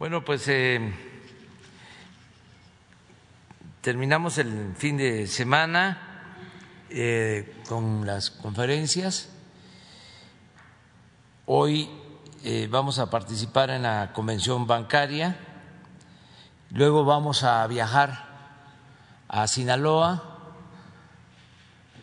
Bueno, 0.00 0.24
pues 0.24 0.48
eh, 0.48 0.80
terminamos 3.82 4.38
el 4.38 4.74
fin 4.74 4.96
de 4.96 5.26
semana 5.26 6.32
eh, 6.88 7.60
con 7.68 8.06
las 8.06 8.30
conferencias. 8.30 9.28
Hoy 11.44 11.90
eh, 12.44 12.66
vamos 12.70 12.98
a 12.98 13.10
participar 13.10 13.68
en 13.68 13.82
la 13.82 14.14
convención 14.14 14.66
bancaria, 14.66 15.36
luego 16.70 17.04
vamos 17.04 17.44
a 17.44 17.66
viajar 17.66 18.24
a 19.28 19.46
Sinaloa, 19.48 20.54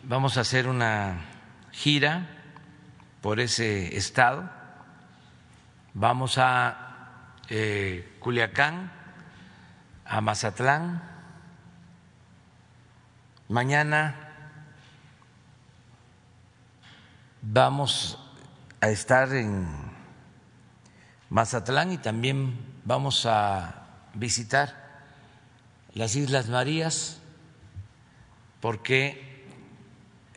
vamos 0.03 0.37
a 0.37 0.41
hacer 0.41 0.67
una 0.67 1.25
gira 1.71 2.27
por 3.21 3.39
ese 3.39 3.97
estado, 3.97 4.47
vamos 5.95 6.37
a 6.37 6.86
eh, 7.49 8.17
Culiacán, 8.19 8.91
a 10.05 10.21
Mazatlán. 10.21 11.01
Mañana 13.49 14.15
vamos 17.41 18.19
a 18.81 18.89
estar 18.89 19.33
en 19.33 19.65
Mazatlán 21.29 21.91
y 21.91 21.97
también 21.97 22.57
vamos 22.83 23.25
a 23.25 23.87
visitar 24.13 24.87
las 25.93 26.15
Islas 26.15 26.49
Marías 26.49 27.21
porque 28.59 29.45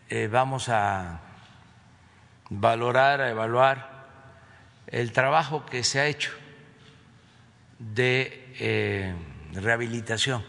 eh, 0.08 0.28
vamos 0.28 0.68
a 0.68 1.20
valorar, 2.48 3.20
a 3.20 3.30
evaluar 3.30 4.06
el 4.86 5.12
trabajo 5.12 5.66
que 5.66 5.84
se 5.84 6.00
ha 6.00 6.06
hecho 6.06 6.39
de 7.80 8.54
eh, 8.60 9.14
rehabilitación 9.54 10.44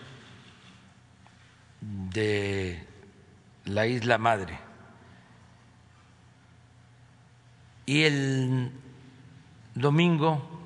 de 1.79 2.85
la 3.65 3.87
isla 3.87 4.17
madre. 4.17 4.59
Y 7.85 8.03
el 8.03 8.71
domingo 9.73 10.61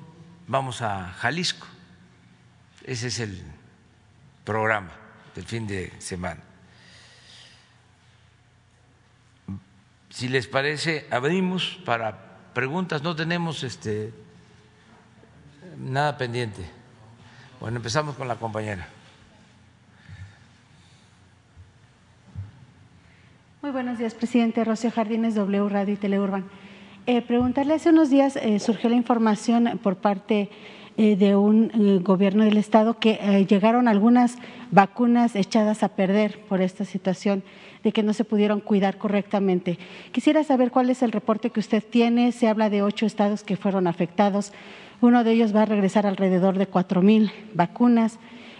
vamos 0.48 0.82
a 0.82 1.12
Jalisco. 1.12 1.66
Ese 2.84 3.08
es 3.08 3.20
el 3.20 3.42
programa 4.44 4.92
del 5.34 5.44
fin 5.44 5.66
de 5.66 5.92
semana. 6.00 6.42
Si 10.10 10.28
les 10.28 10.46
parece, 10.46 11.06
abrimos 11.10 11.80
para 11.84 12.52
preguntas. 12.54 13.02
No 13.02 13.14
tenemos 13.14 13.62
este 13.62 14.25
Nada 15.78 16.16
pendiente. 16.16 16.62
Bueno, 17.60 17.76
empezamos 17.76 18.16
con 18.16 18.28
la 18.28 18.36
compañera. 18.36 18.88
Muy 23.60 23.70
buenos 23.70 23.98
días, 23.98 24.14
presidente. 24.14 24.64
Rocío 24.64 24.90
Jardines, 24.90 25.34
W 25.34 25.68
Radio 25.68 25.94
y 25.94 25.96
Teleurban. 25.96 26.44
Eh, 27.06 27.20
preguntarle, 27.20 27.74
hace 27.74 27.90
unos 27.90 28.10
días 28.10 28.36
eh, 28.36 28.58
surgió 28.58 28.88
la 28.88 28.96
información 28.96 29.78
por 29.82 29.96
parte 29.96 30.50
eh, 30.96 31.16
de 31.16 31.36
un 31.36 32.02
gobierno 32.02 32.44
del 32.44 32.56
Estado 32.56 32.98
que 32.98 33.46
llegaron 33.48 33.86
algunas 33.86 34.36
vacunas 34.70 35.36
echadas 35.36 35.82
a 35.82 35.88
perder 35.88 36.40
por 36.48 36.62
esta 36.62 36.84
situación 36.84 37.42
de 37.84 37.92
que 37.92 38.02
no 38.02 38.14
se 38.14 38.24
pudieron 38.24 38.60
cuidar 38.60 38.98
correctamente. 38.98 39.78
Quisiera 40.10 40.42
saber 40.42 40.70
cuál 40.70 40.90
es 40.90 41.02
el 41.02 41.12
reporte 41.12 41.50
que 41.50 41.60
usted 41.60 41.84
tiene. 41.84 42.32
Se 42.32 42.48
habla 42.48 42.70
de 42.70 42.82
ocho 42.82 43.06
estados 43.06 43.44
que 43.44 43.56
fueron 43.56 43.86
afectados. 43.86 44.52
Uno 45.00 45.24
de 45.24 45.32
ellos 45.32 45.54
va 45.54 45.62
a 45.62 45.66
regresar 45.66 46.06
alrededor 46.06 46.58
de 46.58 46.66
cuatro 46.66 47.02
mil 47.02 47.30
vacunas 47.54 48.18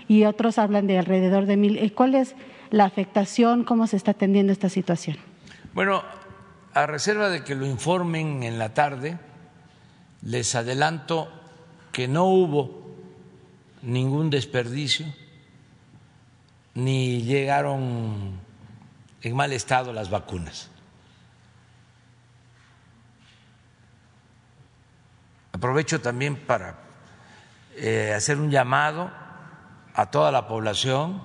y 0.09 0.25
otros 0.25 0.59
hablan 0.59 0.87
de 0.87 0.98
alrededor 0.98 1.47
de 1.47 1.56
mil. 1.56 1.93
¿Cuál 1.95 2.15
es 2.15 2.34
la 2.70 2.84
afectación? 2.84 3.65
¿Cómo 3.65 3.87
se 3.87 3.97
está 3.97 4.12
atendiendo 4.12 4.53
esta 4.53 4.69
situación? 4.69 5.17
Bueno, 5.72 6.03
a 6.75 6.87
reserva 6.87 7.31
de 7.31 7.43
que 7.43 7.55
lo 7.55 7.66
informen 7.66 8.43
en 8.43 8.59
la 8.59 8.75
tarde, 8.75 9.19
les 10.22 10.55
adelanto 10.55 11.28
que 11.93 12.09
no 12.09 12.27
hubo 12.27 12.94
ningún 13.82 14.31
desperdicio, 14.31 15.06
ni 16.75 17.22
llegaron 17.22 18.38
en 19.22 19.37
mal 19.37 19.53
estado 19.53 19.93
las 19.93 20.11
vacunas. 20.11 20.71
Aprovecho 25.56 26.03
también 26.03 26.37
para 26.37 26.75
eh, 27.77 28.12
hacer 28.15 28.39
un 28.39 28.50
llamado 28.50 29.11
a 29.94 30.11
toda 30.11 30.31
la 30.31 30.47
población 30.47 31.22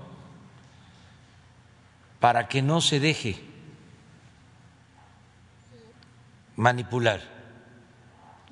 para 2.21 2.47
que 2.47 2.61
no 2.61 2.79
se 2.79 3.01
deje 3.01 3.43
manipular. 6.55 7.19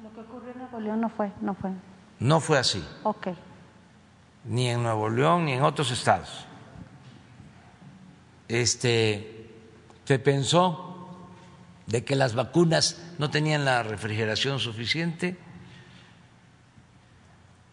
Lo 0.03 0.11
que 0.11 0.19
ocurrió 0.19 0.51
en 0.51 0.57
Nuevo 0.57 0.79
León 0.81 0.99
no 0.99 1.09
fue, 1.09 1.31
no 1.39 1.53
fue. 1.53 1.71
No 2.19 2.41
fue 2.41 2.57
así. 2.57 2.85
Ok. 3.03 3.29
Ni 4.43 4.67
en 4.67 4.83
Nuevo 4.83 5.09
León 5.09 5.45
ni 5.45 5.53
en 5.53 5.63
otros 5.63 5.91
estados. 5.91 6.45
Este 8.49 9.49
se 10.03 10.19
pensó 10.19 11.07
de 11.87 12.03
que 12.03 12.17
las 12.17 12.35
vacunas 12.35 13.01
no 13.17 13.29
tenían 13.29 13.63
la 13.63 13.81
refrigeración 13.81 14.59
suficiente 14.59 15.47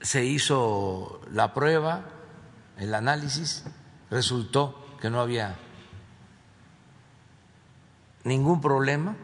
se 0.01 0.25
hizo 0.25 1.21
la 1.33 1.55
prueba, 1.55 2.05
el 2.79 2.95
análisis, 2.95 3.65
resultó 4.11 4.97
que 5.01 5.11
no 5.11 5.21
había 5.21 5.57
ningún 8.25 8.61
problema 8.61 9.17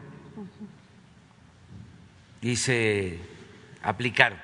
y 2.41 2.55
se 2.55 3.19
aplicaron. 3.81 4.39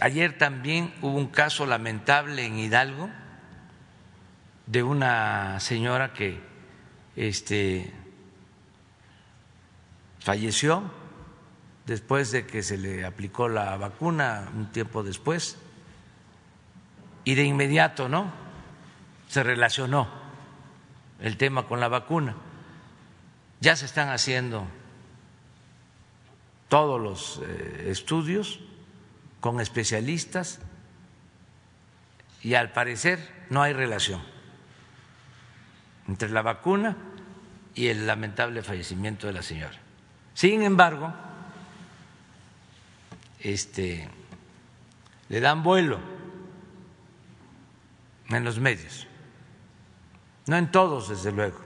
Ayer 0.00 0.36
también 0.36 0.94
hubo 1.00 1.16
un 1.16 1.28
caso 1.28 1.66
lamentable 1.66 2.44
en 2.44 2.58
Hidalgo 2.58 3.08
de 4.66 4.82
una 4.82 5.58
señora 5.60 6.12
que 6.12 6.40
este, 7.16 7.92
falleció 10.18 10.90
después 11.86 12.32
de 12.32 12.46
que 12.46 12.62
se 12.62 12.76
le 12.76 13.04
aplicó 13.04 13.48
la 13.48 13.76
vacuna, 13.76 14.48
un 14.54 14.66
tiempo 14.72 15.02
después, 15.02 15.56
y 17.24 17.34
de 17.34 17.44
inmediato, 17.44 18.08
¿no? 18.08 18.32
Se 19.28 19.42
relacionó 19.42 20.08
el 21.20 21.36
tema 21.36 21.66
con 21.66 21.80
la 21.80 21.88
vacuna. 21.88 22.36
Ya 23.60 23.74
se 23.76 23.86
están 23.86 24.10
haciendo 24.10 24.66
todos 26.68 27.00
los 27.00 27.40
eh, 27.44 27.86
estudios 27.90 28.60
con 29.40 29.60
especialistas 29.60 30.60
y 32.42 32.54
al 32.54 32.72
parecer 32.72 33.46
no 33.50 33.62
hay 33.62 33.72
relación 33.72 34.20
entre 36.08 36.28
la 36.30 36.42
vacuna 36.42 36.96
y 37.74 37.88
el 37.88 38.06
lamentable 38.06 38.62
fallecimiento 38.62 39.26
de 39.26 39.32
la 39.32 39.42
señora. 39.42 39.78
Sin 40.34 40.62
embargo, 40.62 41.12
este, 43.52 44.08
le 45.28 45.40
dan 45.40 45.62
vuelo 45.62 46.00
en 48.28 48.42
los 48.42 48.58
medios, 48.58 49.06
no 50.46 50.56
en 50.56 50.70
todos, 50.72 51.08
desde 51.08 51.30
luego. 51.30 51.60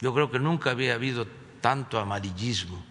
Yo 0.00 0.12
creo 0.12 0.30
que 0.30 0.38
nunca 0.38 0.72
había 0.72 0.94
habido 0.94 1.26
tanto 1.62 1.98
amarillismo 1.98 2.84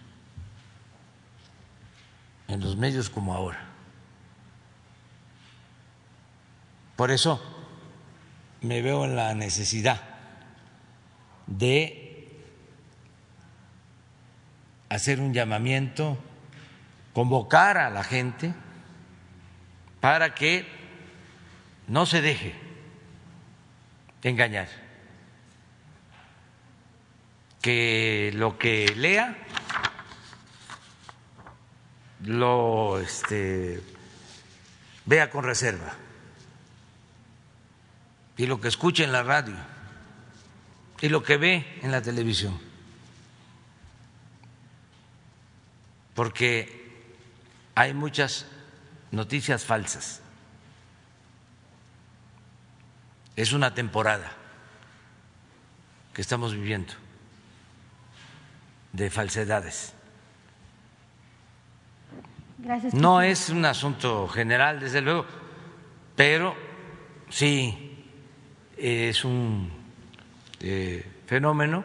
en 2.48 2.60
los 2.60 2.76
medios 2.76 3.08
como 3.08 3.34
ahora. 3.34 3.60
Por 6.96 7.12
eso 7.12 7.40
me 8.60 8.82
veo 8.82 9.04
en 9.04 9.14
la 9.14 9.34
necesidad 9.34 10.00
de 11.46 12.01
hacer 14.94 15.20
un 15.20 15.32
llamamiento, 15.32 16.18
convocar 17.12 17.78
a 17.78 17.90
la 17.90 18.04
gente 18.04 18.54
para 20.00 20.34
que 20.34 20.66
no 21.88 22.06
se 22.06 22.20
deje 22.20 22.54
engañar, 24.22 24.68
que 27.60 28.30
lo 28.34 28.58
que 28.58 28.92
lea 28.96 29.36
lo 32.24 32.98
este, 32.98 33.82
vea 35.06 35.30
con 35.30 35.44
reserva. 35.44 35.94
Y 38.36 38.46
lo 38.46 38.60
que 38.60 38.68
escuche 38.68 39.04
en 39.04 39.12
la 39.12 39.22
radio. 39.22 39.54
Y 41.00 41.08
lo 41.08 41.22
que 41.22 41.36
ve 41.36 41.78
en 41.82 41.90
la 41.90 42.00
televisión. 42.00 42.58
Porque 46.14 46.82
hay 47.74 47.94
muchas 47.94 48.46
noticias 49.10 49.64
falsas. 49.64 50.20
Es 53.36 53.52
una 53.52 53.74
temporada 53.74 54.32
que 56.12 56.20
estamos 56.20 56.52
viviendo 56.54 56.92
de 58.92 59.10
falsedades. 59.10 59.94
no 62.92 63.22
es 63.22 63.48
un 63.48 63.64
asunto 63.64 64.28
general, 64.28 64.80
desde 64.80 65.00
luego, 65.00 65.26
pero 66.14 66.54
sí 67.30 68.06
es 68.76 69.24
un 69.24 69.70
eh, 70.60 71.04
fenómeno 71.26 71.84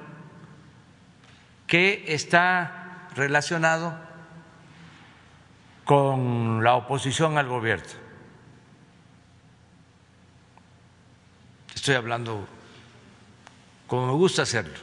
que 1.65 2.05
está 2.07 3.07
relacionado 3.15 4.06
con 5.87 6.61
la 6.65 6.75
oposición 6.75 7.37
al 7.37 7.47
gobierno. 7.47 7.85
Estoy 11.73 11.95
hablando 11.95 12.45
como 13.87 14.07
me 14.07 14.11
gusta 14.11 14.41
hacerlo, 14.41 14.77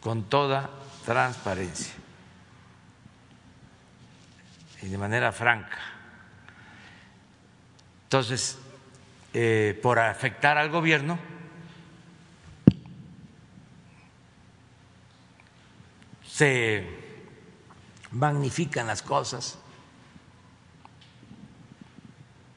con 0.00 0.28
toda 0.28 0.70
transparencia 1.04 1.94
y 4.82 4.86
de 4.86 4.98
manera 4.98 5.32
franca. 5.32 5.78
Entonces, 8.04 8.56
eh, 9.34 9.80
por 9.82 9.98
afectar 9.98 10.58
al 10.58 10.70
gobierno, 10.70 11.18
se 16.24 16.97
magnifican 18.12 18.86
las 18.86 19.02
cosas, 19.02 19.58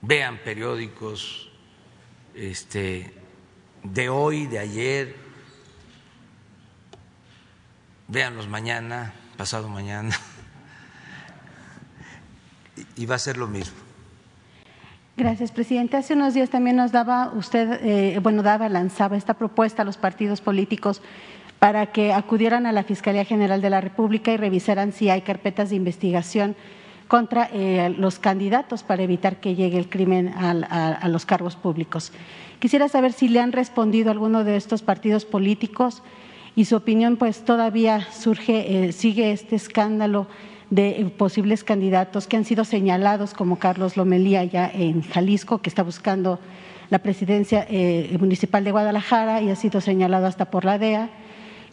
vean 0.01 0.39
periódicos 0.43 1.49
este, 2.33 3.13
de 3.83 4.09
hoy, 4.09 4.47
de 4.47 4.59
ayer, 4.59 5.15
véanlos 8.07 8.47
mañana, 8.47 9.13
pasado 9.37 9.69
mañana, 9.69 10.15
y 12.95 13.05
va 13.05 13.15
a 13.15 13.19
ser 13.19 13.37
lo 13.37 13.47
mismo. 13.47 13.77
Gracias, 15.17 15.51
presidente. 15.51 15.97
Hace 15.97 16.13
unos 16.13 16.33
días 16.33 16.49
también 16.49 16.77
nos 16.77 16.91
daba 16.91 17.31
usted, 17.33 17.79
eh, 17.83 18.19
bueno, 18.19 18.43
daba, 18.43 18.69
lanzaba 18.69 19.17
esta 19.17 19.35
propuesta 19.35 19.81
a 19.83 19.85
los 19.85 19.97
partidos 19.97 20.41
políticos 20.41 21.01
para 21.61 21.91
que 21.91 22.11
acudieran 22.11 22.65
a 22.65 22.71
la 22.71 22.81
Fiscalía 22.81 23.23
General 23.23 23.61
de 23.61 23.69
la 23.69 23.81
República 23.81 24.31
y 24.33 24.37
revisaran 24.37 24.93
si 24.93 25.11
hay 25.11 25.21
carpetas 25.21 25.69
de 25.69 25.75
investigación 25.75 26.55
contra 27.07 27.51
eh, 27.53 27.93
los 27.99 28.17
candidatos 28.17 28.81
para 28.81 29.03
evitar 29.03 29.39
que 29.39 29.53
llegue 29.53 29.77
el 29.77 29.87
crimen 29.87 30.29
a, 30.29 31.07
los 31.07 31.27
cargos 31.27 31.55
públicos. 31.55 32.13
Quisiera 32.57 32.89
saber 32.89 33.13
si 33.13 33.27
le 33.27 33.41
han 33.41 33.51
respondido 33.51 34.09
a 34.09 34.13
alguno 34.13 34.43
de 34.43 34.55
estos 34.55 34.81
partidos 34.81 35.23
políticos 35.23 36.01
y 36.55 36.65
su 36.65 36.75
opinión, 36.75 37.15
pues 37.15 37.45
todavía 37.45 38.07
surge, 38.11 38.87
eh, 38.87 38.91
sigue 38.91 39.31
este 39.31 39.55
escándalo 39.55 40.25
de 40.71 40.99
eh, 40.99 41.05
posibles 41.15 41.63
candidatos 41.63 42.25
que 42.25 42.37
han 42.37 42.45
sido 42.45 42.65
señalados, 42.65 43.35
como 43.35 43.59
Carlos 43.59 43.97
Lomelía 43.97 44.43
ya 44.45 44.67
en 44.67 45.03
Jalisco, 45.03 45.59
que 45.59 45.69
está 45.69 45.83
buscando 45.83 46.39
la 46.89 46.97
presidencia 47.03 47.67
municipal 48.19 48.63
de 48.63 48.71
Guadalajara 48.71 49.43
y 49.43 49.51
ha 49.51 49.55
sido 49.55 49.79
señalado 49.79 50.25
hasta 50.25 50.49
por 50.49 50.65
la 50.65 50.79
DEA 50.79 51.11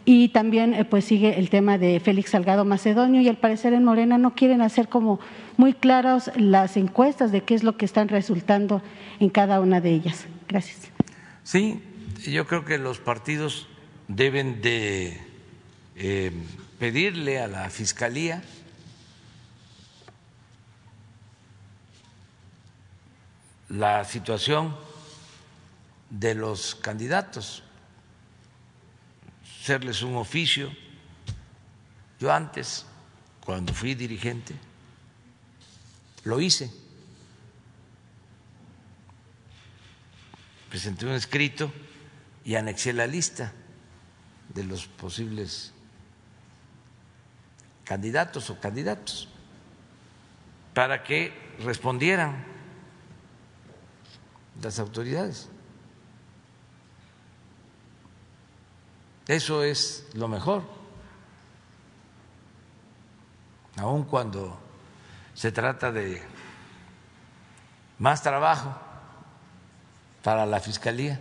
y 0.05 0.29
también 0.29 0.73
eh, 0.73 0.85
pues 0.85 1.05
sigue 1.05 1.37
el 1.39 1.49
tema 1.49 1.77
de 1.77 1.99
Félix 1.99 2.31
Salgado 2.31 2.65
Macedonio 2.65 3.21
y 3.21 3.27
al 3.27 3.37
parecer 3.37 3.73
en 3.73 3.83
Morena 3.83 4.17
no 4.17 4.35
quieren 4.35 4.61
hacer 4.61 4.89
como 4.89 5.19
muy 5.57 5.73
claras 5.73 6.31
las 6.35 6.77
encuestas 6.77 7.31
de 7.31 7.41
qué 7.41 7.53
es 7.53 7.63
lo 7.63 7.77
que 7.77 7.85
están 7.85 8.07
resultando 8.07 8.81
en 9.19 9.29
cada 9.29 9.59
una 9.59 9.81
de 9.81 9.91
ellas. 9.91 10.25
Gracias. 10.47 10.89
Sí, 11.43 11.81
yo 12.27 12.47
creo 12.47 12.65
que 12.65 12.77
los 12.77 12.99
partidos 12.99 13.67
deben 14.07 14.61
de 14.61 15.19
eh, 15.95 16.31
pedirle 16.79 17.39
a 17.39 17.47
la 17.47 17.69
Fiscalía 17.69 18.41
la 23.69 24.03
situación 24.03 24.75
de 26.09 26.33
los 26.33 26.73
candidatos 26.75 27.63
hacerles 29.61 30.01
un 30.01 30.15
oficio. 30.15 30.71
Yo 32.19 32.31
antes, 32.31 32.85
cuando 33.43 33.73
fui 33.73 33.95
dirigente, 33.95 34.55
lo 36.23 36.39
hice. 36.39 36.71
Presenté 40.69 41.05
un 41.05 41.13
escrito 41.13 41.71
y 42.45 42.55
anexé 42.55 42.93
la 42.93 43.07
lista 43.07 43.53
de 44.53 44.63
los 44.63 44.87
posibles 44.87 45.73
candidatos 47.85 48.49
o 48.49 48.59
candidatos 48.59 49.27
para 50.73 51.03
que 51.03 51.33
respondieran 51.59 52.45
las 54.61 54.79
autoridades. 54.79 55.49
Eso 59.29 59.63
es 59.63 60.07
lo 60.15 60.27
mejor. 60.27 60.63
Aun 63.77 64.03
cuando 64.05 64.59
se 65.35 65.51
trata 65.51 65.91
de 65.91 66.19
más 67.99 68.23
trabajo 68.23 68.75
para 70.23 70.47
la 70.47 70.59
Fiscalía, 70.59 71.19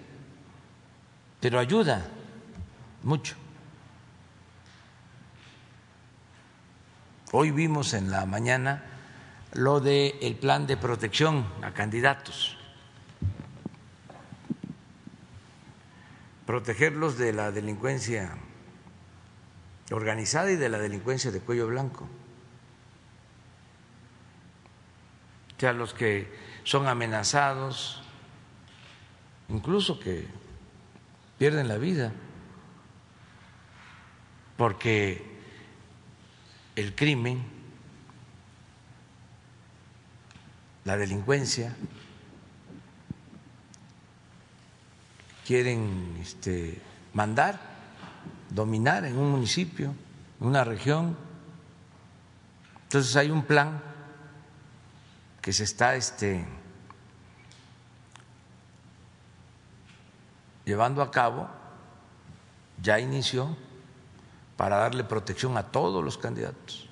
pero 1.38 1.58
ayuda 1.58 2.06
mucho. 3.02 3.36
Hoy 7.32 7.50
vimos 7.50 7.92
en 7.92 8.10
la 8.10 8.24
mañana 8.24 8.84
lo 9.52 9.80
del 9.80 10.14
el 10.22 10.34
plan 10.36 10.66
de 10.66 10.78
protección 10.78 11.46
a 11.60 11.72
candidatos. 11.72 12.57
Protegerlos 16.48 17.18
de 17.18 17.34
la 17.34 17.52
delincuencia 17.52 18.34
organizada 19.90 20.50
y 20.50 20.56
de 20.56 20.70
la 20.70 20.78
delincuencia 20.78 21.30
de 21.30 21.40
cuello 21.40 21.66
blanco. 21.66 22.08
O 25.54 25.60
sea, 25.60 25.74
los 25.74 25.92
que 25.92 26.32
son 26.64 26.86
amenazados, 26.86 28.02
incluso 29.50 30.00
que 30.00 30.26
pierden 31.36 31.68
la 31.68 31.76
vida, 31.76 32.14
porque 34.56 35.22
el 36.76 36.94
crimen, 36.94 37.44
la 40.86 40.96
delincuencia, 40.96 41.76
quieren 45.48 46.18
este, 46.20 46.78
mandar, 47.14 47.58
dominar 48.50 49.06
en 49.06 49.16
un 49.16 49.30
municipio, 49.30 49.94
en 50.38 50.46
una 50.46 50.62
región. 50.62 51.16
Entonces 52.82 53.16
hay 53.16 53.30
un 53.30 53.42
plan 53.42 53.80
que 55.40 55.54
se 55.54 55.64
está 55.64 55.94
este, 55.94 56.44
llevando 60.66 61.00
a 61.00 61.10
cabo, 61.10 61.48
ya 62.82 63.00
inició, 63.00 63.56
para 64.58 64.76
darle 64.76 65.02
protección 65.02 65.56
a 65.56 65.62
todos 65.62 66.04
los 66.04 66.18
candidatos 66.18 66.90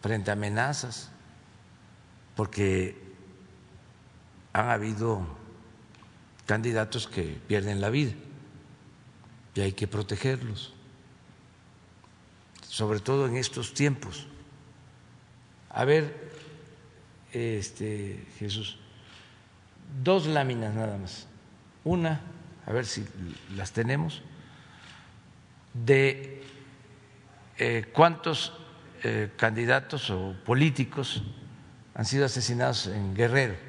frente 0.00 0.30
a 0.30 0.32
amenazas, 0.32 1.10
porque 2.34 3.14
han 4.54 4.70
habido 4.70 5.37
candidatos 6.48 7.06
que 7.06 7.38
pierden 7.46 7.82
la 7.82 7.90
vida 7.90 8.12
y 9.54 9.60
hay 9.60 9.72
que 9.72 9.86
protegerlos, 9.86 10.72
sobre 12.66 13.00
todo 13.00 13.26
en 13.26 13.36
estos 13.36 13.74
tiempos. 13.74 14.26
A 15.68 15.84
ver, 15.84 16.32
este 17.32 18.24
Jesús, 18.38 18.78
dos 20.02 20.26
láminas 20.26 20.74
nada 20.74 20.96
más. 20.96 21.26
Una, 21.84 22.22
a 22.64 22.72
ver 22.72 22.86
si 22.86 23.04
las 23.54 23.72
tenemos, 23.72 24.22
de 25.74 26.42
eh, 27.58 27.90
cuántos 27.92 28.54
eh, 29.02 29.30
candidatos 29.36 30.08
o 30.08 30.34
políticos 30.46 31.22
han 31.94 32.06
sido 32.06 32.24
asesinados 32.24 32.86
en 32.86 33.14
Guerrero 33.14 33.67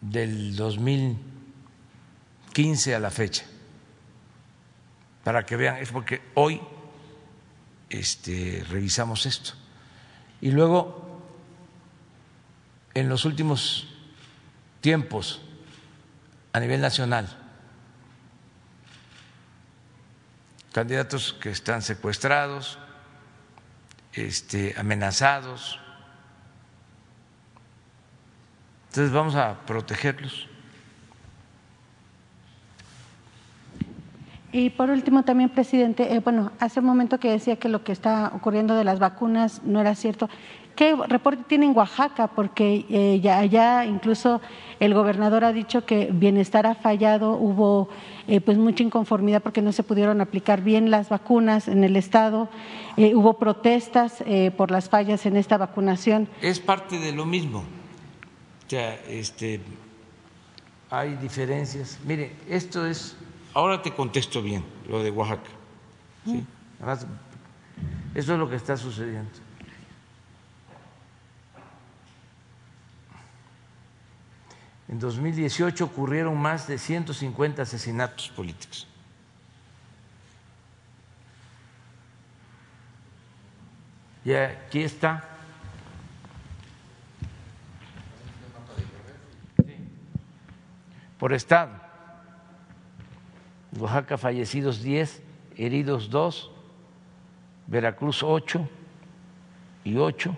del 0.00 0.56
2015 0.56 2.94
a 2.94 3.00
la 3.00 3.10
fecha, 3.10 3.44
para 5.24 5.44
que 5.44 5.56
vean, 5.56 5.78
es 5.78 5.90
porque 5.90 6.22
hoy 6.34 6.60
este, 7.90 8.64
revisamos 8.68 9.26
esto. 9.26 9.52
Y 10.40 10.50
luego, 10.50 11.20
en 12.94 13.08
los 13.08 13.24
últimos 13.24 13.88
tiempos, 14.80 15.40
a 16.52 16.60
nivel 16.60 16.80
nacional, 16.80 17.28
candidatos 20.72 21.34
que 21.34 21.50
están 21.50 21.82
secuestrados, 21.82 22.78
este, 24.12 24.74
amenazados. 24.78 25.80
Entonces 28.98 29.14
vamos 29.14 29.36
a 29.36 29.60
protegerlos. 29.64 30.48
Y 34.50 34.70
por 34.70 34.90
último 34.90 35.22
también, 35.22 35.50
presidente, 35.50 36.12
eh, 36.12 36.18
bueno, 36.18 36.50
hace 36.58 36.80
un 36.80 36.86
momento 36.86 37.20
que 37.20 37.30
decía 37.30 37.54
que 37.54 37.68
lo 37.68 37.84
que 37.84 37.92
está 37.92 38.32
ocurriendo 38.34 38.74
de 38.74 38.82
las 38.82 38.98
vacunas 38.98 39.62
no 39.62 39.80
era 39.80 39.94
cierto. 39.94 40.28
¿Qué 40.74 40.96
reporte 40.96 41.44
tiene 41.46 41.66
en 41.66 41.76
Oaxaca? 41.76 42.26
Porque 42.26 42.86
eh, 42.90 43.20
ya 43.20 43.38
allá 43.38 43.84
incluso 43.84 44.40
el 44.80 44.94
gobernador 44.94 45.44
ha 45.44 45.52
dicho 45.52 45.86
que 45.86 46.08
bienestar 46.12 46.66
ha 46.66 46.74
fallado, 46.74 47.36
hubo 47.36 47.90
eh, 48.26 48.40
pues 48.40 48.58
mucha 48.58 48.82
inconformidad 48.82 49.44
porque 49.44 49.62
no 49.62 49.70
se 49.70 49.84
pudieron 49.84 50.20
aplicar 50.20 50.62
bien 50.62 50.90
las 50.90 51.08
vacunas 51.08 51.68
en 51.68 51.84
el 51.84 51.94
estado, 51.94 52.48
hubo 52.96 53.34
protestas 53.34 54.24
por 54.56 54.72
las 54.72 54.88
fallas 54.88 55.24
en 55.24 55.36
esta 55.36 55.56
vacunación. 55.56 56.26
Es 56.42 56.58
parte 56.58 56.98
de 56.98 57.12
lo 57.12 57.24
mismo. 57.24 57.62
O 58.68 58.70
sea, 58.70 58.94
este, 59.06 59.60
hay 60.90 61.16
diferencias. 61.16 61.98
Mire, 62.04 62.36
esto 62.46 62.86
es 62.86 63.16
Ahora 63.54 63.82
te 63.82 63.92
contesto 63.92 64.42
bien 64.42 64.64
lo 64.88 65.02
de 65.02 65.10
Oaxaca. 65.10 65.50
¿sí? 66.24 66.46
eso 68.14 68.32
es 68.34 68.38
lo 68.38 68.48
que 68.48 68.56
está 68.56 68.76
sucediendo. 68.76 69.30
En 74.88 74.98
2018 74.98 75.84
ocurrieron 75.84 76.36
más 76.36 76.66
de 76.66 76.78
150 76.78 77.62
asesinatos 77.62 78.28
políticos. 78.28 78.86
Y 84.24 84.34
aquí 84.34 84.82
está. 84.82 85.37
Por 91.18 91.32
estado. 91.32 91.72
Oaxaca 93.76 94.16
fallecidos 94.16 94.82
10, 94.82 95.22
heridos 95.56 96.10
2, 96.10 96.50
Veracruz 97.66 98.22
8 98.22 98.68
y 99.84 99.96
8. 99.96 100.36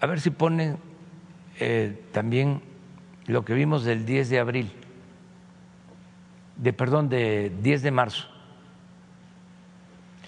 A, 0.00 0.06
ver 0.06 0.20
si 0.20 0.30
ponen 0.30 0.78
eh, 1.58 2.02
también 2.12 2.62
lo 3.26 3.44
que 3.44 3.54
vimos 3.54 3.84
del 3.84 4.06
10 4.06 4.30
de 4.30 4.38
abril, 4.38 4.72
de 6.60 6.72
perdón, 6.74 7.08
de 7.08 7.50
10 7.62 7.82
de 7.82 7.90
marzo. 7.90 8.28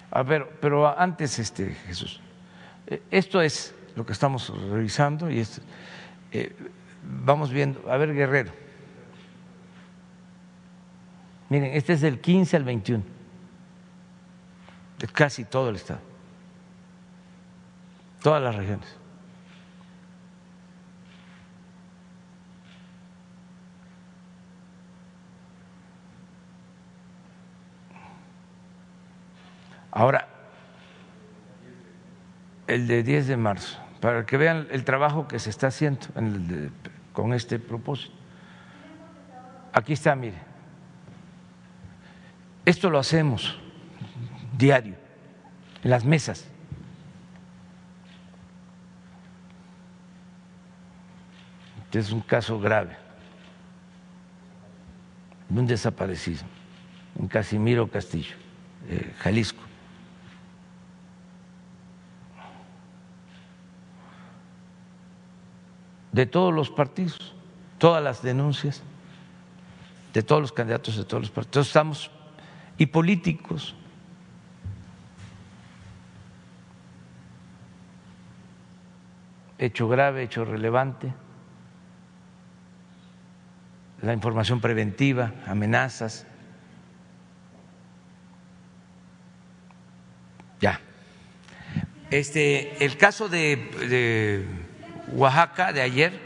A 0.09 0.23
ver, 0.23 0.57
pero 0.59 0.99
antes, 0.99 1.37
este, 1.37 1.75
Jesús, 1.87 2.19
eh, 2.87 3.01
esto 3.11 3.41
es 3.41 3.75
lo 3.95 4.05
que 4.05 4.13
estamos 4.13 4.49
revisando 4.69 5.29
y 5.29 5.45
eh, 6.31 6.55
vamos 7.03 7.51
viendo. 7.51 7.89
A 7.91 7.97
ver, 7.97 8.13
Guerrero. 8.13 8.51
Miren, 11.49 11.75
este 11.75 11.93
es 11.93 12.01
del 12.01 12.19
15 12.19 12.57
al 12.57 12.63
21, 12.63 13.03
de 14.97 15.07
casi 15.07 15.45
todo 15.45 15.69
el 15.69 15.75
Estado, 15.75 15.99
todas 18.23 18.41
las 18.41 18.55
regiones. 18.55 19.02
Ahora, 29.95 30.27
el 32.65 32.87
de 32.87 33.03
10 33.03 33.27
de 33.27 33.37
marzo, 33.37 33.77
para 34.01 34.25
que 34.25 34.37
vean 34.37 34.67
el 34.71 34.83
trabajo 34.83 35.27
que 35.27 35.37
se 35.37 35.51
está 35.51 35.67
haciendo 35.67 36.07
con 37.13 37.31
este 37.31 37.59
propósito. 37.59 38.15
Aquí 39.71 39.93
está, 39.93 40.15
mire. 40.15 40.37
Esto 42.65 42.89
lo 42.89 42.97
hacemos 42.97 43.59
diario, 44.57 44.95
en 45.83 45.91
las 45.91 46.03
mesas. 46.03 46.47
Este 51.83 51.99
es 51.99 52.11
un 52.11 52.21
caso 52.21 52.59
grave 52.59 52.97
de 55.49 55.59
un 55.59 55.67
desaparecido, 55.67 56.41
en 57.19 57.27
Casimiro 57.27 57.87
Castillo, 57.87 58.35
Jalisco. 59.19 59.62
De 66.13 66.25
todos 66.27 66.53
los 66.53 66.69
partidos, 66.69 67.33
todas 67.77 68.01
las 68.01 68.21
denuncias 68.21 68.81
de 70.13 70.21
todos 70.21 70.41
los 70.41 70.53
candidatos 70.53 70.95
de 70.95 71.03
todos 71.03 71.23
los 71.23 71.31
partidos. 71.31 71.67
estamos, 71.67 72.11
y 72.77 72.85
políticos. 72.85 73.75
Hecho 79.57 79.87
grave, 79.87 80.23
hecho 80.23 80.45
relevante, 80.45 81.11
la 84.01 84.13
información 84.13 84.59
preventiva, 84.61 85.31
amenazas. 85.47 86.27
Ya. 90.59 90.79
Este, 92.11 92.83
el 92.83 92.97
caso 92.97 93.29
de 93.29 94.62
Oaxaca 95.11 95.73
de 95.73 95.81
ayer 95.81 96.19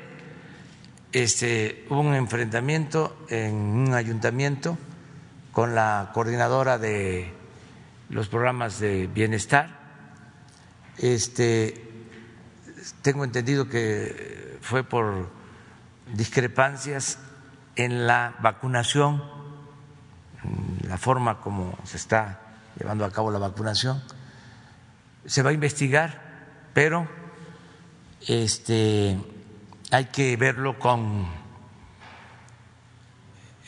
este, 1.11 1.85
hubo 1.89 2.01
un 2.01 2.13
enfrentamiento 2.13 3.25
en 3.29 3.55
un 3.55 3.93
ayuntamiento 3.93 4.77
con 5.51 5.73
la 5.73 6.11
coordinadora 6.13 6.77
de 6.77 7.33
los 8.09 8.27
programas 8.27 8.79
de 8.79 9.07
bienestar. 9.07 9.79
Este, 10.97 11.83
tengo 13.01 13.23
entendido 13.23 13.67
que 13.67 14.57
fue 14.61 14.83
por 14.83 15.29
discrepancias 16.13 17.17
en 17.75 18.05
la 18.05 18.35
vacunación, 18.39 19.23
la 20.87 20.97
forma 20.97 21.41
como 21.41 21.77
se 21.83 21.97
está 21.97 22.39
llevando 22.79 23.05
a 23.05 23.11
cabo 23.11 23.31
la 23.31 23.39
vacunación. 23.39 24.03
Se 25.25 25.41
va 25.41 25.49
a 25.49 25.53
investigar, 25.53 26.21
pero 26.73 27.07
este, 28.25 29.17
hay 29.91 30.05
que 30.05 30.35
verlo 30.37 30.79
con 30.79 31.27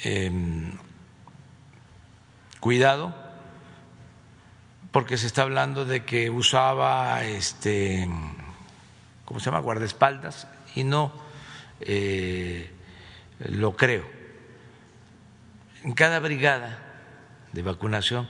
em, 0.04 0.78
cuidado, 2.60 3.16
porque 4.92 5.18
se 5.18 5.28
está 5.28 5.44
hablando 5.44 5.86
de 5.86 6.04
que 6.04 6.30
usaba, 6.30 7.24
este, 7.24 8.10
¿cómo 9.26 9.40
se 9.40 9.46
llama?, 9.46 9.60
guardaespaldas, 9.60 10.48
y 10.76 10.84
no 10.84 11.12
eh, 11.82 12.72
lo 13.40 13.76
creo. 13.76 14.06
En 15.84 15.94
cada 15.94 16.20
brigada 16.20 16.80
de 17.54 17.62
vacunación 17.62 18.28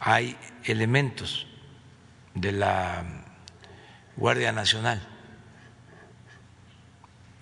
hay 0.00 0.36
elementos 0.64 1.46
de 2.34 2.52
la 2.52 3.04
Guardia 4.16 4.50
Nacional 4.50 5.09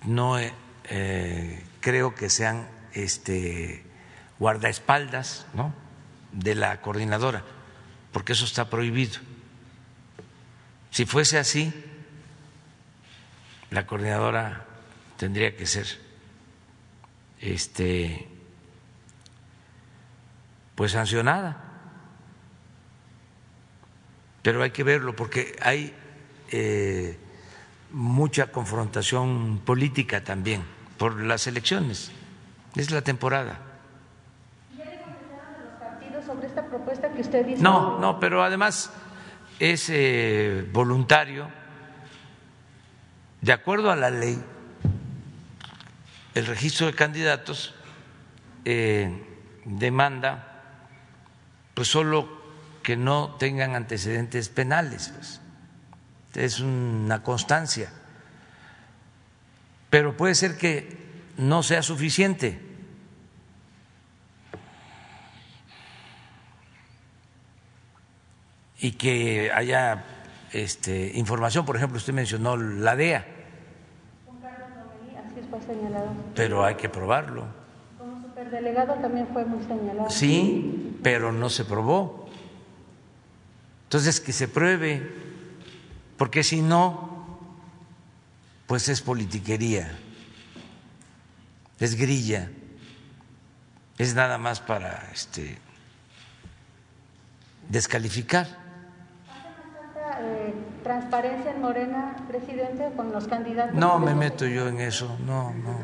no 0.05 0.39
eh, 0.39 1.65
creo 1.81 2.15
que 2.15 2.31
sean 2.31 2.69
este, 2.93 3.85
guardaespaldas 4.39 5.47
¿no? 5.55 5.75
de 6.33 6.55
la 6.55 6.81
coordinadora, 6.81 7.45
porque 8.13 8.33
eso 8.33 8.45
está 8.45 8.71
prohibido. 8.71 9.21
Si 10.91 11.05
fuese 11.07 11.39
así, 11.39 11.73
la 13.71 13.87
coordinadora 13.87 14.65
tendría 15.17 15.57
que 15.57 15.67
ser 15.67 15.87
este 17.41 18.29
pues 20.75 20.93
sancionada. 20.93 21.65
Pero 24.43 24.63
hay 24.63 24.71
que 24.71 24.85
verlo 24.85 25.17
porque 25.17 25.57
hay 25.61 25.93
eh, 26.53 27.19
mucha 27.91 28.49
confrontación 28.53 29.61
política 29.65 30.23
también 30.23 30.63
por 30.99 31.23
las 31.23 31.47
elecciones. 31.47 32.11
Es 32.75 32.91
la 32.91 33.03
temporada. 33.03 33.59
¿Ya 34.77 34.85
le 34.85 34.97
los 34.97 35.73
partidos 35.81 36.25
sobre 36.25 36.47
esta 36.47 36.67
propuesta 36.67 37.11
que 37.11 37.23
usted 37.23 37.47
dice? 37.47 37.63
No, 37.63 37.99
no, 37.99 38.21
pero 38.21 38.43
además 38.43 38.93
es 39.59 39.89
eh, 39.91 40.69
voluntario. 40.73 41.49
De 43.41 43.53
acuerdo 43.53 43.91
a 43.91 43.97
la 43.97 44.11
ley, 44.11 44.43
el 46.35 46.47
registro 46.47 46.87
de 46.87 46.95
candidatos 46.95 47.75
eh, 48.65 49.25
demanda 49.65 50.45
pues 51.75 51.89
solo 51.89 52.29
que 52.83 52.97
no 52.97 53.37
tengan 53.39 53.77
antecedentes 53.77 54.49
penales. 54.49 55.13
Pues. 55.15 55.41
Es 56.39 56.61
una 56.61 57.25
constancia. 57.25 57.91
Pero 59.91 60.17
puede 60.17 60.37
ser 60.37 60.57
que 60.57 60.97
no 61.37 61.65
sea 61.65 61.83
suficiente. 61.83 62.61
Y 68.81 68.93
que 68.93 69.51
haya 69.53 70.05
este, 70.53 71.11
información, 71.15 71.67
por 71.67 71.75
ejemplo, 71.75 71.99
usted 71.99 72.13
mencionó 72.13 72.57
la 72.57 72.95
DEA. 72.95 73.27
Así 75.27 75.41
fue 75.51 75.61
señalado. 75.63 76.13
Pero 76.37 76.65
hay 76.65 76.77
que 76.77 76.89
probarlo. 76.89 77.47
Como 77.99 78.23
superdelegado 78.23 78.95
también 78.95 79.27
fue 79.33 79.45
muy 79.45 79.65
señalado. 79.65 80.09
Sí, 80.09 80.97
pero 81.03 81.33
no 81.33 81.51
se 81.51 81.65
probó. 81.65 82.29
Entonces, 83.87 84.21
que 84.21 84.33
se 84.33 84.47
pruebe, 84.47 85.28
porque 86.19 86.43
si 86.43 86.61
no, 86.61 87.39
pues 88.67 88.89
es 88.89 89.01
politiquería, 89.01 89.97
es 91.79 91.95
grilla, 91.95 92.51
es 93.97 94.15
nada 94.15 94.37
más 94.37 94.61
para 94.61 95.09
este, 95.13 95.57
descalificar. 97.69 98.47
Eh, 100.21 100.55
transparencia 100.83 101.53
en 101.53 101.61
Morena, 101.61 102.17
presidente, 102.27 102.91
con 102.97 103.13
los 103.13 103.29
candidatos? 103.29 103.77
No 103.77 104.01
me 104.01 104.15
meto 104.15 104.45
yo 104.47 104.67
en 104.67 104.81
eso, 104.81 105.17
no, 105.25 105.55
no. 105.55 105.79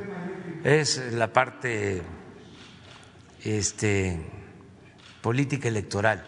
Es 0.64 1.12
la 1.12 1.32
parte 1.32 2.02
este, 3.44 4.18
política 5.22 5.68
electoral 5.68 6.24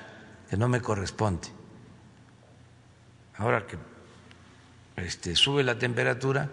que 0.49 0.57
no 0.57 0.69
me 0.69 0.81
corresponde. 0.81 1.49
Ahora 3.39 3.67
que 3.67 3.96
este, 4.97 5.37
sube 5.37 5.63
la 5.63 5.79
temperatura, 5.79 6.49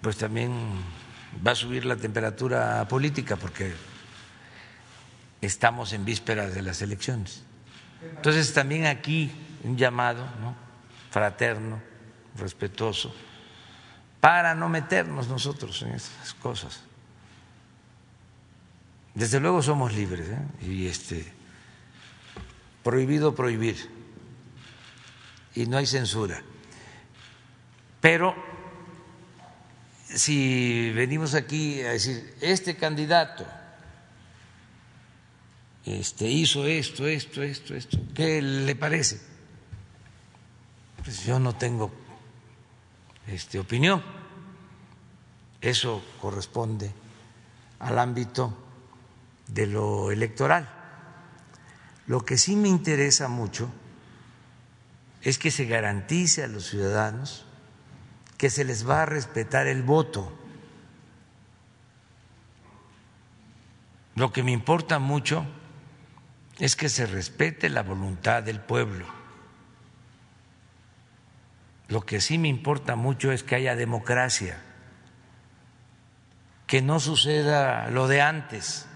pues 0.00 0.16
también 0.16 0.52
va 1.46 1.52
a 1.52 1.54
subir 1.54 1.84
la 1.84 1.96
temperatura 1.96 2.86
política 2.88 3.36
porque 3.36 3.72
estamos 5.40 5.92
en 5.92 6.04
vísperas 6.04 6.54
de 6.54 6.62
las 6.62 6.82
elecciones. 6.82 7.42
Entonces 8.02 8.52
también 8.52 8.86
aquí 8.86 9.30
un 9.64 9.76
llamado 9.76 10.24
¿no? 10.40 10.54
fraterno, 11.10 11.80
respetuoso, 12.36 13.14
para 14.20 14.54
no 14.54 14.68
meternos 14.68 15.28
nosotros 15.28 15.82
en 15.82 15.92
esas 15.92 16.34
cosas. 16.34 16.82
Desde 19.14 19.40
luego 19.40 19.62
somos 19.62 19.92
libres 19.92 20.28
¿eh? 20.28 20.66
y 20.66 20.86
este 20.86 21.32
prohibido 22.82 23.34
prohibir 23.34 23.90
y 25.54 25.66
no 25.66 25.76
hay 25.76 25.86
censura. 25.86 26.42
Pero 28.00 28.34
si 30.14 30.90
venimos 30.92 31.34
aquí 31.34 31.82
a 31.82 31.90
decir, 31.90 32.34
este 32.40 32.76
candidato 32.76 33.46
este, 35.84 36.26
hizo 36.28 36.66
esto, 36.66 37.06
esto, 37.06 37.42
esto, 37.42 37.74
esto, 37.74 37.98
¿qué 38.14 38.42
le 38.42 38.74
parece? 38.76 39.20
Pues 41.02 41.24
yo 41.24 41.38
no 41.38 41.54
tengo 41.54 41.90
este, 43.26 43.58
opinión. 43.58 44.02
Eso 45.60 46.02
corresponde 46.20 46.90
al 47.80 47.98
ámbito 47.98 48.56
de 49.46 49.66
lo 49.66 50.10
electoral. 50.10 50.68
Lo 52.06 52.24
que 52.24 52.38
sí 52.38 52.56
me 52.56 52.68
interesa 52.68 53.28
mucho 53.28 53.70
es 55.22 55.38
que 55.38 55.50
se 55.50 55.66
garantice 55.66 56.42
a 56.42 56.48
los 56.48 56.68
ciudadanos 56.68 57.46
que 58.40 58.48
se 58.48 58.64
les 58.64 58.88
va 58.88 59.02
a 59.02 59.06
respetar 59.06 59.66
el 59.66 59.82
voto. 59.82 60.32
Lo 64.14 64.32
que 64.32 64.42
me 64.42 64.50
importa 64.50 64.98
mucho 64.98 65.44
es 66.58 66.74
que 66.74 66.88
se 66.88 67.04
respete 67.04 67.68
la 67.68 67.82
voluntad 67.82 68.42
del 68.42 68.58
pueblo. 68.58 69.04
Lo 71.88 72.00
que 72.06 72.22
sí 72.22 72.38
me 72.38 72.48
importa 72.48 72.96
mucho 72.96 73.30
es 73.30 73.42
que 73.42 73.56
haya 73.56 73.76
democracia, 73.76 74.58
que 76.66 76.80
no 76.80 76.98
suceda 76.98 77.90
lo 77.90 78.08
de 78.08 78.22
antes, 78.22 78.86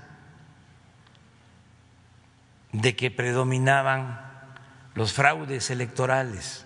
de 2.72 2.96
que 2.96 3.10
predominaban 3.10 4.22
los 4.94 5.12
fraudes 5.12 5.68
electorales. 5.68 6.64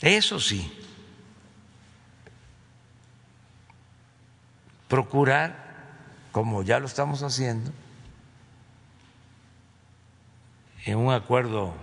Eso 0.00 0.38
sí, 0.38 0.72
procurar, 4.88 5.54
como 6.32 6.62
ya 6.62 6.80
lo 6.80 6.86
estamos 6.86 7.22
haciendo, 7.22 7.70
en 10.84 10.96
un 10.96 11.12
acuerdo 11.12 11.74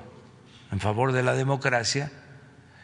en 0.71 0.79
favor 0.79 1.11
de 1.11 1.23
la 1.23 1.33
democracia, 1.33 2.11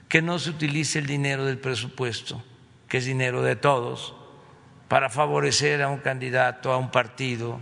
que 0.08 0.22
no 0.22 0.40
se 0.40 0.52
utilice 0.52 1.00
el 1.00 1.08
dinero 1.08 1.46
del 1.46 1.58
presupuesto, 1.58 2.44
que 2.88 3.00
es 3.00 3.06
dinero 3.06 3.42
de 3.42 3.56
todos, 3.56 4.14
para 4.88 5.10
favorecer 5.10 5.82
a 5.82 5.90
un 5.90 6.00
candidato, 6.00 6.72
a 6.72 6.78
un 6.78 6.92
partido, 6.92 7.60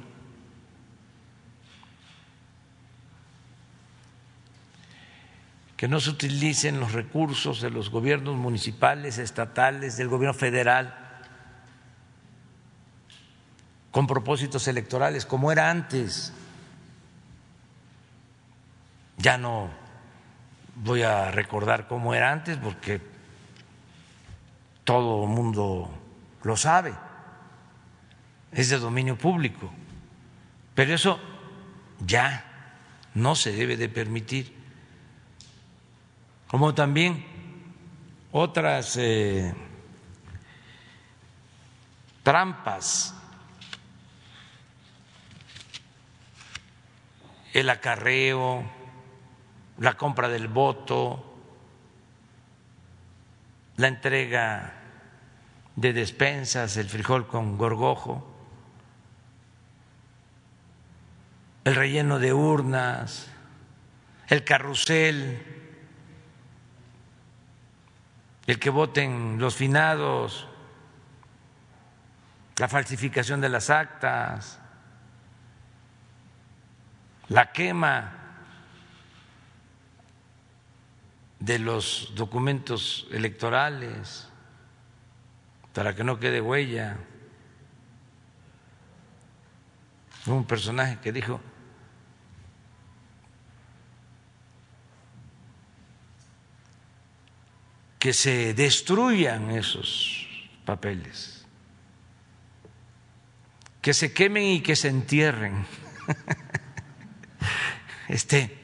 que 5.78 5.88
no 5.88 6.02
se 6.02 6.10
utilicen 6.10 6.82
los 6.82 6.91
recursos 6.91 7.62
de 7.62 7.69
los 7.69 7.89
gobiernos 7.89 8.36
municipales, 8.36 9.17
estatales, 9.17 9.95
del 9.95 10.10
gobierno 10.10 10.34
federal 10.34 11.09
con 13.91 14.08
propósitos 14.08 14.67
electorales, 14.67 15.25
como 15.25 15.52
era 15.52 15.69
antes. 15.69 16.34
Ya 19.17 19.38
no 19.38 19.69
voy 20.75 21.04
a 21.04 21.32
recordar 21.32 21.88
cómo 21.88 22.13
era 22.13 22.32
antes 22.32 22.58
porque 22.58 23.02
todo 24.84 25.23
el 25.23 25.30
mundo 25.30 25.89
lo 26.43 26.58
sabe, 26.58 26.93
es 28.52 28.69
de 28.69 28.80
dominio 28.80 29.17
público, 29.17 29.69
pero 30.73 30.93
eso 30.93 31.19
ya 32.06 32.43
no 33.13 33.36
se 33.36 33.52
debe 33.52 33.78
de 33.78 33.89
permitir. 33.89 34.58
Como 36.47 36.73
también 36.73 37.23
otras 38.32 38.97
eh, 38.97 39.54
trampas, 42.23 43.13
el 47.60 47.69
acarreo, 47.69 48.63
la 49.80 49.95
compra 49.95 50.28
del 50.28 50.48
voto, 50.48 51.26
la 53.78 53.88
entrega 53.88 54.74
de 55.76 55.93
despensas, 55.93 56.78
el 56.78 56.89
frijol 56.89 57.28
con 57.28 57.58
gorgojo, 57.58 58.26
el 61.63 61.76
relleno 61.76 62.19
de 62.19 62.34
urnas, 62.34 63.30
el 64.28 64.43
carrusel 64.43 65.60
el 68.50 68.58
que 68.58 68.72
voten 68.72 69.38
los 69.38 69.56
finados, 69.56 70.48
la 72.58 72.67
falsificación 72.67 73.41
de 73.41 73.50
las 73.50 73.69
actas, 73.69 74.59
la 77.30 77.52
quema 77.52 78.15
de 81.39 81.60
los 81.60 82.12
documentos 82.15 83.08
electorales 83.12 84.28
para 85.74 85.96
que 85.96 86.04
no 86.04 86.20
quede 86.20 86.42
huella. 86.42 86.98
un 90.26 90.46
personaje 90.46 91.00
que 91.00 91.12
dijo, 91.12 91.42
que 97.98 98.13
se 98.13 98.54
destruyan 98.54 99.50
esos 99.50 100.28
papeles, 100.65 101.48
que 103.82 103.94
se 103.94 104.13
quemen 104.13 104.44
y 104.44 104.62
que 104.62 104.76
se 104.76 104.89
entierren. 104.89 105.65
Este, 108.08 108.58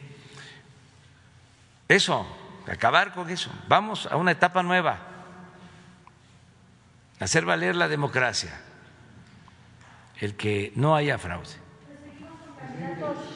eso, 1.87 2.25
acabar 2.67 3.13
con 3.13 3.29
eso. 3.29 3.51
Vamos 3.67 4.07
a 4.07 4.17
una 4.17 4.31
etapa 4.31 4.63
nueva, 4.63 4.99
hacer 7.19 7.45
valer 7.45 7.75
la 7.75 7.87
democracia, 7.87 8.59
el 10.19 10.35
que 10.35 10.71
no 10.75 10.95
haya 10.95 11.17
fraude. 11.17 11.63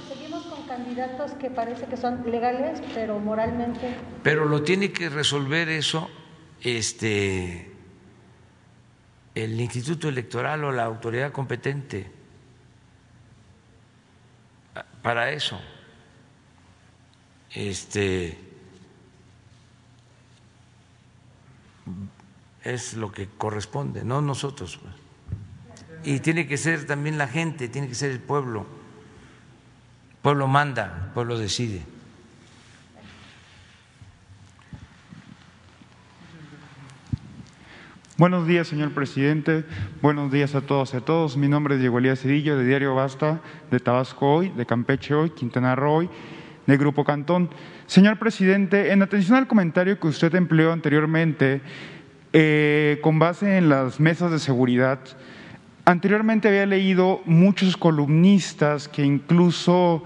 Seguimos 0.08 0.44
con 0.46 0.68
candidatos 0.68 1.32
que 1.34 1.50
parece 1.50 1.86
que 1.86 1.96
son 1.96 2.30
legales, 2.30 2.82
pero 2.94 3.20
moralmente. 3.20 3.96
Pero 4.24 4.46
lo 4.46 4.64
tiene 4.64 4.92
que 4.92 5.10
resolver 5.10 5.70
eso 5.70 6.10
este, 6.62 7.72
el 9.36 9.62
Instituto 9.62 10.10
Electoral 10.10 10.64
o 10.64 10.72
la 10.72 10.84
autoridad 10.84 11.32
competente 11.32 12.19
para 15.02 15.32
eso. 15.32 15.60
Este 17.52 18.38
es 22.64 22.94
lo 22.94 23.12
que 23.12 23.28
corresponde, 23.28 24.04
no 24.04 24.22
nosotros. 24.22 24.78
Pues. 24.78 24.94
Y 26.04 26.20
tiene 26.20 26.48
que 26.48 26.58
ser 26.58 26.86
también 26.86 27.18
la 27.18 27.28
gente, 27.28 27.68
tiene 27.70 27.88
que 27.88 27.96
ser 27.96 28.12
el 28.12 28.20
pueblo. 28.20 28.66
El 30.12 30.18
pueblo 30.22 30.48
manda, 30.48 31.06
el 31.06 31.14
pueblo 31.14 31.38
decide. 31.38 31.84
Buenos 38.20 38.46
días, 38.46 38.68
señor 38.68 38.92
presidente. 38.92 39.64
Buenos 40.02 40.30
días 40.30 40.54
a 40.54 40.60
todos 40.60 40.94
y 40.94 40.98
a 40.98 41.00
todos. 41.00 41.38
Mi 41.38 41.48
nombre 41.48 41.76
es 41.76 41.80
Diego 41.80 42.00
Elías 42.00 42.20
Cedillo, 42.20 42.58
de 42.58 42.66
Diario 42.66 42.94
Basta, 42.94 43.40
de 43.72 43.80
Tabasco 43.80 44.36
Hoy, 44.36 44.50
de 44.50 44.66
Campeche 44.66 45.14
Hoy, 45.14 45.30
Quintana 45.30 45.74
Roo 45.74 46.00
Hoy, 46.00 46.10
de 46.68 46.76
Grupo 46.76 47.06
Cantón. 47.06 47.50
Señor 47.88 48.20
presidente, 48.20 48.92
en 48.92 49.02
atención 49.04 49.38
al 49.38 49.48
comentario 49.48 50.02
que 50.02 50.08
usted 50.08 50.36
empleó 50.36 50.74
anteriormente, 50.74 51.62
eh, 52.34 53.00
con 53.02 53.20
base 53.20 53.58
en 53.58 53.70
las 53.70 54.02
mesas 54.02 54.32
de 54.32 54.40
seguridad, 54.40 55.00
anteriormente 55.86 56.50
había 56.50 56.66
leído 56.66 57.22
muchos 57.24 57.78
columnistas 57.78 58.90
que 58.90 59.06
incluso 59.06 60.04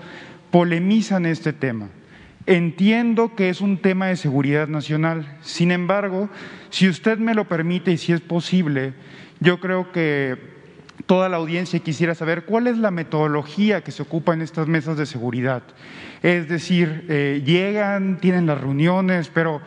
polemizan 0.52 1.26
este 1.26 1.52
tema. 1.52 1.88
Entiendo 2.45 3.36
que 3.36 3.49
es 3.49 3.62
un 3.62 3.77
tema 3.77 4.08
de 4.08 4.17
seguridad 4.17 4.67
nacional. 4.67 5.38
Sin 5.41 5.71
embargo, 5.71 6.29
si 6.69 6.89
usted 6.89 7.17
me 7.17 7.34
lo 7.34 7.47
permite 7.47 7.91
y 7.91 7.97
si 7.97 8.12
es 8.12 8.19
posible, 8.19 8.93
yo 9.39 9.62
creo 9.62 9.93
que 9.93 10.38
toda 11.06 11.29
la 11.29 11.38
audiencia 11.38 11.79
quisiera 11.79 12.15
saber 12.15 12.43
cuál 12.43 12.67
es 12.67 12.77
la 12.77 12.91
metodología 12.91 13.82
que 13.82 13.91
se 13.91 14.03
ocupa 14.03 14.34
en 14.34 14.41
estas 14.41 14.67
mesas 14.67 14.97
de 14.97 15.06
seguridad. 15.06 15.63
Es 16.21 16.49
decir, 16.49 17.06
eh, 17.08 17.41
llegan, 17.45 18.17
tienen 18.17 18.45
las 18.45 18.60
reuniones, 18.60 19.32
pero 19.34 19.62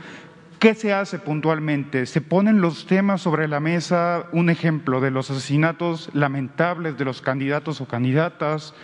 ¿qué 0.59 0.75
se 0.75 0.93
hace 0.93 1.19
puntualmente? 1.19 2.05
¿Se 2.05 2.21
ponen 2.21 2.61
los 2.61 2.87
temas 2.87 3.23
sobre 3.23 3.49
la 3.49 3.61
mesa? 3.61 4.27
Un 4.33 4.51
ejemplo 4.51 5.01
de 5.01 5.11
los 5.11 5.31
asesinatos 5.31 6.11
lamentables 6.13 6.99
de 6.99 7.07
los 7.07 7.23
candidatos 7.23 7.81
o 7.81 7.87
candidatas 7.87 8.75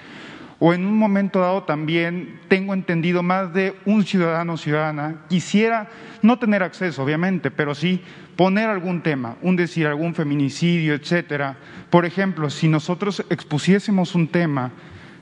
o 0.65 0.73
en 0.73 0.87
un 0.87 0.97
momento 0.97 1.41
dado 1.41 1.65
también 1.65 2.39
tengo 2.47 2.73
entendido 2.73 3.25
más 3.25 3.53
de 3.53 3.75
un 3.85 4.05
ciudadano 4.05 4.53
o 4.53 4.57
ciudadana 4.57 5.25
quisiera 5.29 5.89
no 6.23 6.39
tener 6.39 6.63
acceso, 6.63 7.03
obviamente, 7.03 7.51
pero 7.51 7.75
sí 7.75 8.01
poner 8.37 8.69
algún 8.69 9.03
tema, 9.03 9.35
un 9.43 9.57
decir, 9.57 9.89
algún 9.89 10.15
feminicidio, 10.15 10.95
etcétera. 10.95 11.57
Por 11.91 12.07
ejemplo, 12.07 12.49
si 12.49 12.69
nosotros 12.69 13.25
expusiésemos 13.29 14.15
un 14.15 14.29
tema 14.29 14.71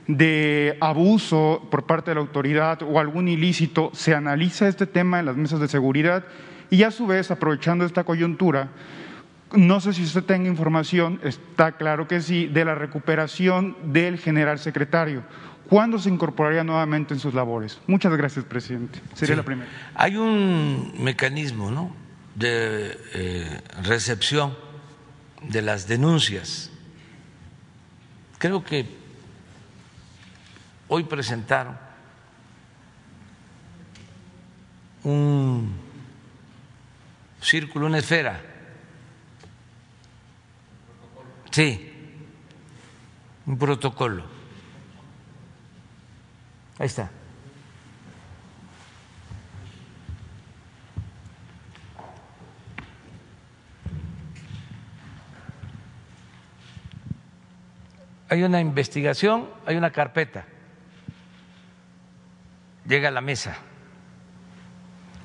de 0.05 0.77
abuso 0.79 1.67
por 1.71 1.87
parte 1.87 2.11
de 2.11 2.15
la 2.15 2.21
autoridad 2.21 2.83
o 2.83 2.99
algún 2.99 3.27
ilícito, 3.27 3.89
se 3.95 4.13
analiza 4.13 4.67
este 4.67 4.85
tema 4.85 5.19
en 5.19 5.25
las 5.25 5.37
mesas 5.37 5.59
de 5.59 5.67
seguridad 5.67 6.23
y 6.69 6.83
a 6.83 6.91
su 6.91 7.07
vez, 7.07 7.31
aprovechando 7.31 7.83
esta 7.83 8.03
coyuntura, 8.03 8.69
no 9.53 9.79
sé 9.81 9.93
si 9.93 10.03
usted 10.03 10.23
tenga 10.23 10.47
información, 10.47 11.19
está 11.23 11.73
claro 11.73 12.07
que 12.07 12.21
sí, 12.21 12.47
de 12.47 12.65
la 12.65 12.75
recuperación 12.75 13.75
del 13.91 14.17
general 14.17 14.59
secretario. 14.59 15.23
¿Cuándo 15.69 15.99
se 15.99 16.09
incorporaría 16.09 16.63
nuevamente 16.63 17.13
en 17.13 17.19
sus 17.19 17.33
labores? 17.33 17.79
Muchas 17.87 18.13
gracias, 18.15 18.45
presidente. 18.45 18.99
Sería 19.13 19.35
la 19.35 19.43
primera. 19.43 19.69
Hay 19.95 20.17
un 20.17 20.93
mecanismo 20.99 21.71
¿no? 21.71 21.95
de 22.35 22.97
eh, 23.13 23.61
recepción 23.83 24.57
de 25.41 25.61
las 25.61 25.87
denuncias. 25.87 26.69
Creo 28.37 28.63
que 28.63 28.85
hoy 30.87 31.03
presentaron 31.03 31.77
un 35.03 35.73
círculo, 37.39 37.85
una 37.85 37.99
esfera 37.99 38.50
Sí, 41.51 41.91
un 43.45 43.57
protocolo. 43.57 44.23
Ahí 46.79 46.85
está. 46.85 47.11
Hay 58.29 58.43
una 58.43 58.61
investigación, 58.61 59.49
hay 59.65 59.75
una 59.75 59.91
carpeta. 59.91 60.45
Llega 62.85 63.09
a 63.09 63.11
la 63.11 63.19
mesa. 63.19 63.57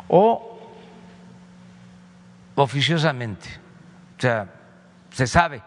O 0.09 0.75
oficiosamente. 2.57 3.49
O 4.19 4.21
sea, 4.21 4.53
se 5.11 5.29
sabe 5.29 5.63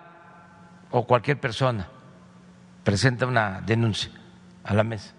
o 0.91 1.05
cualquier 1.05 1.39
persona 1.39 1.87
presenta 2.83 3.25
una 3.25 3.61
denuncia 3.61 4.11
a 4.63 4.73
la 4.73 4.83
mesa. 4.83 5.13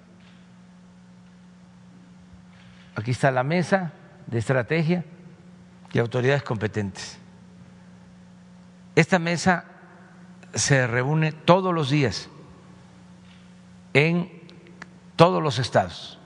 Aquí 2.96 3.12
está 3.12 3.30
la 3.30 3.44
mesa 3.44 3.92
de 4.26 4.38
estrategia 4.38 5.04
y 5.92 5.98
autoridades 5.98 6.42
competentes. 6.42 7.18
Esta 8.94 9.18
mesa 9.18 9.64
se 10.54 10.86
reúne 10.86 11.32
todos 11.32 11.72
los 11.72 11.90
días 11.90 12.28
en 13.94 14.30
todos 15.16 15.42
los 15.42 15.58
estados. 15.58 16.18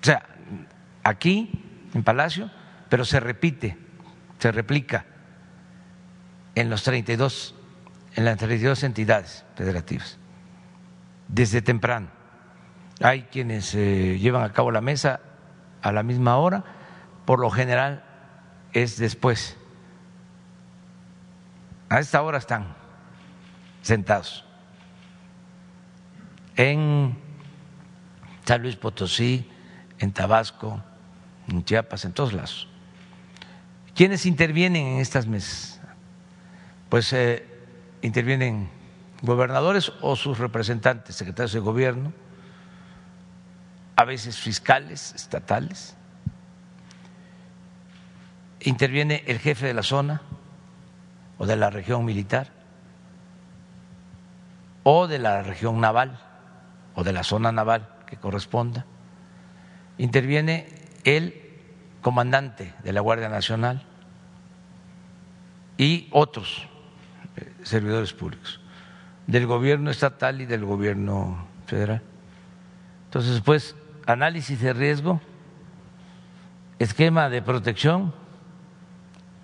O 0.00 0.04
sea, 0.04 0.26
aquí 1.02 1.62
en 1.94 2.02
Palacio, 2.02 2.50
pero 2.88 3.04
se 3.04 3.20
repite, 3.20 3.78
se 4.38 4.52
replica 4.52 5.06
en 6.54 6.70
los 6.70 6.82
32 6.82 7.54
en 8.14 8.24
las 8.24 8.38
32 8.38 8.82
entidades 8.84 9.44
federativas, 9.56 10.18
desde 11.28 11.62
temprano. 11.62 12.08
Hay 13.00 13.22
quienes 13.22 13.74
eh, 13.74 14.18
llevan 14.18 14.44
a 14.44 14.52
cabo 14.52 14.70
la 14.70 14.80
mesa 14.80 15.20
a 15.82 15.92
la 15.92 16.02
misma 16.02 16.36
hora, 16.38 16.64
por 17.24 17.40
lo 17.40 17.50
general 17.50 18.04
es 18.72 18.96
después. 18.98 19.56
A 21.88 21.98
esta 21.98 22.22
hora 22.22 22.38
están 22.38 22.74
sentados 23.82 24.44
en 26.56 27.16
San 28.44 28.62
Luis 28.62 28.76
Potosí, 28.76 29.50
en 29.98 30.12
Tabasco, 30.12 30.82
en 31.48 31.64
Chiapas, 31.64 32.04
en 32.04 32.12
todos 32.12 32.32
lados. 32.32 32.68
¿Quiénes 33.94 34.26
intervienen 34.26 34.86
en 34.86 35.00
estas 35.00 35.26
mesas? 35.26 35.80
Pues 36.88 37.12
eh, 37.12 37.53
intervienen 38.04 38.68
gobernadores 39.22 39.90
o 40.02 40.14
sus 40.14 40.38
representantes, 40.38 41.16
secretarios 41.16 41.54
de 41.54 41.60
gobierno, 41.60 42.12
a 43.96 44.04
veces 44.04 44.38
fiscales 44.38 45.14
estatales, 45.14 45.96
interviene 48.60 49.24
el 49.26 49.38
jefe 49.38 49.66
de 49.66 49.72
la 49.72 49.82
zona 49.82 50.20
o 51.38 51.46
de 51.46 51.56
la 51.56 51.70
región 51.70 52.04
militar 52.04 52.52
o 54.82 55.06
de 55.06 55.18
la 55.18 55.42
región 55.42 55.80
naval 55.80 56.20
o 56.94 57.04
de 57.04 57.12
la 57.14 57.24
zona 57.24 57.52
naval 57.52 57.88
que 58.06 58.18
corresponda, 58.18 58.84
interviene 59.96 60.68
el 61.04 61.40
comandante 62.02 62.74
de 62.84 62.92
la 62.92 63.00
Guardia 63.00 63.30
Nacional 63.30 63.82
y 65.78 66.08
otros 66.12 66.68
servidores 67.64 68.12
públicos, 68.12 68.60
del 69.26 69.46
gobierno 69.46 69.90
estatal 69.90 70.40
y 70.40 70.46
del 70.46 70.64
gobierno 70.64 71.46
federal. 71.66 72.02
Entonces, 73.06 73.40
pues, 73.40 73.74
análisis 74.06 74.60
de 74.60 74.72
riesgo, 74.72 75.20
esquema 76.78 77.28
de 77.28 77.42
protección 77.42 78.12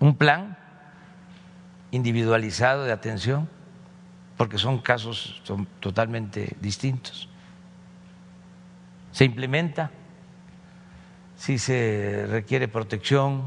un 0.01 0.15
plan 0.15 0.57
individualizado 1.91 2.83
de 2.83 2.91
atención, 2.91 3.47
porque 4.35 4.57
son 4.57 4.79
casos 4.79 5.41
totalmente 5.79 6.57
distintos. 6.59 7.29
Se 9.11 9.25
implementa 9.25 9.91
si 11.35 11.59
se 11.59 12.25
requiere 12.29 12.67
protección, 12.67 13.43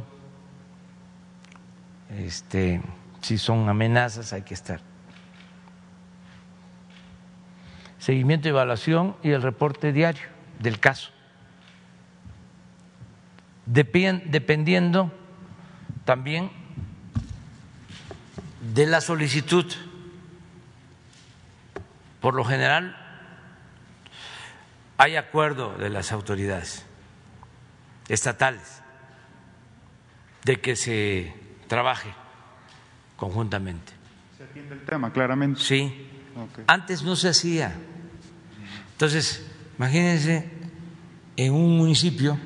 este, 2.10 2.80
si 3.24 3.38
son 3.38 3.70
amenazas, 3.70 4.34
hay 4.34 4.42
que 4.42 4.52
estar. 4.52 4.82
Seguimiento, 7.98 8.50
evaluación 8.50 9.16
y 9.22 9.30
el 9.30 9.40
reporte 9.40 9.94
diario 9.94 10.26
del 10.58 10.78
caso. 10.78 11.10
Dependiendo 13.64 15.10
también 16.04 16.50
de 18.74 18.84
la 18.84 19.00
solicitud. 19.00 19.72
Por 22.20 22.34
lo 22.34 22.44
general, 22.44 22.94
hay 24.98 25.16
acuerdo 25.16 25.78
de 25.78 25.88
las 25.88 26.12
autoridades 26.12 26.84
estatales 28.08 28.82
de 30.44 30.60
que 30.60 30.76
se 30.76 31.34
trabaje 31.68 32.14
conjuntamente. 33.16 33.92
¿Se 34.36 34.44
atiende 34.44 34.74
el 34.74 34.84
tema 34.84 35.12
claramente? 35.12 35.60
Sí. 35.60 36.08
Antes 36.66 37.02
no 37.02 37.16
se 37.16 37.28
hacía. 37.28 37.74
Entonces, 38.92 39.44
imagínense 39.78 40.50
en 41.36 41.52
un 41.52 41.76
municipio 41.76 42.38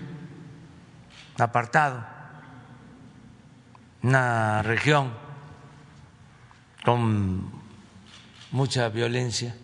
apartado, 1.39 2.07
una 4.03 4.63
región 4.63 5.13
con 6.85 7.51
mucha 8.51 8.89
violencia, 8.89 9.55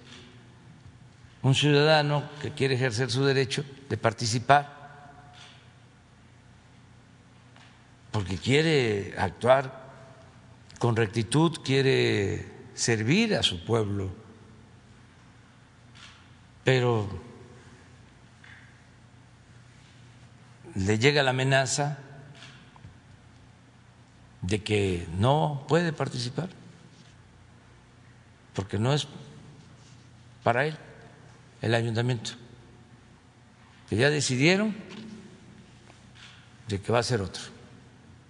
un 1.42 1.54
ciudadano 1.54 2.24
que 2.40 2.52
quiere 2.52 2.74
ejercer 2.74 3.10
su 3.10 3.24
derecho 3.24 3.64
de 3.88 3.96
participar 3.96 4.74
porque 8.14 8.38
quiere 8.38 9.12
actuar 9.18 9.83
con 10.84 10.96
rectitud, 10.96 11.60
quiere 11.64 12.44
servir 12.74 13.34
a 13.36 13.42
su 13.42 13.64
pueblo, 13.64 14.12
pero 16.62 17.08
le 20.74 20.98
llega 20.98 21.22
la 21.22 21.30
amenaza 21.30 21.96
de 24.42 24.62
que 24.62 25.08
no 25.16 25.64
puede 25.68 25.94
participar, 25.94 26.50
porque 28.52 28.78
no 28.78 28.92
es 28.92 29.08
para 30.42 30.66
él 30.66 30.76
el 31.62 31.74
ayuntamiento, 31.74 32.32
que 33.88 33.96
ya 33.96 34.10
decidieron 34.10 34.76
de 36.68 36.78
que 36.78 36.92
va 36.92 36.98
a 36.98 37.02
ser 37.02 37.22
otro 37.22 37.44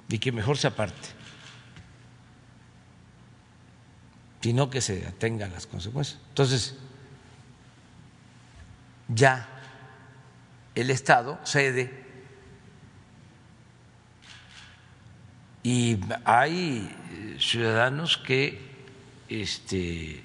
y 0.09 0.21
que 0.21 0.31
mejor 0.31 0.57
se 0.57 0.69
aparte, 0.69 1.24
sino 4.45 4.69
que 4.69 4.83
se 4.83 5.07
atenga 5.07 5.47
a 5.47 5.49
las 5.49 5.67
consecuencias. 5.67 6.21
Entonces, 6.29 6.75
ya 9.09 9.49
el 10.75 10.91
Estado 10.91 11.41
cede 11.45 12.05
y 15.63 15.99
hay 16.27 16.95
ciudadanos 17.39 18.19
que 18.19 18.61
este, 19.31 20.23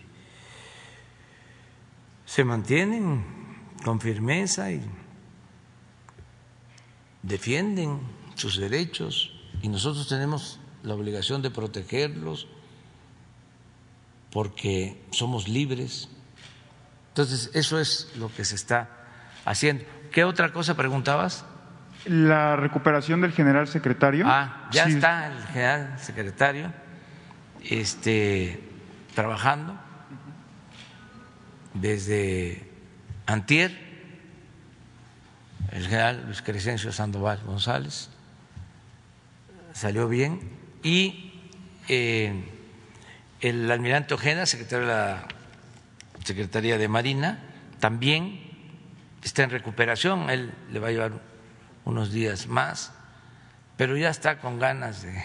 se 2.25 2.43
mantienen 2.43 3.23
con 3.85 4.01
firmeza 4.01 4.69
y 4.69 4.81
defienden 7.23 8.01
sus 8.35 8.57
derechos 8.57 9.31
y 9.61 9.69
nosotros 9.69 10.09
tenemos 10.09 10.59
la 10.83 10.95
obligación 10.95 11.41
de 11.41 11.51
protegerlos 11.51 12.49
porque 14.31 15.01
somos 15.11 15.47
libres. 15.47 16.09
Entonces, 17.09 17.51
eso 17.53 17.79
es 17.79 18.11
lo 18.17 18.33
que 18.33 18.45
se 18.45 18.55
está 18.55 18.89
haciendo. 19.45 19.83
¿Qué 20.11 20.23
otra 20.23 20.51
cosa 20.51 20.75
preguntabas? 20.75 21.45
La 22.05 22.55
recuperación 22.55 23.21
del 23.21 23.33
general 23.33 23.67
secretario. 23.67 24.25
Ah, 24.27 24.69
ya 24.71 24.85
está 24.85 25.27
el 25.27 25.43
general 25.47 25.99
secretario 25.99 26.71
este, 27.63 28.63
trabajando 29.15 29.77
desde 31.73 32.67
Antier, 33.25 33.71
el 35.71 35.87
general 35.87 36.23
Luis 36.25 36.41
Crescencio 36.41 36.91
Sandoval 36.91 37.41
González, 37.45 38.09
salió 39.73 40.07
bien, 40.07 40.39
y 40.83 41.33
eh, 41.87 42.43
el 43.41 43.71
almirante 43.71 44.13
Ojeda, 44.13 44.45
secretario 44.45 44.87
de 44.87 44.93
la 44.93 45.27
Secretaría 46.23 46.77
de 46.77 46.87
Marina, 46.87 47.39
también 47.79 48.41
está 49.23 49.43
en 49.43 49.49
recuperación, 49.49 50.29
él 50.29 50.53
le 50.71 50.79
va 50.79 50.89
a 50.89 50.91
llevar 50.91 51.11
unos 51.85 52.11
días 52.11 52.47
más, 52.47 52.93
pero 53.77 53.95
ya 53.97 54.09
está 54.09 54.39
con 54.39 54.59
ganas 54.59 55.03
de 55.03 55.23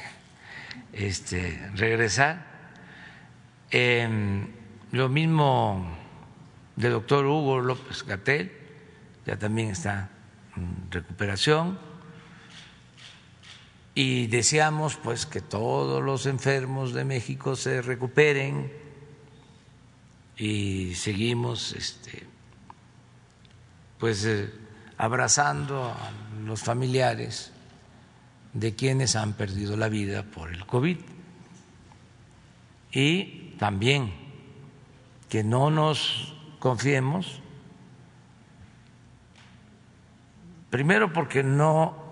este, 0.93 1.71
regresar. 1.75 2.47
Em, 3.71 4.49
lo 4.93 5.09
mismo 5.09 5.97
del 6.77 6.93
doctor 6.93 7.27
Hugo 7.27 7.61
López 7.61 8.05
Gatel, 8.05 8.53
ya 9.27 9.37
también 9.37 9.71
está 9.71 10.11
en 10.57 10.87
recuperación. 10.91 11.79
Y 13.95 14.27
deseamos 14.27 14.97
pues 14.97 15.25
que 15.27 15.41
todos 15.41 16.03
los 16.03 16.27
enfermos 16.27 16.93
de 16.93 17.05
México 17.05 17.55
se 17.55 17.81
recuperen 17.81 18.73
y 20.37 20.95
seguimos 20.97 21.73
este, 21.73 22.27
pues 23.99 24.25
eh, 24.25 24.53
abrazando 24.99 25.85
a 25.85 26.11
los 26.45 26.61
familiares 26.61 27.53
de 28.53 28.75
quienes 28.75 29.17
han 29.17 29.35
perdido 29.35 29.77
la 29.77 29.89
vida 29.89 30.25
por 30.25 30.53
el 30.53 30.67
COVID. 30.67 30.99
Y 32.93 33.55
también 33.59 34.13
que 35.29 35.43
no 35.43 35.71
nos 35.71 36.35
confiemos, 36.59 37.41
primero 40.71 41.13
porque 41.13 41.43
no 41.43 42.04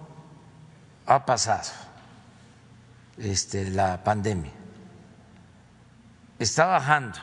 ha 1.07 1.25
pasado 1.27 1.71
este, 3.19 3.71
la 3.71 4.03
pandemia, 4.03 4.53
está 6.38 6.67
bajando, 6.67 7.19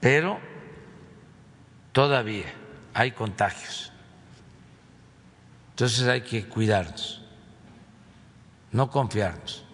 pero 0.00 0.38
todavía 1.92 2.52
hay 2.94 3.12
contagios. 3.12 3.92
Entonces 5.70 6.06
hay 6.08 6.22
que 6.22 6.46
cuidarnos, 6.46 7.22
no 8.72 8.90
confiarnos. 8.90 9.64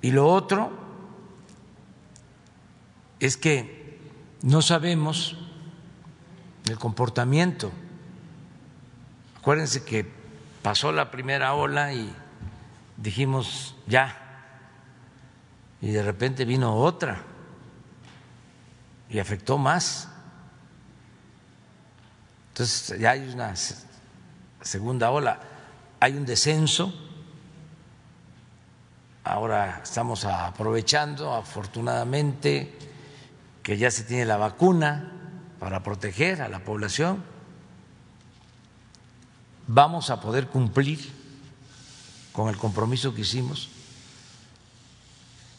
Y 0.00 0.10
lo 0.10 0.28
otro 0.28 0.70
es 3.20 3.36
que 3.36 4.00
no 4.42 4.62
sabemos 4.62 5.36
el 6.68 6.78
comportamiento. 6.78 7.70
Acuérdense 9.42 9.82
que 9.82 10.08
pasó 10.62 10.92
la 10.92 11.10
primera 11.10 11.54
ola 11.54 11.92
y 11.92 12.14
dijimos 12.96 13.74
ya, 13.88 14.16
y 15.80 15.90
de 15.90 16.00
repente 16.00 16.44
vino 16.44 16.76
otra 16.76 17.22
y 19.10 19.18
afectó 19.18 19.58
más. 19.58 20.08
Entonces 22.50 23.00
ya 23.00 23.10
hay 23.10 23.32
una 23.32 23.52
segunda 24.60 25.10
ola, 25.10 25.40
hay 25.98 26.12
un 26.16 26.24
descenso. 26.24 26.94
Ahora 29.24 29.80
estamos 29.82 30.24
aprovechando, 30.24 31.34
afortunadamente, 31.34 32.78
que 33.64 33.76
ya 33.76 33.90
se 33.90 34.04
tiene 34.04 34.24
la 34.24 34.36
vacuna 34.36 35.10
para 35.58 35.82
proteger 35.82 36.42
a 36.42 36.48
la 36.48 36.60
población. 36.60 37.31
Vamos 39.66 40.10
a 40.10 40.20
poder 40.20 40.48
cumplir 40.48 40.98
con 42.32 42.48
el 42.48 42.56
compromiso 42.56 43.14
que 43.14 43.20
hicimos 43.20 43.68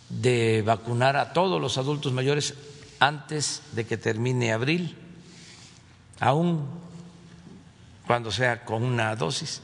de 0.09 0.61
vacunar 0.65 1.15
a 1.15 1.33
todos 1.33 1.61
los 1.61 1.77
adultos 1.77 2.13
mayores 2.13 2.55
antes 2.99 3.61
de 3.73 3.85
que 3.85 3.97
termine 3.97 4.53
abril, 4.53 4.95
aún 6.19 6.67
cuando 8.05 8.31
sea 8.31 8.65
con 8.65 8.83
una 8.83 9.15
dosis. 9.15 9.61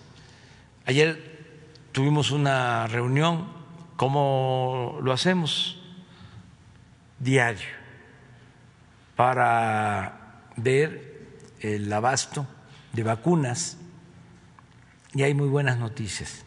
Ayer 0.85 1.67
tuvimos 1.91 2.31
una 2.31 2.87
reunión, 2.87 3.47
como 3.95 4.99
lo 5.01 5.11
hacemos 5.11 5.77
diario, 7.19 7.67
para 9.15 10.45
ver 10.55 11.37
el 11.59 11.91
abasto 11.91 12.47
de 12.93 13.03
vacunas 13.03 13.77
y 15.13 15.23
hay 15.23 15.33
muy 15.33 15.47
buenas 15.47 15.77
noticias, 15.77 16.43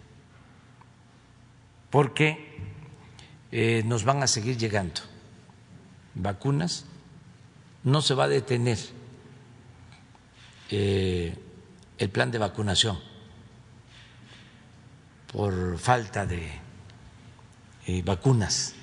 porque 1.91 2.59
eh, 3.51 3.83
nos 3.85 4.05
van 4.05 4.23
a 4.23 4.27
seguir 4.27 4.57
llegando 4.57 5.01
vacunas, 6.15 6.87
no 7.85 8.03
se 8.03 8.15
va 8.15 8.25
a 8.25 8.29
detener 8.29 8.79
eh, 10.71 11.37
el 11.99 12.11
plan 12.11 12.31
de 12.31 12.39
vacunación 12.39 12.99
por 15.33 15.79
falta 15.79 16.27
de 16.27 16.51
eh, 17.87 18.03
vacunas. 18.03 18.75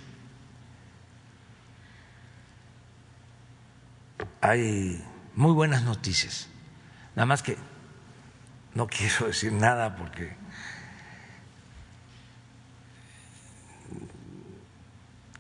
Hay 4.42 5.04
muy 5.36 5.52
buenas 5.52 5.84
noticias, 5.84 6.48
nada 7.16 7.26
más 7.26 7.44
que 7.44 7.58
no 8.76 8.88
quiero 8.88 9.28
decir 9.28 9.52
nada 9.52 9.96
porque 9.96 10.36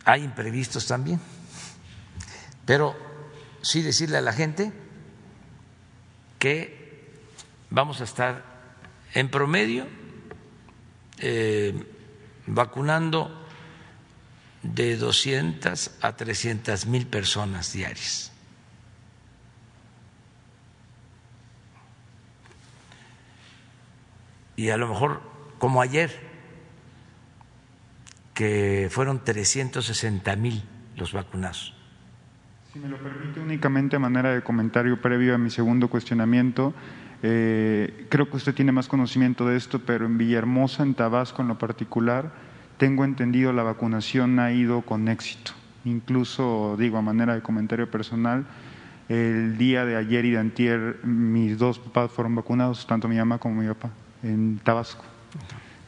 hay 0.05 0.23
imprevistos 0.23 0.87
también, 0.87 1.19
pero 2.65 2.95
sí 3.61 3.81
decirle 3.81 4.17
a 4.17 4.21
la 4.21 4.33
gente 4.33 4.71
que 6.39 7.13
vamos 7.69 8.01
a 8.01 8.05
estar 8.05 8.43
en 9.13 9.29
promedio 9.29 9.87
eh, 11.19 11.73
vacunando 12.47 13.45
de 14.63 14.97
200 14.97 15.91
a 16.01 16.15
300 16.15 16.85
mil 16.87 17.07
personas 17.07 17.73
diarias. 17.73 18.31
Y 24.59 24.71
a 24.71 24.75
lo 24.75 24.89
mejor, 24.89 25.21
como 25.57 25.81
ayer, 25.81 26.11
que 28.33 28.89
fueron 28.91 29.23
360 29.23 30.35
mil 30.35 30.61
los 30.97 31.13
vacunados. 31.13 31.73
Si 32.73 32.79
me 32.79 32.89
lo 32.89 32.97
permite 32.97 33.39
únicamente 33.39 33.95
a 33.95 33.99
manera 33.99 34.33
de 34.33 34.41
comentario 34.41 35.01
previo 35.01 35.33
a 35.33 35.37
mi 35.37 35.49
segundo 35.49 35.87
cuestionamiento, 35.87 36.73
eh, 37.23 38.05
creo 38.09 38.29
que 38.29 38.35
usted 38.35 38.53
tiene 38.53 38.73
más 38.73 38.89
conocimiento 38.89 39.47
de 39.47 39.55
esto, 39.55 39.79
pero 39.79 40.05
en 40.05 40.17
Villahermosa, 40.17 40.83
en 40.83 40.93
Tabasco 40.93 41.41
en 41.41 41.47
lo 41.47 41.57
particular, 41.57 42.33
tengo 42.77 43.05
entendido 43.05 43.53
la 43.53 43.63
vacunación 43.63 44.39
ha 44.39 44.51
ido 44.51 44.81
con 44.81 45.07
éxito. 45.07 45.53
Incluso, 45.85 46.75
digo, 46.77 46.97
a 46.97 47.01
manera 47.01 47.33
de 47.33 47.41
comentario 47.41 47.89
personal, 47.89 48.45
el 49.07 49.57
día 49.57 49.85
de 49.85 49.95
ayer 49.95 50.25
y 50.25 50.31
de 50.31 50.39
antier 50.39 50.99
mis 51.05 51.57
dos 51.57 51.79
papás 51.79 52.11
fueron 52.11 52.35
vacunados, 52.35 52.85
tanto 52.85 53.07
mi 53.07 53.15
mamá 53.15 53.37
como 53.37 53.61
mi 53.61 53.67
papá, 53.69 53.91
en 54.23 54.59
Tabasco. 54.59 55.03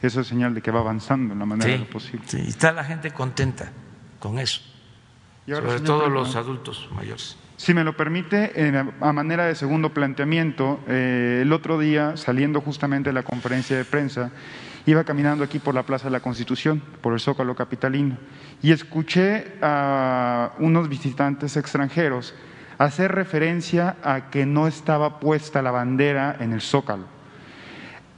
Eso 0.00 0.20
es 0.20 0.26
señal 0.26 0.54
de 0.54 0.62
que 0.62 0.70
va 0.70 0.80
avanzando 0.80 1.32
en 1.32 1.38
la 1.38 1.46
manera 1.46 1.76
sí, 1.76 1.84
posible. 1.84 2.24
Sí, 2.26 2.44
está 2.48 2.72
la 2.72 2.84
gente 2.84 3.12
contenta 3.12 3.70
con 4.18 4.38
eso, 4.38 4.60
sobre 5.46 5.80
todo 5.80 6.08
los 6.08 6.34
adultos 6.34 6.88
mayores. 6.94 7.36
Si 7.56 7.74
me 7.74 7.84
lo 7.84 7.96
permite, 7.96 8.52
a 9.00 9.12
manera 9.12 9.44
de 9.44 9.54
segundo 9.54 9.94
planteamiento, 9.94 10.80
eh, 10.88 11.40
el 11.42 11.52
otro 11.52 11.78
día, 11.78 12.16
saliendo 12.16 12.60
justamente 12.60 13.10
de 13.10 13.14
la 13.14 13.22
conferencia 13.22 13.76
de 13.76 13.84
prensa, 13.84 14.32
iba 14.84 15.04
caminando 15.04 15.44
aquí 15.44 15.60
por 15.60 15.72
la 15.72 15.84
Plaza 15.84 16.06
de 16.06 16.10
la 16.10 16.18
Constitución, 16.18 16.82
por 17.00 17.12
el 17.12 17.20
Zócalo 17.20 17.54
Capitalino, 17.54 18.18
y 18.62 18.72
escuché 18.72 19.58
a 19.62 20.54
unos 20.58 20.88
visitantes 20.88 21.56
extranjeros 21.56 22.34
hacer 22.78 23.12
referencia 23.12 23.96
a 24.02 24.30
que 24.30 24.44
no 24.44 24.66
estaba 24.66 25.20
puesta 25.20 25.62
la 25.62 25.70
bandera 25.70 26.36
en 26.40 26.52
el 26.52 26.60
Zócalo. 26.60 27.11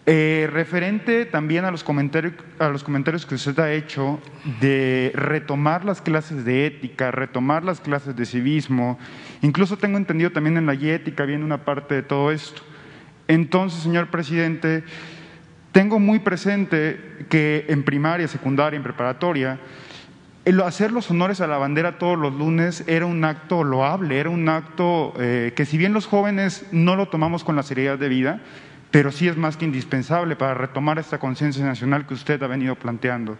Eh, 0.07 0.51
referente 0.53 1.25
también 1.25 1.64
a 1.64 1.71
los, 1.71 1.83
comentarios, 1.83 2.35
a 2.59 2.69
los 2.69 2.85
comentarios 2.85 3.25
que 3.25 3.37
usted 3.37 3.59
ha 3.59 3.73
hecho 3.73 4.21
de 4.61 5.11
retomar 5.14 5.87
las 5.87 6.03
clases 6.03 6.45
de 6.45 6.67
ética, 6.67 7.11
retomar 7.11 7.64
las 7.64 7.81
clases 7.81 8.14
de 8.14 8.27
civismo, 8.27 8.99
incluso 9.40 9.79
tengo 9.79 9.97
entendido 9.97 10.31
también 10.31 10.59
en 10.59 10.67
la 10.67 10.75
ética 10.75 11.25
viene 11.25 11.43
una 11.43 11.64
parte 11.64 11.95
de 11.95 12.03
todo 12.03 12.31
esto. 12.33 12.61
Entonces, 13.29 13.83
señor 13.83 14.09
presidente, 14.09 14.85
tengo 15.73 15.99
muy 15.99 16.19
presente 16.19 17.27
que 17.31 17.64
en 17.69 17.83
primaria, 17.83 18.29
secundaria, 18.29 18.77
en 18.77 18.83
preparatoria, 18.83 19.59
hacer 20.67 20.93
los 20.93 21.11
honores 21.11 21.40
a 21.40 21.47
la 21.47 21.57
bandera 21.57 21.99
todos 21.99 22.19
los 22.19 22.35
lunes 22.35 22.85
era 22.87 23.07
un 23.07 23.25
acto 23.25 23.64
loable, 23.64 24.21
era 24.21 24.29
un 24.29 24.51
acto 24.51 25.14
eh, 25.19 25.55
que 25.57 25.64
si 25.64 25.79
bien 25.79 25.95
los 25.95 26.07
jóvenes 26.07 26.67
no 26.73 26.95
lo 26.95 27.09
tomamos 27.09 27.43
con 27.43 27.57
la 27.57 27.62
seriedad 27.62 27.99
de 27.99 28.11
vida, 28.11 28.43
pero 28.94 29.11
sí 29.11 29.26
es 29.26 29.37
más 29.37 29.57
que 29.57 29.64
indispensable 29.64 30.37
para 30.37 30.54
retomar 30.54 31.00
esta 31.00 31.18
conciencia 31.18 31.64
nacional 31.64 32.07
que 32.07 32.14
usted 32.14 32.40
ha 32.44 32.46
venido 32.46 32.76
planteando. 32.76 33.37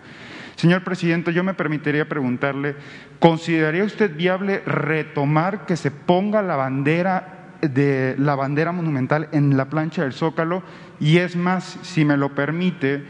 Señor 0.57 0.83
presidente, 0.83 1.33
yo 1.33 1.45
me 1.45 1.55
permitiría 1.55 2.09
preguntarle, 2.09 2.75
¿consideraría 3.21 3.85
usted 3.85 4.17
viable 4.17 4.65
retomar 4.67 5.65
que 5.65 5.77
se 5.77 5.93
ponga 5.93 6.43
la 6.43 6.57
bandera 6.57 7.55
de 7.63 8.17
la 8.19 8.35
bandera 8.35 8.73
monumental 8.73 9.29
en 9.31 9.57
la 9.57 9.67
plancha 9.67 10.03
del 10.03 10.13
Zócalo? 10.13 10.65
Y 10.99 11.19
es 11.19 11.37
más, 11.37 11.79
si 11.83 12.05
me 12.05 12.17
lo 12.17 12.35
permite, 12.35 13.05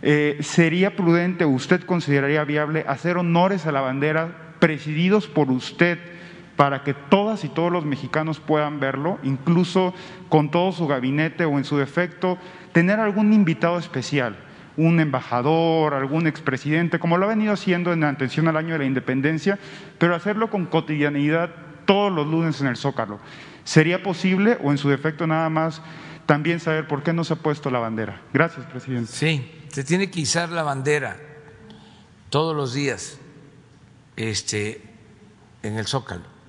eh, 0.00 0.38
¿sería 0.40 0.96
prudente 0.96 1.44
usted 1.44 1.82
consideraría 1.82 2.44
viable 2.44 2.82
hacer 2.88 3.18
honores 3.18 3.66
a 3.66 3.72
la 3.72 3.82
bandera 3.82 4.54
presididos 4.58 5.26
por 5.26 5.50
usted? 5.50 5.98
Para 6.60 6.82
que 6.82 6.92
todas 6.92 7.42
y 7.44 7.48
todos 7.48 7.72
los 7.72 7.86
mexicanos 7.86 8.38
puedan 8.38 8.80
verlo, 8.80 9.18
incluso 9.22 9.94
con 10.28 10.50
todo 10.50 10.72
su 10.72 10.86
gabinete 10.86 11.46
o 11.46 11.56
en 11.56 11.64
su 11.64 11.78
defecto, 11.78 12.36
tener 12.74 13.00
algún 13.00 13.32
invitado 13.32 13.78
especial, 13.78 14.36
un 14.76 15.00
embajador, 15.00 15.94
algún 15.94 16.26
expresidente, 16.26 16.98
como 16.98 17.16
lo 17.16 17.24
ha 17.24 17.28
venido 17.30 17.54
haciendo 17.54 17.94
en 17.94 18.04
atención 18.04 18.46
al 18.46 18.58
año 18.58 18.74
de 18.74 18.80
la 18.80 18.84
independencia, 18.84 19.58
pero 19.96 20.14
hacerlo 20.14 20.50
con 20.50 20.66
cotidianidad 20.66 21.48
todos 21.86 22.12
los 22.12 22.26
lunes 22.26 22.60
en 22.60 22.66
el 22.66 22.76
Zócalo. 22.76 23.20
¿Sería 23.64 24.02
posible 24.02 24.58
o 24.62 24.70
en 24.70 24.76
su 24.76 24.90
defecto 24.90 25.26
nada 25.26 25.48
más 25.48 25.80
también 26.26 26.60
saber 26.60 26.86
por 26.86 27.02
qué 27.02 27.14
no 27.14 27.24
se 27.24 27.32
ha 27.32 27.36
puesto 27.36 27.70
la 27.70 27.78
bandera? 27.78 28.20
Gracias, 28.34 28.66
presidente. 28.66 29.10
Sí, 29.10 29.50
se 29.68 29.82
tiene 29.82 30.10
que 30.10 30.20
izar 30.20 30.50
la 30.50 30.62
bandera 30.62 31.16
todos 32.28 32.54
los 32.54 32.74
días 32.74 33.18
este, 34.14 34.82
en 35.62 35.78
el 35.78 35.86
Zócalo 35.86 36.39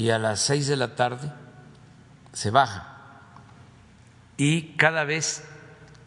y 0.00 0.08
a 0.08 0.18
las 0.18 0.40
seis 0.40 0.66
de 0.66 0.76
la 0.76 0.96
tarde 0.96 1.30
se 2.32 2.50
baja. 2.50 2.96
Y 4.38 4.72
cada 4.76 5.04
vez 5.04 5.44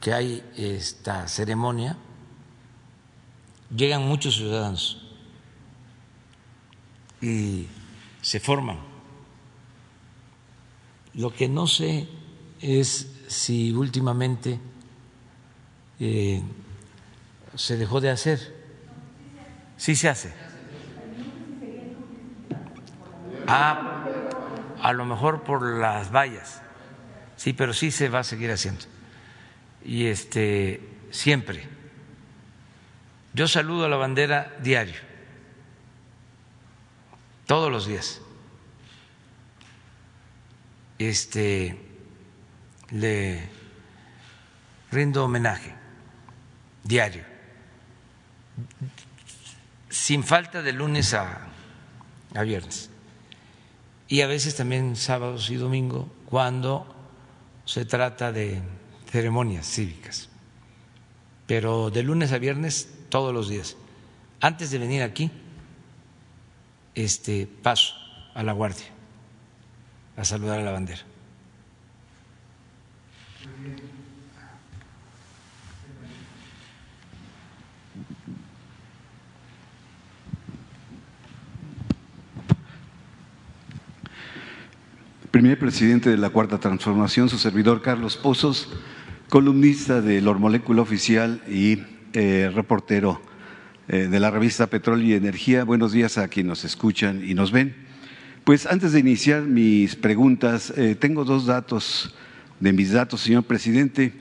que 0.02 0.16
hay 0.16 0.44
esta 0.58 1.28
ceremonia, 1.28 1.96
llegan 3.70 4.02
muchos 4.02 4.36
ciudadanos 4.36 5.00
y 7.22 7.68
se 8.24 8.40
forman. 8.40 8.80
Lo 11.14 11.32
que 11.32 11.48
no 11.48 11.68
sé 11.68 12.08
es 12.62 13.12
si 13.28 13.74
últimamente 13.74 14.60
eh, 16.00 16.42
se 17.54 17.78
dejó 17.78 18.02
de 18.02 18.10
hacer. 18.10 18.56
Sí 19.78 19.96
se 19.96 20.10
hace. 20.10 20.34
Ah, 23.56 24.04
a 24.82 24.94
lo 24.94 25.06
mejor 25.06 25.44
por 25.44 25.78
las 25.78 26.12
vallas. 26.12 26.64
Sí, 27.36 27.54
pero 27.54 27.72
sí 27.72 27.92
se 27.92 28.10
va 28.10 28.20
a 28.20 28.24
seguir 28.24 28.52
haciendo. 28.52 28.86
Y 29.86 30.08
este 30.08 30.82
siempre. 31.12 31.68
Yo 33.34 33.48
saludo 33.48 33.86
a 33.86 33.90
la 33.90 33.96
bandera 33.96 34.58
diario. 34.60 35.00
Todos 37.46 37.72
los 37.72 37.86
días. 37.86 38.22
Este 40.98 41.78
le 42.90 43.50
rindo 44.92 45.26
homenaje 45.26 45.76
diario. 46.84 47.24
Sin 49.90 50.24
falta 50.24 50.64
de 50.64 50.74
lunes 50.74 51.14
a, 51.14 51.50
a 52.34 52.42
viernes 52.42 52.90
y 54.08 54.22
a 54.22 54.28
veces 54.28 54.56
también 54.56 54.96
sábados 54.96 55.50
y 55.50 55.56
domingo 55.56 56.08
cuando 56.26 56.86
se 57.66 57.86
trata 57.86 58.32
de 58.32 58.62
ceremonias 59.10 59.68
cívicas. 59.68 60.30
Pero 61.48 61.90
de 61.90 62.04
lunes 62.04 62.32
a 62.32 62.38
viernes 62.38 62.90
todos 63.10 63.34
los 63.34 63.50
días. 63.50 63.76
Antes 64.42 64.72
de 64.72 64.78
venir 64.78 65.04
aquí, 65.04 65.32
este 66.96 67.48
paso 67.48 67.96
a 68.34 68.44
la 68.44 68.54
guardia 68.54 68.88
a 70.16 70.26
saludar 70.26 70.60
a 70.60 70.64
la 70.64 70.72
bandera. 70.72 71.02
Primer 85.34 85.58
presidente 85.58 86.12
de 86.12 86.18
la 86.18 86.30
Cuarta 86.30 86.60
Transformación, 86.60 87.28
su 87.28 87.40
servidor 87.40 87.82
Carlos 87.82 88.18
Pozos, 88.18 88.70
columnista 89.30 90.00
de 90.00 90.22
Lor 90.22 90.38
Molécula 90.38 90.84
Oficial 90.84 91.42
y 91.50 91.80
eh, 92.14 92.52
reportero 92.54 93.20
eh, 93.88 94.10
de 94.10 94.20
la 94.20 94.30
revista 94.30 94.68
Petróleo 94.68 95.08
y 95.08 95.14
Energía. 95.14 95.64
Buenos 95.64 95.92
días 95.92 96.20
a 96.20 96.28
quienes 96.28 96.50
nos 96.50 96.66
escuchan 96.66 97.28
y 97.28 97.34
nos 97.34 97.52
ven. 97.52 97.76
Pues 98.44 98.68
antes 98.68 98.92
de 98.92 99.00
iniciar 99.00 99.42
mis 99.42 99.96
preguntas, 99.96 100.72
eh, 100.78 100.94
tengo 100.94 101.26
dos 101.26 101.48
datos 101.48 102.14
de 102.60 102.72
mis 102.72 102.92
datos, 102.92 103.22
señor 103.22 103.46
presidente, 103.46 104.14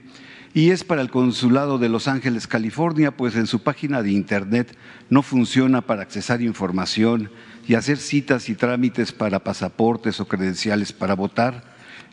y 0.55 0.71
es 0.71 0.83
para 0.83 1.03
el 1.03 1.11
Consulado 1.11 1.77
de 1.77 1.91
Los 1.91 2.09
Ángeles, 2.09 2.47
California, 2.47 3.11
pues 3.11 3.37
en 3.37 3.47
su 3.47 3.63
página 3.63 4.03
de 4.03 4.13
Internet 4.13 4.75
no 5.11 5.21
funciona 5.21 5.83
para 5.83 6.01
accesar 6.01 6.41
información 6.41 7.29
y 7.67 7.75
hacer 7.75 7.99
citas 7.99 8.49
y 8.49 8.55
trámites 8.55 9.13
para 9.13 9.45
pasaportes 9.45 10.21
o 10.21 10.27
credenciales 10.27 10.93
para 10.93 11.15
votar. 11.15 11.65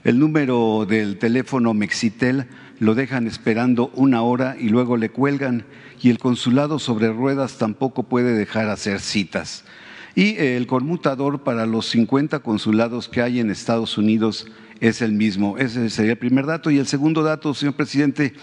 El 0.03 0.19
número 0.19 0.85
del 0.87 1.17
teléfono 1.17 1.73
Mexitel 1.73 2.47
lo 2.79 2.95
dejan 2.95 3.27
esperando 3.27 3.91
una 3.95 4.21
hora 4.21 4.55
y 4.57 4.69
luego 4.69 4.95
le 4.95 5.09
cuelgan 5.09 5.65
y 6.01 6.09
el 6.09 6.17
consulado 6.17 6.79
sobre 6.79 7.09
ruedas 7.09 7.57
tampoco 7.57 8.03
puede 8.03 8.33
dejar 8.33 8.69
hacer 8.69 8.99
citas. 8.99 9.65
Y 10.15 10.37
el 10.37 10.67
conmutador 10.67 11.43
para 11.43 11.65
los 11.65 11.87
50 11.87 12.39
consulados 12.39 13.09
que 13.09 13.21
hay 13.21 13.39
en 13.39 13.51
Estados 13.51 13.97
Unidos 13.97 14.47
es 14.79 15.01
el 15.01 15.11
mismo. 15.11 15.57
Ese 15.57 15.89
sería 15.89 16.13
el 16.13 16.17
primer 16.17 16.45
dato. 16.45 16.71
Y 16.71 16.77
el 16.77 16.87
segundo 16.87 17.23
dato, 17.23 17.53
señor 17.53 17.75
presidente, 17.75 18.33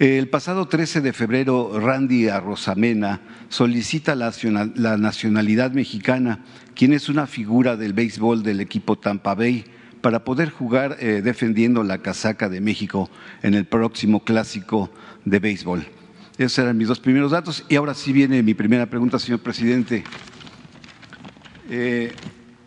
el 0.00 0.30
pasado 0.30 0.66
13 0.66 1.02
de 1.02 1.12
febrero, 1.12 1.78
Randy 1.78 2.30
Arrosamena 2.30 3.20
solicita 3.50 4.14
la 4.14 4.96
nacionalidad 4.96 5.72
mexicana, 5.72 6.42
quien 6.74 6.94
es 6.94 7.10
una 7.10 7.26
figura 7.26 7.76
del 7.76 7.92
béisbol 7.92 8.42
del 8.42 8.60
equipo 8.60 8.96
Tampa 8.96 9.34
Bay, 9.34 9.62
para 10.00 10.24
poder 10.24 10.48
jugar 10.48 10.96
eh, 11.00 11.20
defendiendo 11.22 11.82
la 11.82 11.98
casaca 11.98 12.48
de 12.48 12.62
México 12.62 13.10
en 13.42 13.52
el 13.52 13.66
próximo 13.66 14.24
clásico 14.24 14.90
de 15.26 15.38
béisbol. 15.38 15.86
Esos 16.38 16.60
eran 16.60 16.78
mis 16.78 16.88
dos 16.88 16.98
primeros 16.98 17.32
datos. 17.32 17.66
Y 17.68 17.76
ahora 17.76 17.92
sí 17.92 18.14
viene 18.14 18.42
mi 18.42 18.54
primera 18.54 18.86
pregunta, 18.86 19.18
señor 19.18 19.40
presidente. 19.40 20.02
Eh, 21.68 22.10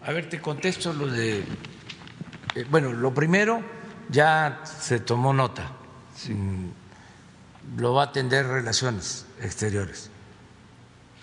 a 0.05 0.11
ver, 0.11 0.29
te 0.29 0.39
contesto 0.39 0.93
lo 0.93 1.07
de. 1.07 1.39
Eh, 1.39 2.65
bueno, 2.69 2.93
lo 2.93 3.11
primero, 3.11 3.63
ya 4.11 4.61
se 4.63 4.99
tomó 4.99 5.33
nota 5.33 5.71
lo 7.77 7.93
va 7.93 8.03
a 8.03 8.05
atender 8.07 8.45
Relaciones 8.45 9.25
Exteriores. 9.41 10.09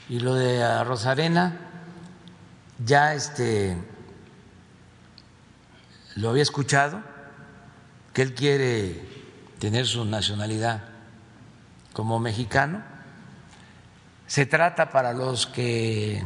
Y 0.09 0.21
lo 0.21 0.35
de 0.35 0.83
Rosarena, 0.85 1.57
ya 2.85 3.15
este, 3.15 3.77
lo 6.17 6.31
había 6.31 6.43
escuchado, 6.43 7.03
que 8.13 8.23
él 8.23 8.35
quiere 8.35 9.01
tener 9.59 9.87
su 9.87 10.05
nacionalidad 10.05 10.83
como 11.93 12.19
mexicano. 12.19 12.83
Se 14.27 14.47
trata 14.47 14.91
para 14.91 15.13
los 15.13 15.47
que 15.47 16.23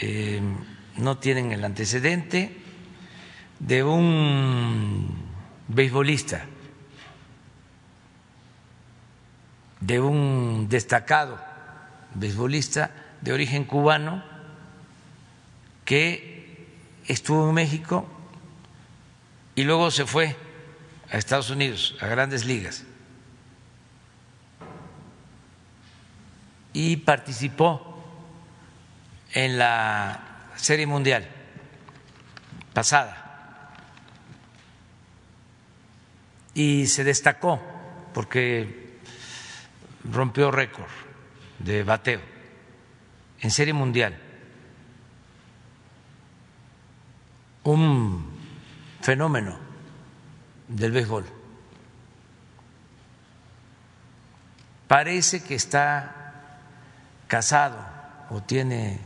eh, 0.00 0.42
no 0.96 1.18
tienen 1.18 1.52
el 1.52 1.64
antecedente 1.64 2.62
de 3.58 3.82
un 3.82 5.14
beisbolista 5.68 6.44
de 9.80 10.00
un 10.00 10.68
destacado 10.68 11.38
beisbolista 12.14 12.90
de 13.20 13.32
origen 13.32 13.64
cubano 13.64 14.22
que 15.84 16.68
estuvo 17.06 17.48
en 17.48 17.54
México 17.54 18.06
y 19.54 19.64
luego 19.64 19.90
se 19.90 20.06
fue 20.06 20.36
a 21.10 21.18
Estados 21.18 21.50
Unidos, 21.50 21.96
a 22.00 22.06
grandes 22.06 22.44
ligas, 22.44 22.84
y 26.72 26.98
participó 26.98 28.00
en 29.32 29.58
la 29.58 30.50
Serie 30.56 30.86
Mundial 30.86 31.28
pasada. 32.72 33.16
Y 36.54 36.86
se 36.86 37.04
destacó 37.04 37.60
porque 38.12 38.79
rompió 40.04 40.50
récord 40.50 40.88
de 41.58 41.82
bateo 41.82 42.20
en 43.40 43.50
serie 43.50 43.74
mundial. 43.74 44.18
Un 47.64 48.24
fenómeno 49.00 49.58
del 50.68 50.92
béisbol. 50.92 51.24
Parece 54.88 55.42
que 55.42 55.54
está 55.54 56.32
casado 57.28 57.78
o 58.30 58.42
tiene 58.42 58.98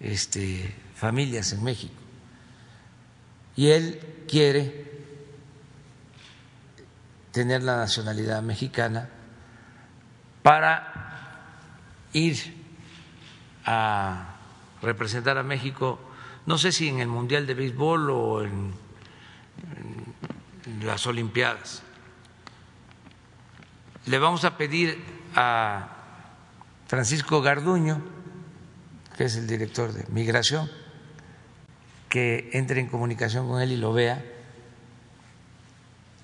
este, 0.00 0.74
familias 0.94 1.52
en 1.52 1.62
México 1.62 1.94
y 3.54 3.70
él 3.70 4.00
quiere 4.28 4.86
tener 7.32 7.62
la 7.62 7.76
nacionalidad 7.76 8.42
mexicana 8.42 9.08
para 10.48 11.28
ir 12.14 12.38
a 13.66 14.36
representar 14.80 15.36
a 15.36 15.42
México, 15.42 16.00
no 16.46 16.56
sé 16.56 16.72
si 16.72 16.88
en 16.88 17.00
el 17.00 17.08
Mundial 17.08 17.46
de 17.46 17.52
Béisbol 17.52 18.08
o 18.08 18.42
en, 18.42 18.72
las 20.80 21.06
Olimpiadas. 21.06 21.82
Le 24.06 24.18
vamos 24.18 24.46
a 24.46 24.56
pedir 24.56 24.96
a 25.34 25.86
Francisco 26.86 27.42
Garduño, 27.42 28.00
que 29.18 29.24
es 29.24 29.36
el 29.36 29.46
director 29.46 29.92
de 29.92 30.10
Migración, 30.10 30.70
que 32.08 32.48
entre 32.54 32.80
en 32.80 32.86
comunicación 32.86 33.46
con 33.48 33.60
él 33.60 33.72
y 33.72 33.76
lo 33.76 33.92
vea. 33.92 34.24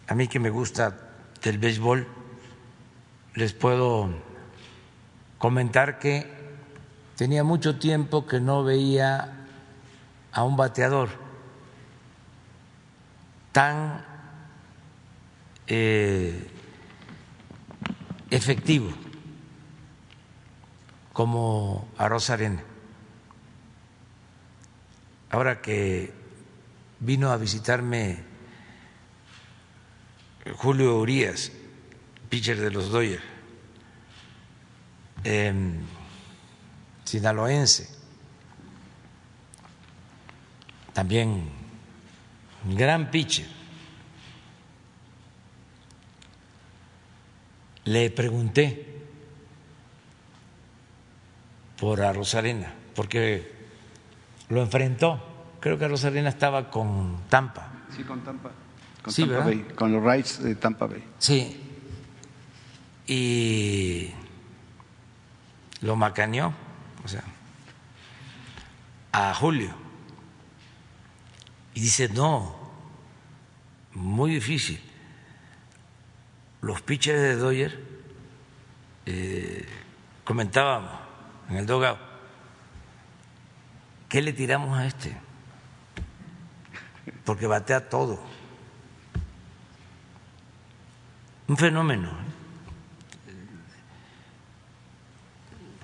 A 0.08 0.14
mí 0.14 0.28
que 0.28 0.40
me 0.40 0.48
gusta 0.48 0.96
del 1.42 1.58
béisbol, 1.58 2.23
les 3.34 3.52
puedo 3.52 4.10
comentar 5.38 5.98
que 5.98 6.26
tenía 7.16 7.44
mucho 7.44 7.78
tiempo 7.78 8.26
que 8.26 8.40
no 8.40 8.64
veía 8.64 9.46
a 10.32 10.44
un 10.44 10.56
bateador 10.56 11.08
tan 13.52 14.04
eh, 15.66 16.50
efectivo 18.30 18.90
como 21.12 21.88
a 21.96 22.08
Rosarena. 22.08 22.62
Ahora 25.30 25.60
que 25.60 26.12
vino 27.00 27.30
a 27.30 27.36
visitarme 27.36 28.18
Julio 30.56 30.98
Urias, 30.98 31.52
pitcher 32.34 32.58
de 32.58 32.68
los 32.72 32.90
Dodgers, 32.90 33.22
sinaloense, 37.04 37.88
también 40.92 41.48
un 42.64 42.74
gran 42.74 43.08
pitcher. 43.12 43.46
Le 47.84 48.10
pregunté 48.10 49.02
por 51.78 52.02
a 52.02 52.12
Rosarena, 52.12 52.74
porque 52.96 53.52
lo 54.48 54.60
enfrentó. 54.60 55.22
Creo 55.60 55.78
que 55.78 55.86
Rosarena 55.86 56.30
estaba 56.30 56.68
con 56.68 57.28
Tampa. 57.28 57.70
Sí, 57.94 58.02
con 58.02 58.24
Tampa. 58.24 58.50
Con, 59.02 59.14
Tampa 59.14 59.38
Bay, 59.38 59.66
con 59.76 59.92
los 59.92 60.02
Rights 60.02 60.42
de 60.42 60.56
Tampa 60.56 60.86
Bay. 60.86 61.04
Sí, 61.18 61.63
y 63.06 64.10
lo 65.80 65.96
macaneó, 65.96 66.54
o 67.04 67.08
sea, 67.08 67.22
a 69.12 69.34
Julio. 69.34 69.74
Y 71.74 71.80
dice, 71.80 72.08
no, 72.08 72.56
muy 73.92 74.34
difícil. 74.34 74.80
Los 76.62 76.80
pitchers 76.80 77.20
de 77.20 77.36
Doyer, 77.36 77.84
eh, 79.06 79.68
comentábamos 80.24 80.92
en 81.50 81.56
el 81.56 81.66
dogado, 81.66 81.98
¿qué 84.08 84.22
le 84.22 84.32
tiramos 84.32 84.78
a 84.78 84.86
este? 84.86 85.14
Porque 87.24 87.46
batea 87.46 87.88
todo. 87.88 88.18
Un 91.46 91.56
fenómeno. 91.58 92.33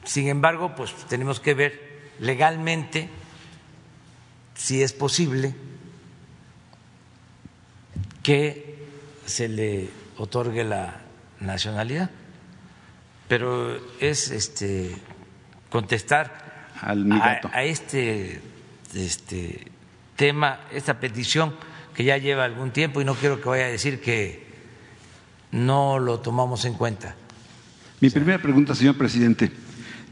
Sin 0.04 0.28
embargo, 0.28 0.74
pues 0.74 0.94
tenemos 1.08 1.40
que 1.40 1.54
ver 1.54 1.90
legalmente 2.18 3.08
si 4.54 4.82
es 4.82 4.92
posible 4.92 5.54
que 8.22 8.76
se 9.26 9.48
le 9.48 9.88
otorgue 10.18 10.64
la 10.64 11.00
nacionalidad. 11.40 12.10
Pero 13.28 13.78
es 14.00 14.30
este 14.30 14.94
contestar 15.70 16.68
a, 16.82 17.62
este, 17.62 18.40
este 18.94 19.66
tema, 20.16 20.60
esta 20.72 20.98
petición 20.98 21.54
que 21.94 22.04
ya 22.04 22.18
lleva 22.18 22.44
algún 22.44 22.72
tiempo 22.72 23.00
y 23.00 23.04
no 23.04 23.14
quiero 23.14 23.40
que 23.40 23.48
vaya 23.48 23.66
a 23.66 23.68
decir 23.68 24.00
que 24.00 24.46
no 25.52 25.98
lo 25.98 26.20
tomamos 26.20 26.64
en 26.64 26.74
cuenta. 26.74 27.14
Mi 28.00 28.10
primera 28.10 28.40
pregunta, 28.40 28.74
señor 28.74 28.96
presidente. 28.96 29.50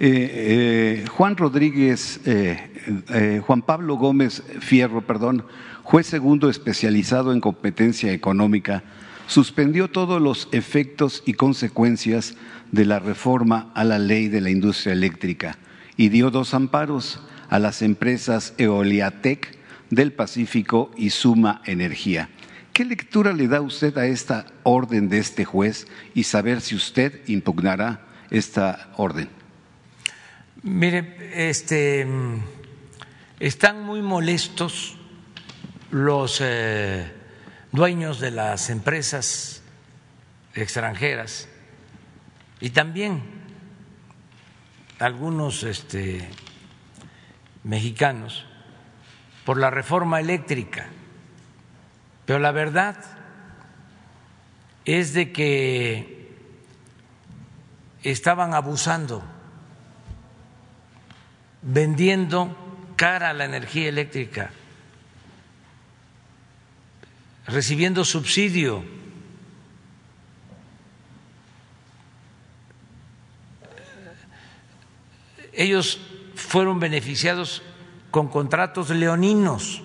Eh, 0.00 1.00
eh, 1.02 1.06
Juan 1.08 1.36
Rodríguez, 1.36 2.20
eh, 2.24 3.42
Juan 3.44 3.62
Pablo 3.62 3.96
Gómez 3.96 4.44
Fierro, 4.60 5.02
perdón, 5.02 5.44
juez 5.82 6.06
segundo 6.06 6.48
especializado 6.48 7.32
en 7.32 7.40
competencia 7.40 8.12
económica, 8.12 8.84
suspendió 9.26 9.88
todos 9.88 10.22
los 10.22 10.48
efectos 10.52 11.24
y 11.26 11.34
consecuencias 11.34 12.36
de 12.70 12.84
la 12.84 13.00
reforma 13.00 13.72
a 13.74 13.82
la 13.82 13.98
ley 13.98 14.28
de 14.28 14.40
la 14.40 14.50
industria 14.50 14.92
eléctrica 14.92 15.58
y 15.96 16.10
dio 16.10 16.30
dos 16.30 16.54
amparos 16.54 17.20
a 17.50 17.58
las 17.58 17.82
empresas 17.82 18.54
Eoliatec 18.56 19.58
del 19.90 20.12
Pacífico 20.12 20.92
y 20.96 21.10
Suma 21.10 21.60
Energía. 21.64 22.28
¿Qué 22.72 22.84
lectura 22.84 23.32
le 23.32 23.48
da 23.48 23.60
usted 23.60 23.98
a 23.98 24.06
esta 24.06 24.46
orden 24.62 25.08
de 25.08 25.18
este 25.18 25.44
juez 25.44 25.88
y 26.14 26.22
saber 26.22 26.60
si 26.60 26.76
usted 26.76 27.20
impugnará 27.26 28.06
esta 28.30 28.90
orden? 28.96 29.37
Mire, 30.68 31.48
este, 31.48 32.06
están 33.40 33.84
muy 33.84 34.02
molestos 34.02 34.98
los 35.90 36.42
eh, 36.42 37.10
dueños 37.72 38.20
de 38.20 38.32
las 38.32 38.68
empresas 38.68 39.62
extranjeras 40.54 41.48
y 42.60 42.68
también 42.68 43.22
algunos 44.98 45.62
este, 45.62 46.28
mexicanos 47.64 48.44
por 49.46 49.56
la 49.56 49.70
reforma 49.70 50.20
eléctrica. 50.20 50.86
Pero 52.26 52.40
la 52.40 52.52
verdad 52.52 53.02
es 54.84 55.14
de 55.14 55.32
que 55.32 56.30
estaban 58.02 58.52
abusando, 58.52 59.24
vendiendo 61.62 62.56
cara 62.96 63.32
la 63.32 63.44
energía 63.44 63.88
eléctrica, 63.88 64.50
recibiendo 67.46 68.04
subsidio. 68.04 68.84
Ellos 75.52 76.00
fueron 76.34 76.78
beneficiados 76.78 77.62
con 78.10 78.28
contratos 78.28 78.90
leoninos. 78.90 79.82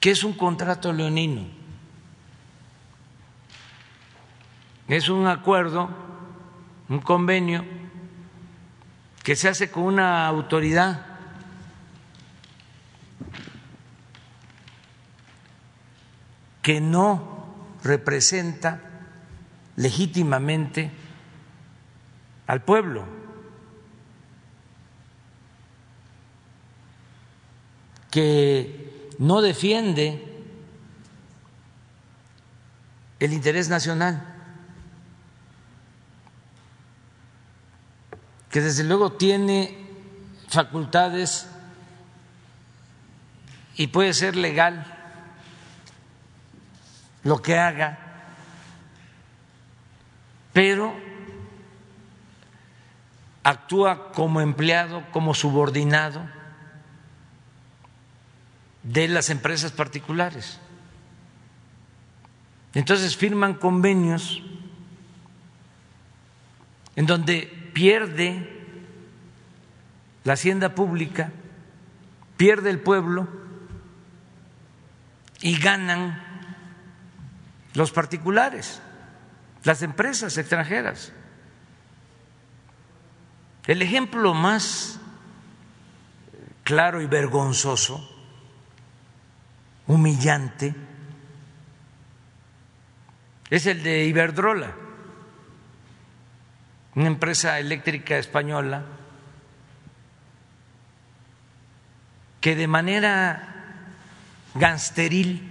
¿Qué 0.00 0.10
es 0.10 0.24
un 0.24 0.32
contrato 0.32 0.92
leonino? 0.92 1.46
Es 4.88 5.08
un 5.08 5.28
acuerdo, 5.28 5.88
un 6.88 7.00
convenio 7.00 7.64
que 9.22 9.36
se 9.36 9.48
hace 9.48 9.70
con 9.70 9.84
una 9.84 10.26
autoridad 10.26 11.06
que 16.60 16.80
no 16.80 17.56
representa 17.82 18.80
legítimamente 19.76 20.90
al 22.46 22.62
pueblo. 22.62 23.22
que 28.12 29.08
no 29.18 29.40
defiende 29.40 30.22
el 33.20 33.32
interés 33.32 33.70
nacional, 33.70 34.31
que 38.52 38.60
desde 38.60 38.84
luego 38.84 39.12
tiene 39.12 39.78
facultades 40.46 41.48
y 43.76 43.86
puede 43.86 44.12
ser 44.12 44.36
legal 44.36 44.84
lo 47.24 47.40
que 47.40 47.58
haga, 47.58 47.98
pero 50.52 50.94
actúa 53.42 54.12
como 54.12 54.42
empleado, 54.42 55.02
como 55.12 55.32
subordinado 55.32 56.20
de 58.82 59.08
las 59.08 59.30
empresas 59.30 59.72
particulares. 59.72 60.58
Entonces 62.74 63.16
firman 63.16 63.54
convenios 63.54 64.42
en 66.96 67.06
donde 67.06 67.61
pierde 67.72 68.60
la 70.24 70.34
hacienda 70.34 70.74
pública, 70.74 71.32
pierde 72.36 72.70
el 72.70 72.80
pueblo 72.80 73.28
y 75.40 75.58
ganan 75.58 76.22
los 77.74 77.90
particulares, 77.90 78.80
las 79.64 79.82
empresas 79.82 80.36
extranjeras. 80.38 81.12
El 83.66 83.82
ejemplo 83.82 84.34
más 84.34 85.00
claro 86.64 87.00
y 87.00 87.06
vergonzoso 87.06 88.08
humillante 89.86 90.74
es 93.50 93.66
el 93.66 93.82
de 93.82 94.06
Iberdrola, 94.06 94.74
una 96.94 97.06
empresa 97.06 97.58
eléctrica 97.58 98.18
española 98.18 98.84
que 102.40 102.54
de 102.56 102.66
manera 102.66 103.48
gangsteril 104.54 105.48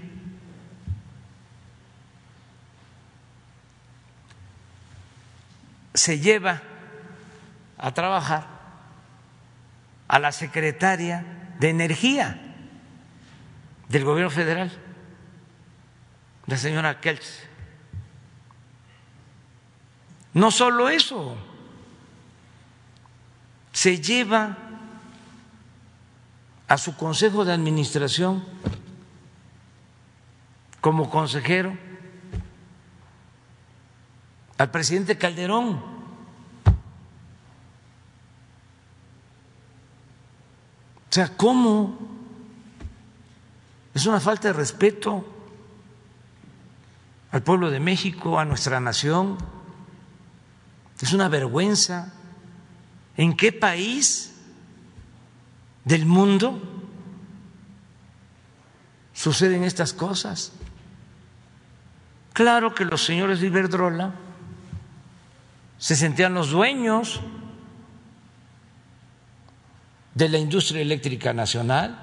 se 5.94 6.20
lleva 6.20 6.62
a 7.78 7.94
trabajar 7.94 8.48
a 10.08 10.20
la 10.20 10.32
secretaria 10.32 11.26
de 11.60 11.70
Energía 11.70 12.38
del 13.88 14.04
gobierno 14.04 14.30
federal, 14.30 14.72
la 16.48 16.58
señora 16.58 17.00
Kelch. 17.00 17.51
No 20.34 20.52
solo 20.52 20.90
eso, 20.90 21.36
se 23.72 24.00
lleva 24.02 24.58
a 26.68 26.78
su 26.78 26.96
consejo 26.96 27.44
de 27.44 27.54
administración 27.54 28.44
como 30.80 31.10
consejero 31.10 31.78
al 34.58 34.72
presidente 34.72 35.18
Calderón. 35.18 35.84
O 41.10 41.14
sea, 41.14 41.36
¿cómo 41.36 42.12
es 43.94 44.06
una 44.06 44.20
falta 44.20 44.48
de 44.48 44.54
respeto 44.54 45.26
al 47.32 47.44
pueblo 47.44 47.70
de 47.70 47.80
México, 47.80 48.40
a 48.40 48.46
nuestra 48.46 48.80
nación. 48.80 49.38
Es 51.02 51.14
una 51.14 51.28
vergüenza. 51.30 52.14
¿En 53.18 53.36
qué 53.36 53.52
país 53.52 54.34
del 55.84 56.06
mundo 56.06 56.62
suceden 59.14 59.64
estas 59.64 59.94
cosas? 59.94 60.54
Claro 62.34 62.74
que 62.74 62.86
los 62.86 63.04
señores 63.04 63.42
de 63.42 63.48
Iberdrola 63.48 64.14
se 65.78 65.96
sentían 65.96 66.34
los 66.34 66.52
dueños 66.52 67.20
de 70.14 70.30
la 70.30 70.38
industria 70.38 70.82
eléctrica 70.82 71.34
nacional 71.34 71.98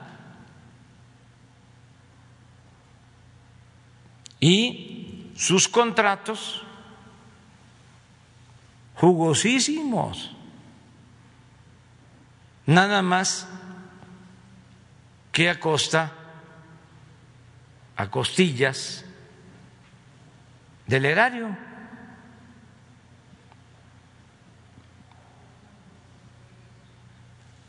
y 4.41 5.33
sus 5.37 5.69
contratos 5.69 6.63
jugosísimos, 8.99 10.35
nada 12.67 13.01
más 13.01 13.49
que 15.31 15.49
a 15.49 15.61
costa 15.61 16.13
a 17.97 18.11
costillas 18.11 19.05
del 20.87 21.05
erario. 21.05 21.57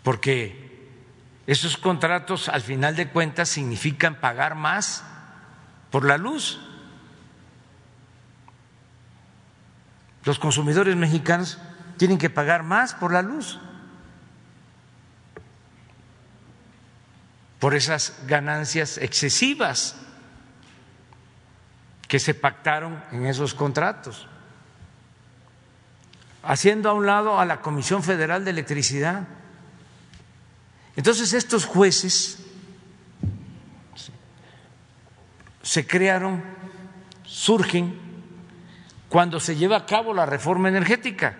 Porque 0.04 0.90
esos 1.46 1.78
contratos 1.78 2.50
al 2.50 2.62
final 2.62 2.96
de 2.96 3.10
cuentas 3.10 3.50
significan 3.50 4.20
pagar 4.20 4.56
más 4.56 5.04
por 5.92 6.06
la 6.06 6.18
luz. 6.18 6.60
Los 10.30 10.38
consumidores 10.38 10.96
mexicanos 10.96 11.58
tienen 11.98 12.20
que 12.20 12.30
pagar 12.30 12.62
más 12.62 12.94
por 12.94 13.12
la 13.12 13.24
luz. 13.24 13.60
por 17.58 17.74
esas 17.74 18.14
ganancias 18.28 19.00
excesivas 19.00 19.96
que 22.08 22.20
se 22.20 22.34
pactaron 22.34 23.04
en 23.12 23.26
esos 23.26 23.54
contratos, 23.54 24.28
haciendo 26.44 26.90
a 26.90 26.94
un 26.94 27.08
lado 27.08 27.40
a 27.40 27.46
la 27.46 27.60
Comisión 27.60 28.04
Federal 28.04 28.46
de 28.46 28.52
Electricidad. 28.52 29.28
Entonces 30.96 31.34
estos 31.34 31.66
jueces 31.66 32.38
se 35.64 35.86
crearon, 35.86 36.42
surgen 37.24 38.09
cuando 39.10 39.40
se 39.40 39.56
lleva 39.56 39.78
a 39.78 39.86
cabo 39.86 40.14
la 40.14 40.26
reforma 40.26 40.70
energética 40.70 41.36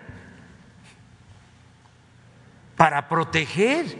para 2.76 3.08
proteger 3.08 3.96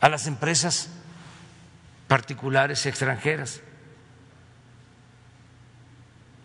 a 0.00 0.08
las 0.08 0.26
empresas 0.26 0.88
particulares 2.08 2.86
extranjeras, 2.86 3.60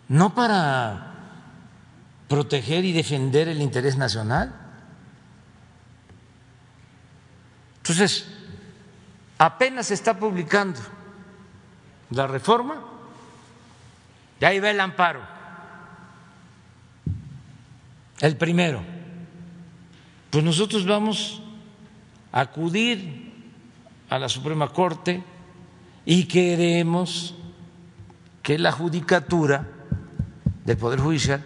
no 0.08 0.34
para 0.34 1.14
proteger 2.28 2.84
y 2.84 2.92
defender 2.92 3.48
el 3.48 3.62
interés 3.62 3.96
nacional. 3.96 4.54
Entonces, 7.78 8.26
apenas 9.38 9.86
se 9.86 9.94
está 9.94 10.18
publicando 10.18 10.80
la 12.10 12.26
reforma, 12.26 12.82
y 14.42 14.44
ahí 14.44 14.58
va 14.58 14.70
el 14.70 14.80
amparo, 14.80 15.22
el 18.18 18.36
primero. 18.36 18.82
Pues 20.30 20.42
nosotros 20.42 20.84
vamos 20.84 21.40
a 22.32 22.40
acudir 22.40 23.32
a 24.10 24.18
la 24.18 24.28
Suprema 24.28 24.68
Corte 24.70 25.22
y 26.04 26.24
queremos 26.24 27.36
que 28.42 28.58
la 28.58 28.72
judicatura 28.72 29.68
del 30.64 30.76
Poder 30.76 30.98
Judicial 30.98 31.44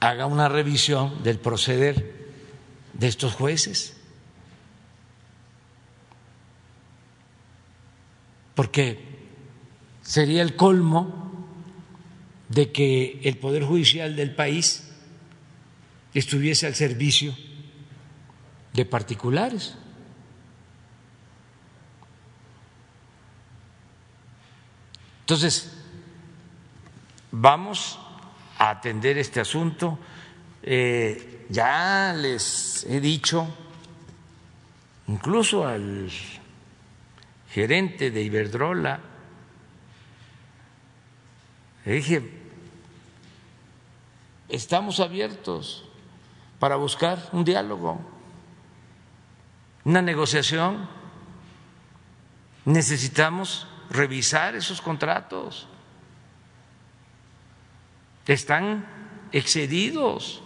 haga 0.00 0.24
una 0.24 0.48
revisión 0.48 1.22
del 1.22 1.38
proceder 1.38 2.32
de 2.94 3.08
estos 3.08 3.34
jueces. 3.34 3.94
Porque 8.54 9.11
sería 10.02 10.42
el 10.42 10.56
colmo 10.56 11.46
de 12.48 12.70
que 12.70 13.20
el 13.22 13.38
Poder 13.38 13.64
Judicial 13.64 14.14
del 14.14 14.34
país 14.34 14.90
estuviese 16.12 16.66
al 16.66 16.74
servicio 16.74 17.34
de 18.74 18.84
particulares. 18.84 19.74
Entonces, 25.20 25.72
vamos 27.30 27.98
a 28.58 28.70
atender 28.70 29.16
este 29.16 29.40
asunto. 29.40 29.98
Eh, 30.62 31.46
ya 31.48 32.12
les 32.12 32.84
he 32.84 33.00
dicho, 33.00 33.48
incluso 35.08 35.66
al 35.66 36.10
gerente 37.48 38.10
de 38.10 38.22
Iberdrola, 38.22 39.11
le 41.84 41.92
dije, 41.92 42.30
estamos 44.48 45.00
abiertos 45.00 45.84
para 46.58 46.76
buscar 46.76 47.28
un 47.32 47.44
diálogo 47.44 48.12
una 49.84 50.02
negociación. 50.02 50.88
Necesitamos 52.64 53.66
revisar 53.90 54.54
esos 54.54 54.80
contratos. 54.80 55.66
Están 58.26 58.86
excedidos. 59.32 60.42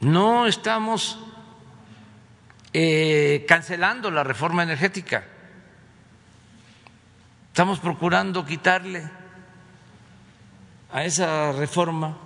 No 0.00 0.46
estamos 0.46 1.18
eh, 2.72 3.44
cancelando 3.46 4.10
la 4.10 4.24
reforma 4.24 4.62
energética. 4.62 5.24
Estamos 7.50 7.80
procurando 7.80 8.46
quitarle 8.46 9.10
a 10.92 11.04
esa 11.04 11.52
reforma 11.52 12.16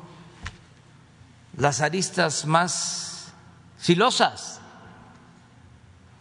las 1.56 1.80
aristas 1.80 2.46
más 2.46 3.32
filosas, 3.78 4.60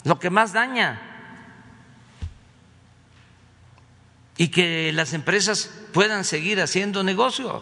lo 0.03 0.19
que 0.19 0.29
más 0.29 0.53
daña, 0.53 1.01
y 4.37 4.47
que 4.47 4.91
las 4.93 5.13
empresas 5.13 5.69
puedan 5.93 6.23
seguir 6.23 6.61
haciendo 6.61 7.03
negocio, 7.03 7.61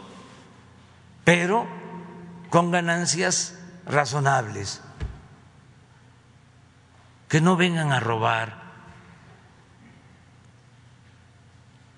pero 1.24 1.68
con 2.50 2.72
ganancias 2.72 3.58
razonables, 3.86 4.82
que 7.28 7.42
no 7.42 7.56
vengan 7.56 7.92
a 7.92 8.00
robar, 8.00 8.61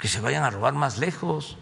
que 0.04 0.10
se 0.10 0.20
vayan 0.20 0.44
a 0.44 0.50
robar 0.50 0.74
más 0.74 0.98
lejos, 0.98 1.56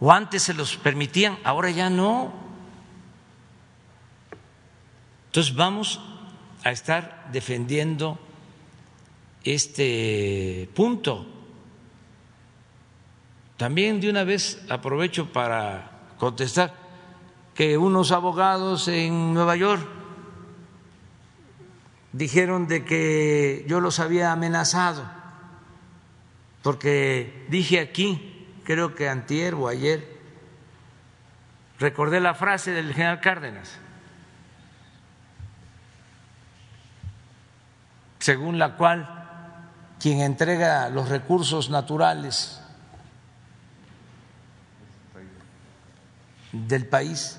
o 0.00 0.12
antes 0.12 0.42
se 0.42 0.52
los 0.52 0.76
permitían, 0.76 1.38
ahora 1.44 1.70
ya 1.70 1.88
no. 1.88 2.30
Entonces 5.28 5.54
vamos 5.54 5.98
a 6.62 6.72
estar 6.72 7.30
defendiendo 7.32 8.18
este 9.44 10.68
punto. 10.74 11.26
También 13.56 13.98
de 13.98 14.10
una 14.10 14.24
vez 14.24 14.62
aprovecho 14.68 15.32
para 15.32 16.10
contestar 16.18 16.74
que 17.54 17.78
unos 17.78 18.12
abogados 18.12 18.88
en 18.88 19.32
Nueva 19.32 19.56
York 19.56 19.88
dijeron 22.12 22.68
de 22.68 22.84
que 22.84 23.64
yo 23.66 23.80
los 23.80 24.00
había 24.00 24.32
amenazado 24.32 25.15
porque 26.66 27.46
dije 27.48 27.78
aquí, 27.78 28.44
creo 28.64 28.96
que 28.96 29.08
antier 29.08 29.54
o 29.54 29.68
ayer, 29.68 30.18
recordé 31.78 32.18
la 32.18 32.34
frase 32.34 32.72
del 32.72 32.92
general 32.92 33.20
Cárdenas 33.20 33.78
según 38.18 38.58
la 38.58 38.74
cual 38.76 39.08
quien 40.00 40.18
entrega 40.22 40.88
los 40.88 41.08
recursos 41.08 41.70
naturales 41.70 42.60
del 46.50 46.88
país 46.88 47.38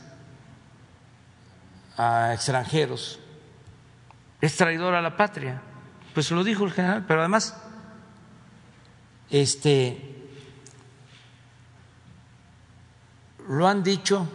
a 1.98 2.32
extranjeros 2.34 3.20
es 4.40 4.56
traidor 4.56 4.96
a 4.96 5.02
la 5.02 5.18
patria. 5.18 5.62
Pues 6.14 6.32
lo 6.32 6.46
dijo 6.46 6.64
el 6.64 6.72
general, 6.72 7.04
pero 7.06 7.20
además 7.20 7.67
este 9.30 10.16
lo 13.48 13.68
han 13.68 13.84
dicho 13.84 14.28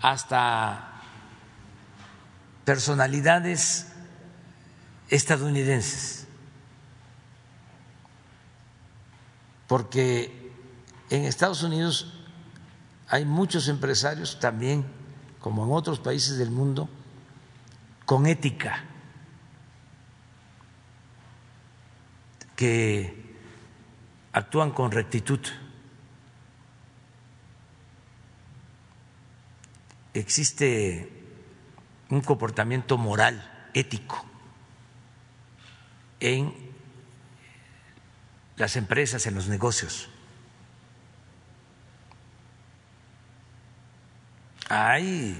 hasta 0.00 1.02
personalidades 2.64 3.88
estadounidenses, 5.08 6.26
porque 9.66 10.52
en 11.10 11.24
Estados 11.24 11.62
Unidos 11.62 12.12
hay 13.08 13.24
muchos 13.24 13.68
empresarios 13.68 14.38
también, 14.40 14.84
como 15.40 15.64
en 15.64 15.72
otros 15.72 15.98
países 16.00 16.38
del 16.38 16.50
mundo, 16.50 16.88
con 18.06 18.26
ética, 18.26 18.84
que 22.56 23.36
actúan 24.32 24.70
con 24.70 24.90
rectitud. 24.90 25.40
Existe 30.12 31.10
un 32.10 32.20
comportamiento 32.20 32.98
moral, 32.98 33.68
ético, 33.74 34.24
en 36.20 36.54
las 38.56 38.76
empresas, 38.76 39.26
en 39.26 39.34
los 39.34 39.48
negocios. 39.48 40.08
Hay 44.68 45.36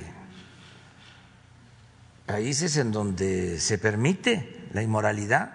países 2.27 2.77
en 2.77 2.91
donde 2.93 3.61
se 3.61 3.79
permite 3.79 4.69
la 4.73 4.83
inmoralidad 4.83 5.54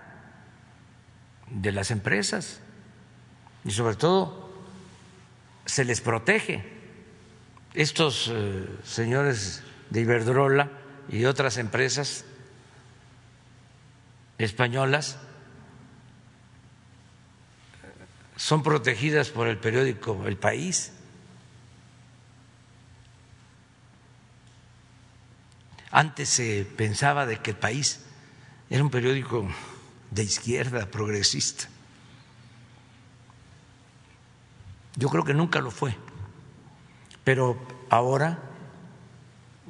de 1.51 1.71
las 1.71 1.91
empresas 1.91 2.59
y 3.65 3.71
sobre 3.71 3.95
todo 3.95 4.49
se 5.65 5.85
les 5.85 6.01
protege. 6.01 6.63
Estos 7.73 8.29
eh, 8.31 8.67
señores 8.83 9.63
de 9.89 10.01
Iberdrola 10.01 10.71
y 11.09 11.25
otras 11.25 11.57
empresas 11.57 12.25
españolas 14.37 15.17
son 18.35 18.63
protegidas 18.63 19.29
por 19.29 19.47
el 19.47 19.57
periódico 19.57 20.25
El 20.25 20.37
País. 20.37 20.93
Antes 25.91 26.29
se 26.29 26.65
pensaba 26.77 27.25
de 27.25 27.37
que 27.39 27.51
El 27.51 27.57
País 27.57 28.05
era 28.69 28.83
un 28.83 28.89
periódico 28.89 29.47
de 30.11 30.23
izquierda, 30.23 30.89
progresista. 30.89 31.69
Yo 34.95 35.09
creo 35.09 35.23
que 35.23 35.33
nunca 35.33 35.61
lo 35.61 35.71
fue, 35.71 35.95
pero 37.23 37.59
ahora 37.89 38.39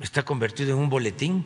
está 0.01 0.23
convertido 0.23 0.71
en 0.71 0.79
un 0.79 0.89
boletín 0.89 1.45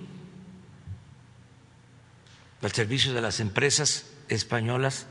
al 2.61 2.71
servicio 2.71 3.13
de 3.13 3.21
las 3.21 3.39
empresas 3.39 4.05
españolas 4.29 5.05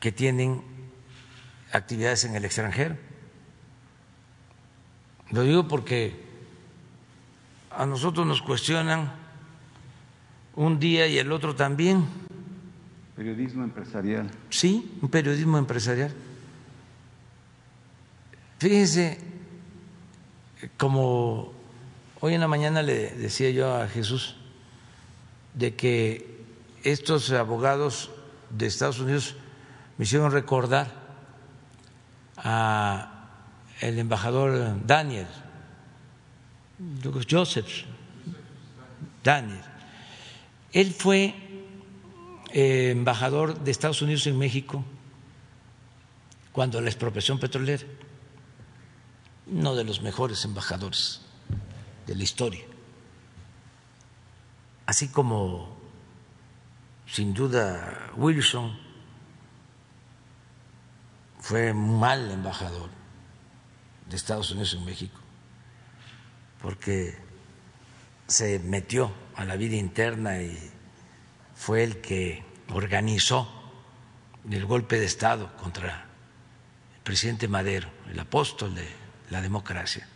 que 0.00 0.10
tienen 0.10 0.64
actividades 1.72 2.24
en 2.24 2.34
el 2.34 2.44
extranjero. 2.44 2.96
Lo 5.30 5.42
digo 5.42 5.68
porque 5.68 6.28
a 7.70 7.86
nosotros 7.86 8.26
nos 8.26 8.42
cuestionan 8.42 9.12
un 10.56 10.80
día 10.80 11.06
y 11.06 11.18
el 11.18 11.30
otro 11.30 11.54
también. 11.54 12.06
Periodismo 13.20 13.64
empresarial. 13.64 14.30
Sí, 14.48 14.96
un 15.02 15.10
periodismo 15.10 15.58
empresarial. 15.58 16.10
Fíjense, 18.58 19.18
como 20.78 21.52
hoy 22.20 22.32
en 22.32 22.40
la 22.40 22.48
mañana 22.48 22.80
le 22.80 23.10
decía 23.10 23.50
yo 23.50 23.76
a 23.76 23.88
Jesús, 23.88 24.36
de 25.52 25.74
que 25.74 26.46
estos 26.82 27.30
abogados 27.32 28.10
de 28.48 28.64
Estados 28.64 29.00
Unidos 29.00 29.36
me 29.98 30.06
hicieron 30.06 30.32
recordar 30.32 30.90
a 32.38 33.28
el 33.82 33.98
embajador 33.98 34.86
Daniel, 34.86 35.28
Joseph 37.30 37.84
Daniel. 39.22 39.60
Él 40.72 40.94
fue 40.94 41.49
eh, 42.52 42.90
embajador 42.90 43.60
de 43.60 43.70
Estados 43.70 44.02
Unidos 44.02 44.26
en 44.26 44.38
México 44.38 44.84
cuando 46.52 46.80
la 46.80 46.88
expropiación 46.88 47.38
petrolera, 47.38 47.84
uno 49.46 49.74
de 49.74 49.84
los 49.84 50.02
mejores 50.02 50.44
embajadores 50.44 51.22
de 52.06 52.14
la 52.16 52.22
historia. 52.22 52.64
Así 54.86 55.08
como 55.08 55.76
sin 57.06 57.34
duda 57.34 58.10
Wilson 58.16 58.76
fue 61.38 61.72
mal 61.72 62.30
embajador 62.30 62.90
de 64.08 64.16
Estados 64.16 64.50
Unidos 64.50 64.74
en 64.74 64.84
México, 64.84 65.18
porque 66.60 67.16
se 68.26 68.58
metió 68.58 69.12
a 69.36 69.44
la 69.44 69.56
vida 69.56 69.76
interna 69.76 70.42
y 70.42 70.72
fue 71.60 71.84
el 71.84 72.00
que 72.00 72.42
organizó 72.72 73.46
el 74.50 74.64
golpe 74.64 74.98
de 74.98 75.04
Estado 75.04 75.54
contra 75.58 76.06
el 76.96 77.02
presidente 77.02 77.48
Madero, 77.48 77.86
el 78.10 78.18
apóstol 78.18 78.74
de 78.74 78.88
la 79.28 79.42
democracia. 79.42 80.08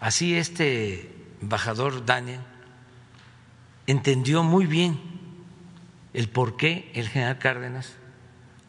Así 0.00 0.36
este 0.36 1.08
embajador 1.40 2.04
Daniel 2.04 2.40
entendió 3.86 4.42
muy 4.42 4.66
bien 4.66 5.00
el 6.14 6.28
por 6.28 6.56
qué 6.56 6.90
el 6.92 7.08
general 7.08 7.38
Cárdenas 7.38 7.92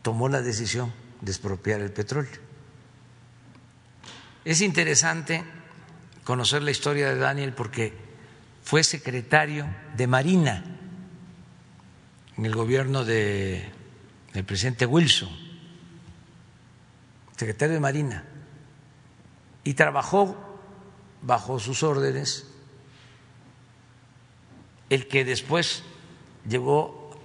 tomó 0.03 0.29
la 0.29 0.43
decisión 0.43 0.93
de 1.19 1.31
expropiar 1.31 1.81
el 1.81 1.91
petróleo. 1.91 2.39
Es 4.45 4.61
interesante 4.61 5.43
conocer 6.23 6.61
la 6.61 6.69
historia 6.69 7.09
de 7.09 7.17
Daniel 7.17 7.53
porque 7.53 7.91
fue 8.63 8.83
secretario 8.83 9.65
de 9.97 10.05
Marina 10.05 10.74
en 12.37 12.45
el 12.45 12.55
gobierno 12.55 13.05
de, 13.05 13.69
del 14.33 14.43
presidente 14.43 14.85
Wilson, 14.85 15.29
secretario 17.35 17.75
de 17.75 17.79
Marina, 17.79 18.23
y 19.63 19.73
trabajó 19.73 20.59
bajo 21.21 21.59
sus 21.59 21.83
órdenes 21.83 22.47
el 24.89 25.07
que 25.07 25.25
después 25.25 25.83
llegó 26.47 27.19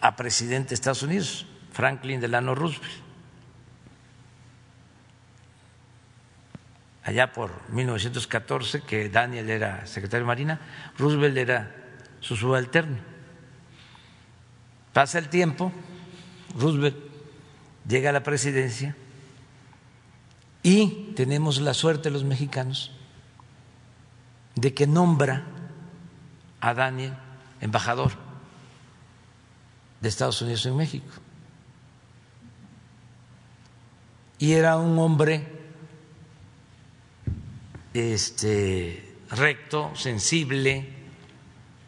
a 0.00 0.16
presidente 0.16 0.70
de 0.70 0.74
Estados 0.74 1.02
Unidos, 1.02 1.46
Franklin 1.72 2.20
Delano 2.20 2.54
Roosevelt. 2.54 2.92
Allá 7.02 7.32
por 7.32 7.50
1914, 7.70 8.82
que 8.82 9.08
Daniel 9.08 9.48
era 9.48 9.86
secretario 9.86 10.24
de 10.24 10.28
Marina, 10.28 10.60
Roosevelt 10.98 11.36
era 11.36 11.74
su 12.20 12.36
subalterno. 12.36 13.09
Pasa 14.92 15.18
el 15.18 15.28
tiempo, 15.28 15.72
Roosevelt 16.58 16.96
llega 17.86 18.10
a 18.10 18.12
la 18.12 18.22
presidencia 18.22 18.96
y 20.62 21.12
tenemos 21.14 21.60
la 21.60 21.74
suerte 21.74 22.10
los 22.10 22.24
mexicanos 22.24 22.92
de 24.56 24.74
que 24.74 24.86
nombra 24.86 25.44
a 26.60 26.74
Daniel 26.74 27.14
embajador 27.60 28.12
de 30.00 30.08
Estados 30.08 30.42
Unidos 30.42 30.66
en 30.66 30.76
México. 30.76 31.12
Y 34.38 34.52
era 34.52 34.76
un 34.78 34.98
hombre 34.98 35.46
este, 37.92 39.14
recto, 39.30 39.92
sensible 39.94 40.88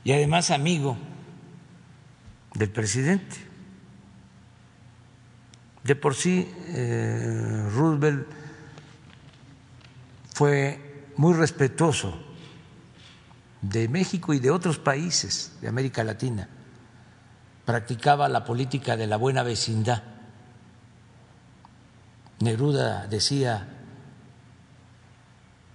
y 0.05 0.13
además 0.13 0.51
amigo 0.51 0.97
del 2.55 2.71
presidente. 2.71 3.37
De 5.85 5.97
por 5.97 6.15
sí, 6.15 6.49
eh, 6.69 7.69
Roosevelt 7.75 8.27
fue 10.35 11.11
muy 11.17 11.35
respetuoso 11.35 12.17
de 13.61 13.89
México 13.89 14.33
y 14.33 14.39
de 14.39 14.51
otros 14.51 14.79
países 14.79 15.57
de 15.61 15.69
América 15.69 16.05
Latina. 16.05 16.49
Practicaba 17.65 18.29
la 18.29 18.45
política 18.45 18.97
de 18.97 19.07
la 19.07 19.17
buena 19.17 19.43
vecindad. 19.43 20.03
Neruda 22.41 23.07
decía 23.07 23.69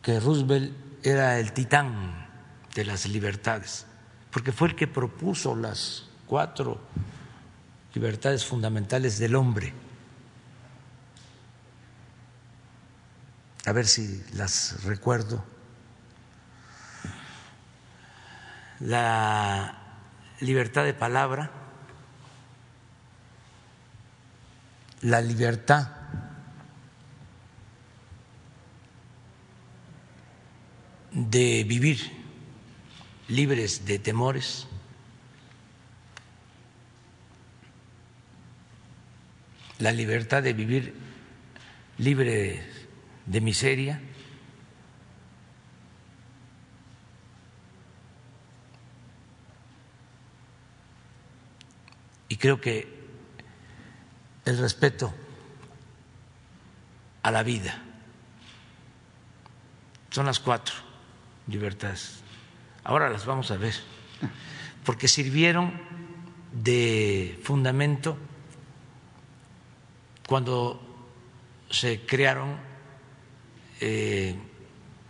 que 0.01 0.19
Roosevelt 0.19 0.73
era 1.03 1.39
el 1.39 1.53
titán 1.53 2.27
de 2.75 2.85
las 2.85 3.07
libertades, 3.07 3.85
porque 4.31 4.51
fue 4.51 4.69
el 4.69 4.75
que 4.75 4.87
propuso 4.87 5.55
las 5.55 6.06
cuatro 6.27 6.79
libertades 7.93 8.45
fundamentales 8.45 9.17
del 9.17 9.35
hombre. 9.35 9.73
A 13.65 13.71
ver 13.71 13.87
si 13.87 14.23
las 14.33 14.83
recuerdo 14.83 15.43
la 18.79 19.77
libertad 20.39 20.83
de 20.83 20.93
palabra, 20.93 21.49
la 25.01 25.21
libertad 25.21 25.89
de 31.11 31.63
vivir 31.63 31.99
libres 33.27 33.85
de 33.85 33.99
temores, 33.99 34.67
la 39.79 39.91
libertad 39.91 40.43
de 40.43 40.53
vivir 40.53 40.93
libre 41.97 42.63
de 43.25 43.41
miseria. 43.41 44.01
Y 52.29 52.37
creo 52.37 52.59
que 52.59 52.97
el 54.45 54.57
respeto 54.57 55.13
a 57.23 57.31
la 57.31 57.43
vida 57.43 57.81
son 60.09 60.25
las 60.25 60.39
cuatro 60.39 60.75
libertades. 61.47 62.21
Ahora 62.83 63.09
las 63.09 63.25
vamos 63.25 63.51
a 63.51 63.57
ver, 63.57 63.75
porque 64.83 65.07
sirvieron 65.07 65.79
de 66.53 67.39
fundamento 67.43 68.17
cuando 70.27 70.79
se 71.71 72.05
crearon 72.05 72.57
eh, 73.79 74.35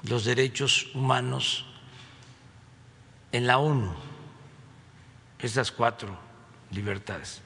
los 0.03 0.23
derechos 0.25 0.93
humanos 0.93 1.65
en 3.31 3.47
la 3.47 3.57
ONU, 3.57 3.93
estas 5.39 5.71
cuatro 5.71 6.17
libertades. 6.71 7.41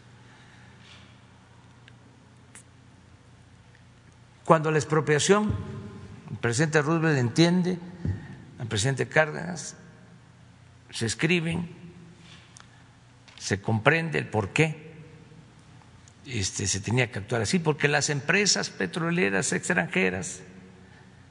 Cuando 4.43 4.69
la 4.69 4.77
expropiación, 4.77 5.55
el 6.29 6.37
presidente 6.37 6.81
Roosevelt 6.81 7.17
entiende, 7.17 7.79
el 8.59 8.67
presidente 8.67 9.07
Cárdenas, 9.07 9.77
se 10.89 11.05
escriben, 11.05 11.69
se 13.37 13.61
comprende 13.61 14.19
el 14.19 14.27
por 14.27 14.49
qué 14.49 14.90
este, 16.39 16.67
se 16.67 16.79
tenía 16.79 17.11
que 17.11 17.19
actuar 17.19 17.41
así, 17.41 17.59
porque 17.59 17.87
las 17.87 18.09
empresas 18.09 18.69
petroleras 18.69 19.51
extranjeras 19.51 20.41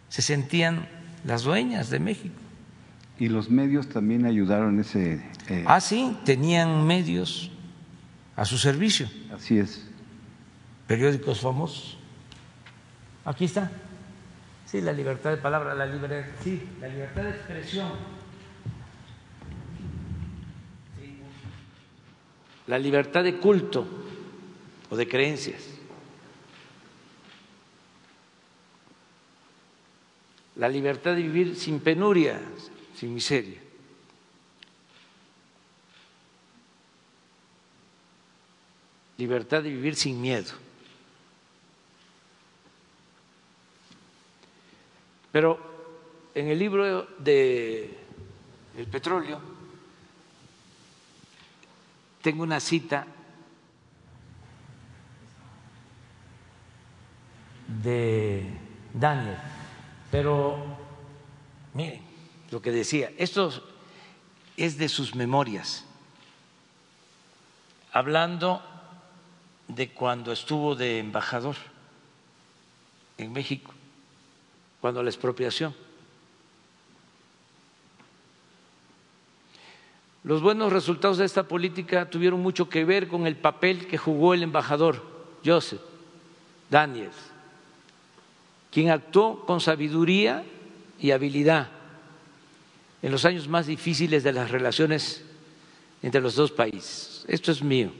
se 0.08 0.22
sentían 0.22 0.88
las 1.24 1.42
dueñas 1.42 1.88
de 1.90 2.00
México. 2.00 2.34
Y 3.18 3.28
los 3.28 3.50
medios 3.50 3.88
también 3.88 4.26
ayudaron 4.26 4.78
ese. 4.80 5.22
Eh, 5.48 5.64
ah, 5.66 5.80
sí, 5.80 6.16
tenían 6.24 6.86
medios 6.86 7.50
a 8.36 8.44
su 8.44 8.58
servicio. 8.58 9.08
Así 9.32 9.58
es. 9.58 9.86
Periódicos 10.86 11.40
famosos. 11.40 11.98
Aquí 13.24 13.44
está. 13.44 13.70
Sí, 14.66 14.80
la 14.80 14.92
libertad 14.92 15.30
de 15.30 15.36
palabra, 15.36 15.74
la 15.74 15.86
libertad, 15.86 16.30
sí, 16.42 16.62
la 16.80 16.88
libertad 16.88 17.22
de 17.24 17.30
expresión. 17.30 17.90
La 22.66 22.78
libertad 22.78 23.24
de 23.24 23.36
culto 23.36 24.09
o 24.90 24.96
de 24.96 25.08
creencias. 25.08 25.62
La 30.56 30.68
libertad 30.68 31.14
de 31.14 31.22
vivir 31.22 31.56
sin 31.56 31.80
penuria, 31.80 32.40
sin 32.94 33.14
miseria. 33.14 33.70
libertad 39.20 39.62
de 39.62 39.68
vivir 39.68 39.94
sin 39.96 40.18
miedo. 40.18 40.50
Pero 45.30 45.60
en 46.34 46.48
el 46.48 46.58
libro 46.58 47.06
de 47.18 47.98
El 48.78 48.86
petróleo 48.86 49.38
tengo 52.22 52.42
una 52.42 52.60
cita 52.60 53.06
de 57.82 58.44
Daniel, 58.92 59.36
pero 60.10 60.56
miren 61.74 62.00
lo 62.50 62.60
que 62.60 62.72
decía, 62.72 63.12
esto 63.16 63.52
es 64.56 64.76
de 64.76 64.88
sus 64.88 65.14
memorias, 65.14 65.84
hablando 67.92 68.62
de 69.68 69.90
cuando 69.90 70.32
estuvo 70.32 70.74
de 70.74 70.98
embajador 70.98 71.56
en 73.18 73.32
México, 73.32 73.72
cuando 74.80 75.02
la 75.02 75.10
expropiación. 75.10 75.74
Los 80.22 80.42
buenos 80.42 80.72
resultados 80.72 81.18
de 81.18 81.24
esta 81.24 81.44
política 81.44 82.10
tuvieron 82.10 82.40
mucho 82.40 82.68
que 82.68 82.84
ver 82.84 83.08
con 83.08 83.26
el 83.26 83.36
papel 83.36 83.86
que 83.86 83.96
jugó 83.96 84.34
el 84.34 84.42
embajador 84.42 85.02
Joseph 85.44 85.80
Daniels, 86.68 87.29
quien 88.70 88.90
actuó 88.90 89.44
con 89.46 89.60
sabiduría 89.60 90.44
y 90.98 91.10
habilidad 91.10 91.68
en 93.02 93.12
los 93.12 93.24
años 93.24 93.48
más 93.48 93.66
difíciles 93.66 94.22
de 94.22 94.32
las 94.32 94.50
relaciones 94.50 95.24
entre 96.02 96.20
los 96.20 96.34
dos 96.34 96.50
países. 96.50 97.24
Esto 97.28 97.50
es 97.50 97.62
mío. 97.62 97.90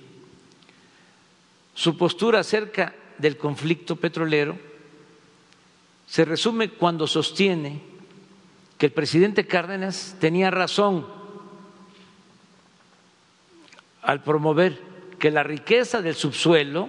Su 1.75 1.97
postura 1.97 2.41
acerca 2.41 2.95
del 3.19 3.37
conflicto 3.37 3.97
petrolero 3.97 4.59
se 6.07 6.25
resume 6.25 6.71
cuando 6.71 7.07
sostiene 7.07 7.81
que 8.77 8.87
el 8.87 8.93
presidente 8.93 9.47
Cárdenas 9.47 10.17
tenía 10.19 10.51
razón 10.51 11.07
al 14.03 14.23
promover 14.23 14.81
que 15.19 15.31
la 15.31 15.43
riqueza 15.43 16.03
del 16.03 16.15
subsuelo 16.15 16.89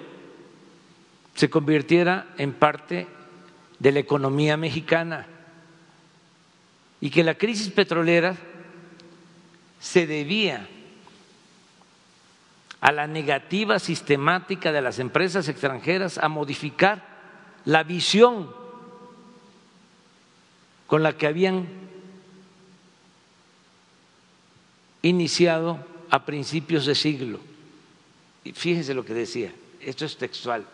se 1.36 1.50
convirtiera 1.50 2.34
en 2.38 2.54
parte 2.54 3.08
de 3.82 3.92
la 3.92 4.00
economía 4.00 4.58
mexicana 4.58 5.26
y 7.00 7.10
que 7.10 7.24
la 7.24 7.34
crisis 7.34 7.72
petrolera 7.72 8.38
se 9.80 10.06
debía 10.06 10.68
a 12.80 12.92
la 12.92 13.08
negativa 13.08 13.80
sistemática 13.80 14.72
de 14.72 14.84
las 14.84 15.00
empresas 15.00 15.48
extranjeras 15.48 16.20
a 16.20 16.30
modificar 16.30 17.04
la 17.66 17.82
visión 17.82 18.52
con 20.86 21.02
la 21.02 21.18
que 21.18 21.26
habían 21.26 21.68
iniciado 25.02 25.84
a 26.12 26.24
principios 26.24 26.86
de 26.86 26.94
siglo. 26.94 27.40
Y 28.44 28.54
lo 28.94 29.04
que 29.04 29.16
decía, 29.16 29.52
esto 29.80 30.06
es 30.06 30.18
textual. 30.18 30.68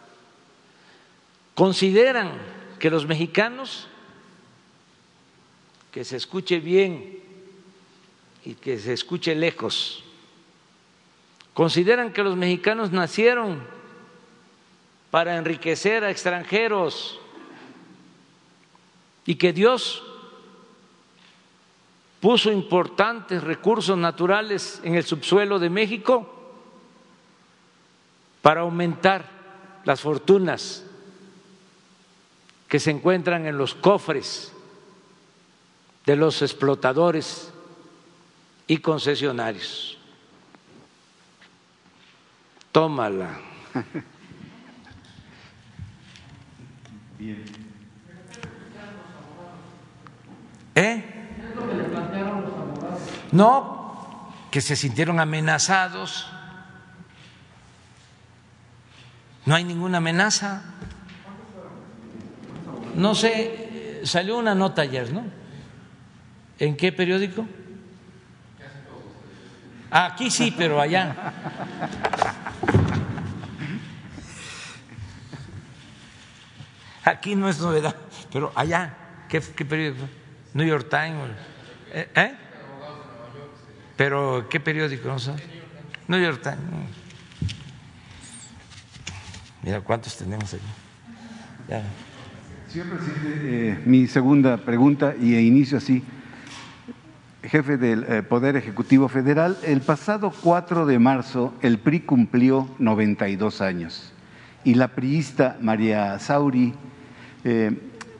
Consideran 1.55 2.66
que 2.79 2.89
los 2.89 3.05
mexicanos, 3.05 3.87
que 5.91 6.03
se 6.03 6.17
escuche 6.17 6.59
bien 6.59 7.19
y 8.45 8.53
que 8.53 8.77
se 8.77 8.93
escuche 8.93 9.35
lejos, 9.35 10.03
consideran 11.53 12.13
que 12.13 12.23
los 12.23 12.35
mexicanos 12.35 12.91
nacieron 12.91 13.61
para 15.11 15.37
enriquecer 15.37 16.03
a 16.03 16.11
extranjeros 16.11 17.19
y 19.25 19.35
que 19.35 19.53
Dios 19.53 20.03
puso 22.19 22.51
importantes 22.51 23.43
recursos 23.43 23.97
naturales 23.97 24.81
en 24.83 24.95
el 24.95 25.03
subsuelo 25.03 25.59
de 25.59 25.69
México 25.69 26.33
para 28.41 28.61
aumentar 28.61 29.25
las 29.83 30.01
fortunas 30.01 30.86
que 32.67 32.79
se 32.79 32.91
encuentran 32.91 33.45
en 33.45 33.57
los 33.57 33.75
cofres 33.75 34.51
de 36.05 36.15
los 36.15 36.41
explotadores 36.41 37.51
y 38.67 38.77
concesionarios 38.77 39.97
tómala. 42.77 43.39
Bien. 47.17 47.43
¿Eh? 50.75 51.03
No, 53.31 54.31
que 54.51 54.61
se 54.61 54.75
sintieron 54.75 55.19
amenazados. 55.19 56.29
No 59.47 59.55
hay 59.55 59.63
ninguna 59.63 59.97
amenaza. 59.97 60.61
No 62.97 63.13
sé, 63.13 64.01
salió 64.03 64.37
una 64.37 64.55
nota 64.55 64.81
ayer, 64.81 65.13
¿no? 65.13 65.23
¿En 66.57 66.75
qué 66.75 66.91
periódico? 66.91 67.47
Aquí 69.91 70.31
sí, 70.31 70.53
pero 70.57 70.81
allá. 70.81 71.15
Aquí 77.03 77.35
no 77.35 77.47
es 77.47 77.59
novedad, 77.59 77.95
pero 78.33 78.51
allá, 78.55 78.97
¿qué, 79.29 79.41
periódico? 79.41 80.09
New 80.55 80.65
York 80.65 80.89
Times. 80.89 81.29
¿Eh? 81.93 82.09
¿eh? 82.15 82.35
Pero 83.95 84.47
¿qué 84.49 84.59
periódico? 84.59 85.07
No 85.07 85.17
New 86.07 86.19
York 86.19 86.41
Times. 86.41 86.59
Mira 89.61 89.81
cuántos 89.81 90.17
tenemos 90.17 90.51
aquí. 90.51 90.63
Señor 92.67 92.87
presidente, 92.97 93.69
eh, 93.69 93.79
mi 93.85 94.07
segunda 94.07 94.57
pregunta 94.57 95.15
y 95.17 95.37
inicio 95.37 95.77
así. 95.77 96.03
jefe 97.41 97.77
del 97.77 98.03
eh, 98.03 98.23
Poder 98.23 98.57
Ejecutivo 98.57 99.07
Federal, 99.07 99.57
el 99.63 99.79
pasado 99.79 100.33
4 100.41 100.85
de 100.85 100.99
marzo 100.99 101.53
el 101.61 101.77
PRI 101.77 102.01
cumplió 102.01 102.67
92 102.77 103.61
años 103.61 104.11
y 104.65 104.73
la 104.73 104.89
priista 104.89 105.55
María 105.61 106.19
Sauri, 106.19 106.73
eh, 107.45 107.71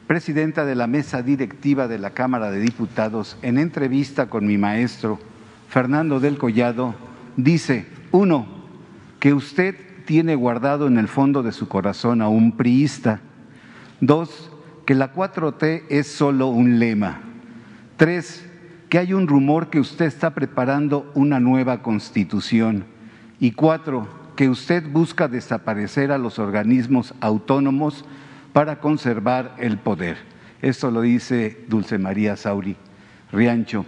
presidenta 0.06 0.64
de 0.64 0.76
la 0.76 0.86
mesa 0.86 1.20
directiva 1.22 1.86
de 1.86 1.98
la 1.98 2.10
Cámara 2.10 2.50
de 2.50 2.60
Diputados, 2.60 3.36
en 3.42 3.58
entrevista 3.58 4.30
con 4.30 4.46
mi 4.46 4.56
maestro 4.56 5.18
Fernando 5.68 6.20
del 6.20 6.38
Collado, 6.38 6.94
dice, 7.36 7.84
uno, 8.12 8.46
que 9.20 9.34
usted 9.34 9.76
tiene 10.06 10.36
guardado 10.36 10.86
en 10.86 10.96
el 10.96 11.08
fondo 11.08 11.42
de 11.42 11.52
su 11.52 11.68
corazón 11.68 12.22
a 12.22 12.30
un 12.30 12.52
priista. 12.52 13.20
Dos, 14.00 14.50
que 14.86 14.94
la 14.94 15.12
4T 15.12 15.84
es 15.88 16.06
solo 16.06 16.48
un 16.48 16.78
lema. 16.78 17.20
Tres, 17.96 18.48
que 18.88 18.98
hay 18.98 19.12
un 19.12 19.26
rumor 19.26 19.70
que 19.70 19.80
usted 19.80 20.06
está 20.06 20.34
preparando 20.34 21.10
una 21.14 21.40
nueva 21.40 21.82
constitución. 21.82 22.84
Y 23.40 23.52
cuatro, 23.52 24.08
que 24.36 24.48
usted 24.48 24.88
busca 24.90 25.28
desaparecer 25.28 26.12
a 26.12 26.18
los 26.18 26.38
organismos 26.38 27.14
autónomos 27.20 28.04
para 28.52 28.80
conservar 28.80 29.54
el 29.58 29.78
poder. 29.78 30.16
Esto 30.62 30.90
lo 30.90 31.02
dice 31.02 31.64
Dulce 31.68 31.98
María 31.98 32.36
Sauri 32.36 32.76
Riancho. 33.32 33.84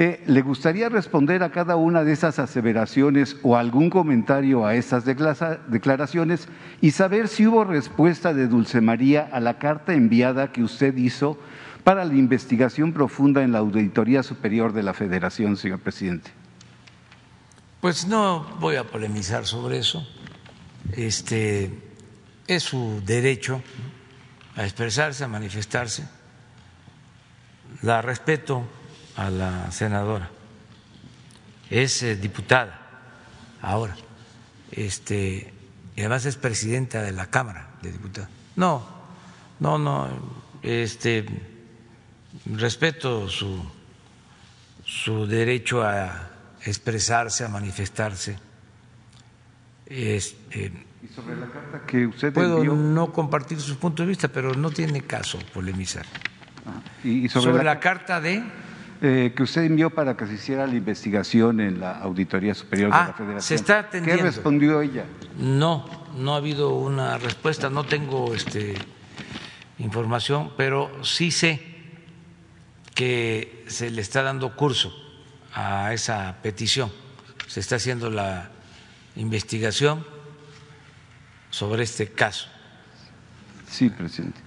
Eh, 0.00 0.22
¿Le 0.28 0.42
gustaría 0.42 0.88
responder 0.88 1.42
a 1.42 1.50
cada 1.50 1.74
una 1.74 2.04
de 2.04 2.12
esas 2.12 2.38
aseveraciones 2.38 3.36
o 3.42 3.56
algún 3.56 3.90
comentario 3.90 4.64
a 4.64 4.76
esas 4.76 5.04
declaraciones 5.04 6.46
y 6.80 6.92
saber 6.92 7.26
si 7.26 7.48
hubo 7.48 7.64
respuesta 7.64 8.32
de 8.32 8.46
Dulce 8.46 8.80
María 8.80 9.28
a 9.32 9.40
la 9.40 9.58
carta 9.58 9.94
enviada 9.94 10.52
que 10.52 10.62
usted 10.62 10.96
hizo 10.96 11.36
para 11.82 12.04
la 12.04 12.14
investigación 12.14 12.92
profunda 12.92 13.42
en 13.42 13.50
la 13.50 13.58
Auditoría 13.58 14.22
Superior 14.22 14.72
de 14.72 14.84
la 14.84 14.94
Federación, 14.94 15.56
señor 15.56 15.80
presidente? 15.80 16.30
Pues 17.80 18.06
no 18.06 18.46
voy 18.60 18.76
a 18.76 18.84
polemizar 18.84 19.46
sobre 19.46 19.78
eso. 19.78 20.06
Este 20.92 21.72
es 22.46 22.62
su 22.62 23.02
derecho 23.04 23.64
a 24.54 24.62
expresarse, 24.62 25.24
a 25.24 25.28
manifestarse. 25.28 26.06
La 27.82 28.00
respeto 28.00 28.77
a 29.18 29.30
la 29.30 29.70
senadora. 29.70 30.30
Es 31.68 32.02
eh, 32.02 32.16
diputada 32.16 32.80
ahora. 33.60 33.94
Este 34.70 35.52
y 35.98 36.00
además 36.00 36.24
es 36.26 36.36
presidenta 36.36 37.02
de 37.02 37.10
la 37.10 37.26
Cámara 37.26 37.70
de 37.82 37.90
Diputados. 37.90 38.30
No, 38.54 38.86
no, 39.58 39.78
no, 39.78 40.08
este 40.62 41.26
respeto 42.46 43.28
su, 43.28 43.60
su 44.84 45.26
derecho 45.26 45.82
a 45.82 46.30
expresarse, 46.64 47.44
a 47.44 47.48
manifestarse. 47.48 48.38
Este, 49.86 50.72
¿Y 51.02 51.12
sobre 51.12 51.34
la 51.34 51.48
carta 51.48 51.84
que 51.84 52.06
usted 52.06 52.32
puedo 52.32 52.62
no 52.62 53.12
compartir 53.12 53.60
su 53.60 53.76
punto 53.78 54.04
de 54.04 54.08
vista, 54.10 54.28
pero 54.28 54.54
no 54.54 54.70
tiene 54.70 55.02
caso 55.02 55.40
polemizar. 55.52 56.06
Ah, 56.64 56.80
¿Y 57.02 57.28
sobre, 57.28 57.64
la, 57.64 57.80
carta 57.80 58.20
de 58.20 58.44
eh, 59.00 59.32
que 59.36 59.42
usted 59.42 59.62
envió 59.62 59.90
para 59.90 60.16
que 60.16 60.26
se 60.26 60.34
hiciera 60.34 60.66
la 60.66 60.74
investigación 60.74 61.60
en 61.60 61.80
la 61.80 61.98
Auditoría 61.98 62.54
Superior 62.54 62.90
de 62.90 62.96
la 62.96 63.04
ah, 63.04 63.14
Federación. 63.16 63.42
Se 63.42 63.54
está 63.54 63.78
atendiendo. 63.80 64.22
¿Qué 64.22 64.30
respondió 64.30 64.80
ella? 64.80 65.04
No, 65.38 65.84
no 66.16 66.34
ha 66.34 66.38
habido 66.38 66.74
una 66.74 67.16
respuesta, 67.18 67.70
no 67.70 67.84
tengo 67.84 68.34
este 68.34 68.74
información, 69.78 70.50
pero 70.56 70.90
sí 71.04 71.30
sé 71.30 71.62
que 72.94 73.64
se 73.68 73.90
le 73.90 74.02
está 74.02 74.22
dando 74.22 74.56
curso 74.56 74.92
a 75.54 75.92
esa 75.92 76.36
petición. 76.42 76.90
Se 77.46 77.60
está 77.60 77.76
haciendo 77.76 78.10
la 78.10 78.50
investigación 79.16 80.04
sobre 81.50 81.84
este 81.84 82.08
caso. 82.08 82.48
Sí, 83.68 83.90
presidente. 83.90 84.40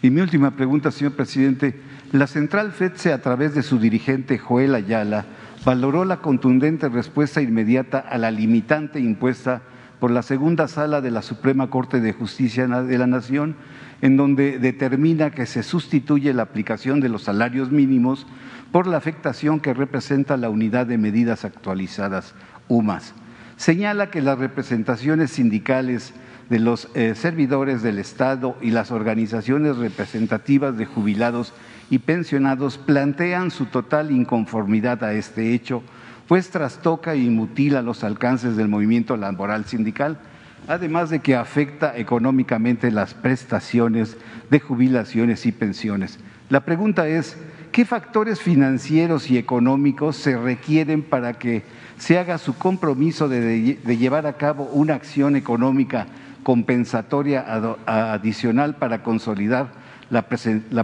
Y 0.00 0.10
mi 0.10 0.20
última 0.20 0.50
pregunta, 0.50 0.90
señor 0.90 1.14
presidente. 1.14 1.87
La 2.12 2.26
central 2.26 2.72
FEDSE, 2.72 3.12
a 3.12 3.20
través 3.20 3.54
de 3.54 3.62
su 3.62 3.78
dirigente 3.78 4.38
Joel 4.38 4.74
Ayala, 4.74 5.26
valoró 5.62 6.06
la 6.06 6.22
contundente 6.22 6.88
respuesta 6.88 7.42
inmediata 7.42 7.98
a 7.98 8.16
la 8.16 8.30
limitante 8.30 8.98
impuesta 8.98 9.60
por 10.00 10.10
la 10.10 10.22
segunda 10.22 10.68
sala 10.68 11.02
de 11.02 11.10
la 11.10 11.20
Suprema 11.20 11.68
Corte 11.68 12.00
de 12.00 12.14
Justicia 12.14 12.66
de 12.66 12.96
la 12.96 13.06
Nación 13.06 13.56
en 14.00 14.16
donde 14.16 14.58
determina 14.58 15.32
que 15.32 15.44
se 15.44 15.62
sustituye 15.62 16.32
la 16.32 16.44
aplicación 16.44 17.00
de 17.00 17.10
los 17.10 17.24
salarios 17.24 17.70
mínimos 17.72 18.26
por 18.72 18.86
la 18.86 18.96
afectación 18.96 19.60
que 19.60 19.74
representa 19.74 20.38
la 20.38 20.48
unidad 20.48 20.86
de 20.86 20.96
medidas 20.96 21.44
actualizadas, 21.44 22.34
UMAS. 22.68 23.12
Señala 23.58 24.10
que 24.10 24.22
las 24.22 24.38
representaciones 24.38 25.32
sindicales 25.32 26.14
de 26.48 26.58
los 26.58 26.88
eh, 26.94 27.14
servidores 27.14 27.82
del 27.82 27.98
Estado 27.98 28.56
y 28.60 28.70
las 28.70 28.90
organizaciones 28.90 29.76
representativas 29.76 30.76
de 30.76 30.86
jubilados 30.86 31.52
y 31.90 31.98
pensionados 31.98 32.78
plantean 32.78 33.50
su 33.50 33.66
total 33.66 34.10
inconformidad 34.10 35.04
a 35.04 35.12
este 35.12 35.54
hecho, 35.54 35.82
pues 36.26 36.50
trastoca 36.50 37.16
y 37.16 37.28
mutila 37.30 37.82
los 37.82 38.04
alcances 38.04 38.56
del 38.56 38.68
movimiento 38.68 39.16
laboral 39.16 39.64
sindical 39.64 40.18
además 40.66 41.10
de 41.10 41.20
que 41.20 41.36
afecta 41.36 41.96
económicamente 41.96 42.90
las 42.90 43.14
prestaciones 43.14 44.16
de 44.50 44.60
jubilaciones 44.60 45.46
y 45.46 45.52
pensiones. 45.52 46.18
La 46.50 46.60
pregunta 46.64 47.08
es, 47.08 47.36
¿qué 47.72 47.84
factores 47.84 48.40
financieros 48.40 49.30
y 49.30 49.38
económicos 49.38 50.16
se 50.16 50.36
requieren 50.36 51.02
para 51.02 51.34
que 51.34 51.62
se 51.98 52.18
haga 52.18 52.38
su 52.38 52.56
compromiso 52.56 53.28
de, 53.28 53.78
llevar 53.98 54.26
a 54.26 54.34
cabo 54.34 54.64
una 54.72 54.94
acción 54.94 55.36
económica 55.36 56.06
compensatoria 56.48 57.44
adicional 57.84 58.76
para 58.76 59.02
consolidar 59.02 59.70
la, 60.08 60.22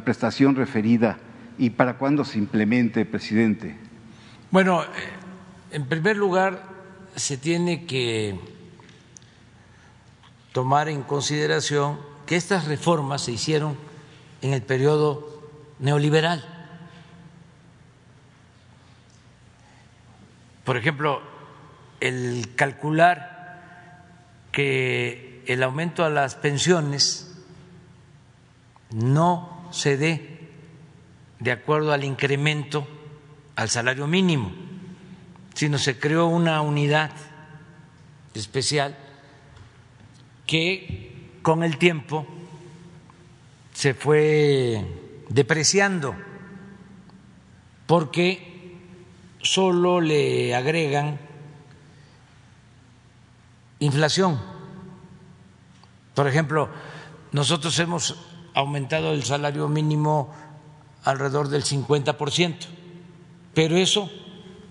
prestación 0.04 0.56
referida 0.56 1.16
y 1.56 1.70
para 1.70 1.96
cuándo 1.96 2.26
se 2.26 2.36
implemente, 2.36 3.06
presidente? 3.06 3.74
Bueno, 4.50 4.82
eh, 4.82 4.86
en 5.70 5.86
primer 5.86 6.18
lugar, 6.18 6.64
se 7.16 7.38
tiene 7.38 7.86
que 7.86 8.38
tomar 10.52 10.90
en 10.90 11.02
consideración 11.02 11.98
que 12.26 12.36
estas 12.36 12.66
reformas 12.66 13.22
se 13.22 13.32
hicieron 13.32 13.78
en 14.42 14.52
el 14.52 14.60
periodo 14.60 15.48
neoliberal. 15.78 16.44
Por 20.62 20.76
ejemplo, 20.76 21.22
el 22.00 22.54
calcular 22.54 23.32
que 24.52 25.33
el 25.46 25.62
aumento 25.62 26.04
a 26.04 26.10
las 26.10 26.34
pensiones 26.34 27.34
no 28.92 29.68
se 29.70 29.96
dé 29.96 30.50
de 31.40 31.52
acuerdo 31.52 31.92
al 31.92 32.04
incremento 32.04 32.86
al 33.56 33.68
salario 33.68 34.06
mínimo, 34.06 34.52
sino 35.54 35.78
se 35.78 35.98
creó 35.98 36.26
una 36.26 36.60
unidad 36.60 37.10
especial 38.34 38.96
que 40.46 41.38
con 41.42 41.62
el 41.62 41.78
tiempo 41.78 42.26
se 43.72 43.94
fue 43.94 44.84
depreciando 45.28 46.14
porque 47.86 48.78
solo 49.42 50.00
le 50.00 50.54
agregan 50.54 51.18
inflación. 53.78 54.53
Por 56.14 56.28
ejemplo, 56.28 56.68
nosotros 57.32 57.78
hemos 57.78 58.16
aumentado 58.54 59.12
el 59.12 59.24
salario 59.24 59.68
mínimo 59.68 60.32
alrededor 61.02 61.48
del 61.48 61.64
50%, 61.64 62.56
pero 63.52 63.76
eso 63.76 64.10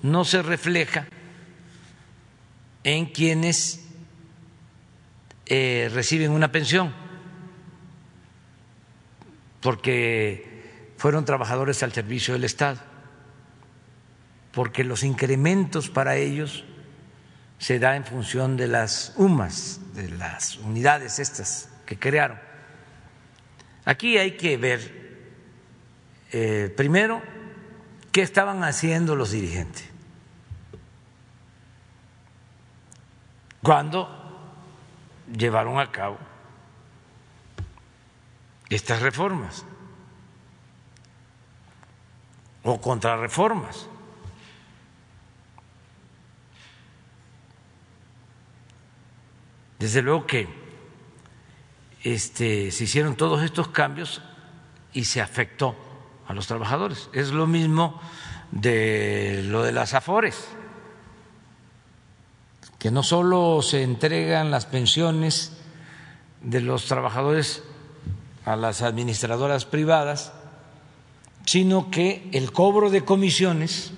no 0.02 0.26
se 0.26 0.42
refleja 0.42 1.08
en 2.84 3.06
quienes 3.08 3.86
eh, 5.46 5.90
reciben 5.94 6.32
una 6.32 6.52
pensión 6.52 6.94
porque 9.64 10.92
fueron 10.98 11.26
trabajadores 11.26 11.82
al 11.84 11.94
servicio 11.94 12.34
del 12.34 12.44
Estado, 12.44 12.80
porque 14.52 14.84
los 14.84 15.04
incrementos 15.04 15.90
para 15.90 16.18
ellos 16.18 16.66
se 17.64 17.80
da 17.80 17.96
en 17.96 18.04
función 18.04 18.58
de 18.58 18.68
las 18.68 19.14
UMAS, 19.16 19.80
de 19.94 20.10
las 20.10 20.58
unidades 20.58 21.18
estas 21.20 21.70
que 21.86 21.98
crearon. 21.98 22.38
Aquí 23.86 24.18
hay 24.18 24.36
que 24.36 24.58
ver 24.58 25.30
eh, 26.34 26.74
primero 26.76 27.22
qué 28.12 28.22
estaban 28.22 28.66
haciendo 28.66 29.16
los 29.16 29.32
dirigentes. 29.32 29.90
Cuando 33.62 34.10
llevaron 35.32 35.80
a 35.80 35.90
cabo 35.90 36.18
estas 38.70 39.02
reformas 39.02 39.64
o 42.62 42.82
contrarreformas. 42.82 43.88
Desde 49.84 50.02
luego 50.02 50.26
que 50.26 50.48
este, 52.04 52.72
se 52.72 52.86
hicieron 52.86 53.18
todos 53.18 53.44
estos 53.44 53.68
cambios 53.68 54.22
y 54.94 55.04
se 55.04 55.20
afectó 55.20 55.76
a 56.26 56.34
los 56.34 56.48
trabajadores. 56.48 57.10
Es 57.12 57.32
lo 57.32 57.48
mismo 57.48 58.00
de 58.52 59.44
lo 59.44 59.62
de 59.62 59.74
las 59.74 59.94
afores, 59.94 60.48
que 62.80 62.92
no 62.92 63.04
solo 63.04 63.62
se 63.62 63.84
entregan 63.84 64.52
las 64.52 64.66
pensiones 64.66 65.52
de 66.40 66.62
los 66.62 66.86
trabajadores 66.86 67.62
a 68.46 68.56
las 68.56 68.84
administradoras 68.84 69.66
privadas, 69.66 70.32
sino 71.46 71.92
que 71.92 72.30
el 72.32 72.54
cobro 72.54 72.90
de 72.90 73.04
comisiones 73.04 73.92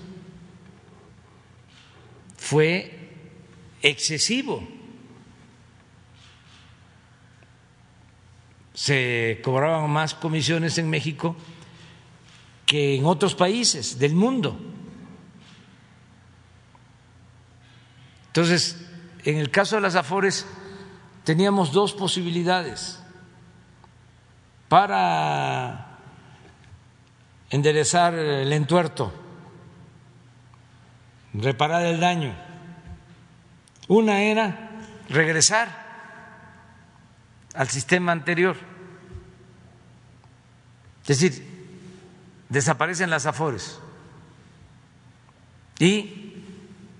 fue 2.36 3.08
excesivo. 3.82 4.74
Se 8.76 9.40
cobraban 9.42 9.88
más 9.88 10.12
comisiones 10.12 10.76
en 10.76 10.90
México 10.90 11.34
que 12.66 12.96
en 12.96 13.06
otros 13.06 13.34
países 13.34 13.98
del 13.98 14.14
mundo. 14.14 14.54
Entonces, 18.26 18.86
en 19.24 19.38
el 19.38 19.50
caso 19.50 19.76
de 19.76 19.80
las 19.80 19.94
Afores, 19.94 20.46
teníamos 21.24 21.72
dos 21.72 21.94
posibilidades 21.94 23.02
para 24.68 25.98
enderezar 27.48 28.12
el 28.12 28.52
entuerto, 28.52 29.10
reparar 31.32 31.86
el 31.86 31.98
daño. 31.98 32.34
Una 33.88 34.20
era 34.20 34.70
regresar 35.08 35.85
al 37.56 37.68
sistema 37.68 38.12
anterior, 38.12 38.56
es 41.02 41.20
decir, 41.20 41.56
desaparecen 42.48 43.08
las 43.10 43.26
afores 43.26 43.78
y 45.78 46.44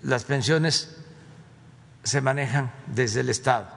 las 0.03 0.25
pensiones 0.25 0.97
se 2.03 2.21
manejan 2.21 2.73
desde 2.87 3.21
el 3.21 3.29
Estado. 3.29 3.69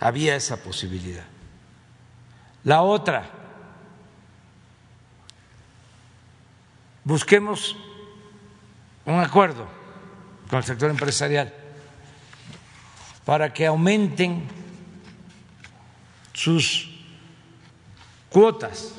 Había 0.00 0.34
esa 0.34 0.56
posibilidad. 0.56 1.24
La 2.64 2.82
otra, 2.82 3.28
busquemos 7.04 7.76
un 9.04 9.20
acuerdo 9.20 9.66
con 10.48 10.58
el 10.58 10.64
sector 10.64 10.90
empresarial 10.90 11.61
para 13.24 13.52
que 13.52 13.66
aumenten 13.66 14.48
sus 16.32 16.90
cuotas, 18.30 18.94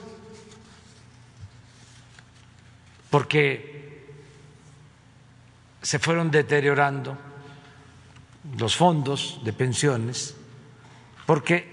porque 3.09 4.07
se 5.82 5.99
fueron 5.99 6.32
deteriorando 6.32 7.17
los 8.57 8.76
fondos 8.76 9.39
de 9.43 9.53
pensiones 9.53 10.36
porque 11.26 11.71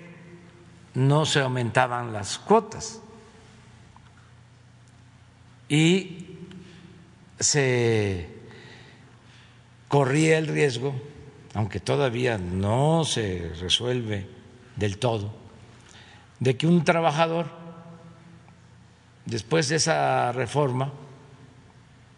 no 0.94 1.26
se 1.26 1.40
aumentaban 1.40 2.12
las 2.12 2.38
cuotas. 2.38 3.00
Y 5.68 6.26
se 7.38 8.28
corría 9.88 10.38
el 10.38 10.48
riesgo, 10.48 11.00
aunque 11.54 11.80
todavía 11.80 12.38
no 12.38 13.04
se 13.04 13.52
resuelve 13.60 14.26
del 14.76 14.98
todo, 14.98 15.32
de 16.38 16.56
que 16.56 16.66
un 16.66 16.84
trabajador, 16.84 17.46
después 19.26 19.68
de 19.68 19.76
esa 19.76 20.32
reforma 20.32 20.92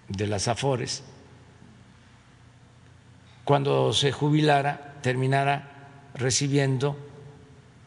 de 0.08 0.26
las 0.26 0.48
AFORES, 0.48 1.02
cuando 3.44 3.92
se 3.92 4.12
jubilara, 4.12 4.98
terminara 5.02 5.88
recibiendo 6.14 6.96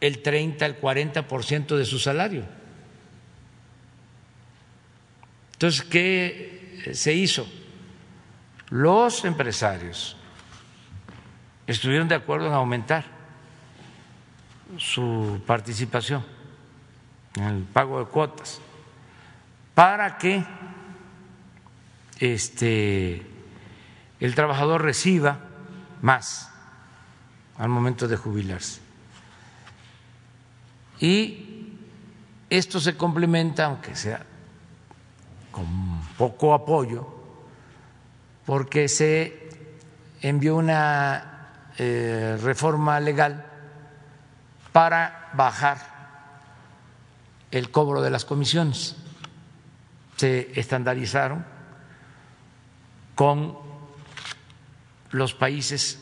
el 0.01 0.21
30, 0.21 0.65
el 0.65 0.81
40% 0.81 1.77
de 1.77 1.85
su 1.85 1.99
salario. 1.99 2.43
Entonces, 5.53 5.83
¿qué 5.83 6.91
se 6.93 7.13
hizo? 7.13 7.47
Los 8.69 9.23
empresarios 9.23 10.17
estuvieron 11.67 12.07
de 12.07 12.15
acuerdo 12.15 12.47
en 12.47 12.53
aumentar 12.53 13.05
su 14.77 15.41
participación 15.45 16.23
en 17.35 17.43
el 17.43 17.63
pago 17.63 17.99
de 17.99 18.05
cuotas 18.05 18.61
para 19.73 20.17
que 20.17 20.43
este 22.19 23.25
el 24.19 24.35
trabajador 24.35 24.81
reciba 24.81 25.39
más 26.01 26.51
al 27.57 27.69
momento 27.69 28.07
de 28.07 28.17
jubilarse. 28.17 28.81
Y 30.99 31.73
esto 32.49 32.79
se 32.79 32.95
complementa, 32.95 33.65
aunque 33.65 33.95
sea 33.95 34.25
con 35.51 36.01
poco 36.17 36.53
apoyo, 36.53 37.07
porque 38.45 38.87
se 38.87 39.49
envió 40.21 40.55
una 40.55 41.34
eh, 41.77 42.37
reforma 42.41 42.99
legal 42.99 43.45
para 44.71 45.29
bajar 45.33 45.77
el 47.51 47.71
cobro 47.71 48.01
de 48.01 48.09
las 48.09 48.25
comisiones. 48.25 48.95
Se 50.17 50.51
estandarizaron 50.59 51.45
con 53.15 53.57
los 55.11 55.33
países 55.33 56.01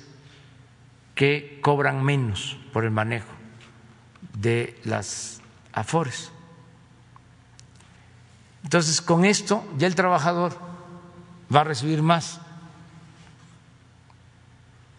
que 1.15 1.59
cobran 1.61 2.03
menos 2.03 2.57
por 2.71 2.83
el 2.83 2.91
manejo 2.91 3.31
de 4.33 4.79
las 4.83 5.41
afores. 5.71 6.31
Entonces, 8.63 9.01
con 9.01 9.25
esto 9.25 9.63
ya 9.77 9.87
el 9.87 9.95
trabajador 9.95 10.57
va 11.53 11.61
a 11.61 11.63
recibir 11.65 12.01
más. 12.01 12.39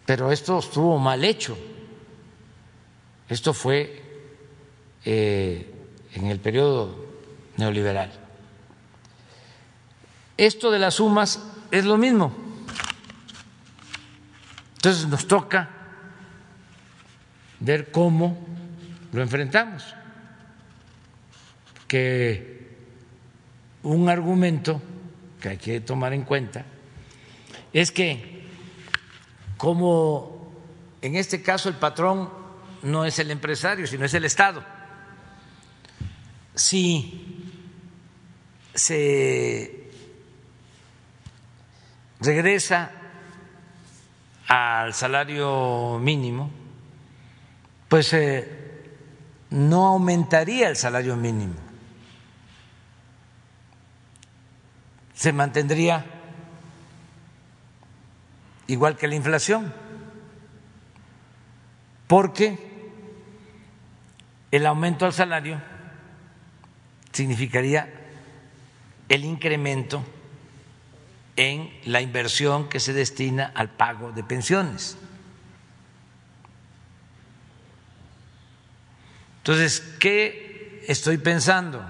Pero 0.05 0.31
esto 0.31 0.59
estuvo 0.59 0.97
mal 0.99 1.23
hecho. 1.23 1.57
Esto 3.27 3.53
fue 3.53 4.03
eh, 5.03 5.73
en 6.13 6.27
el 6.27 6.39
periodo 6.39 7.05
neoliberal. 7.57 8.11
Esto 10.37 10.69
de 10.69 10.79
las 10.79 10.95
sumas 10.95 11.41
es 11.71 11.85
lo 11.85 11.97
mismo. 11.97 12.33
Entonces 14.75 15.07
nos 15.07 15.27
toca 15.27 15.69
ver 17.59 17.91
cómo 17.91 18.45
lo 19.11 19.21
enfrentamos. 19.21 19.95
Que 21.87 22.75
un 23.83 24.09
argumento 24.09 24.81
que 25.39 25.49
hay 25.49 25.57
que 25.57 25.79
tomar 25.81 26.13
en 26.13 26.23
cuenta 26.23 26.65
es 27.73 27.91
que 27.91 28.34
como 29.57 30.51
en 31.01 31.15
este 31.15 31.41
caso 31.41 31.69
el 31.69 31.75
patrón 31.75 32.29
no 32.83 33.05
es 33.05 33.19
el 33.19 33.31
empresario, 33.31 33.87
sino 33.87 34.05
es 34.05 34.13
el 34.13 34.25
Estado, 34.25 34.63
si 36.53 37.43
se 38.73 39.89
regresa 42.19 42.91
al 44.47 44.93
salario 44.93 45.99
mínimo, 45.99 46.49
pues 47.87 48.13
eh, 48.13 48.95
no 49.51 49.87
aumentaría 49.87 50.69
el 50.69 50.75
salario 50.75 51.15
mínimo, 51.15 51.55
se 55.13 55.31
mantendría 55.31 56.14
igual 58.67 58.97
que 58.97 59.07
la 59.07 59.15
inflación, 59.15 59.73
porque 62.07 62.57
el 64.51 64.65
aumento 64.65 65.05
al 65.05 65.13
salario 65.13 65.61
significaría 67.11 67.93
el 69.09 69.25
incremento 69.25 70.03
en 71.35 71.69
la 71.85 72.01
inversión 72.01 72.69
que 72.69 72.79
se 72.79 72.93
destina 72.93 73.51
al 73.55 73.69
pago 73.69 74.11
de 74.11 74.23
pensiones. 74.23 74.97
Entonces, 79.37 79.81
¿qué 79.99 80.83
estoy 80.87 81.17
pensando? 81.17 81.85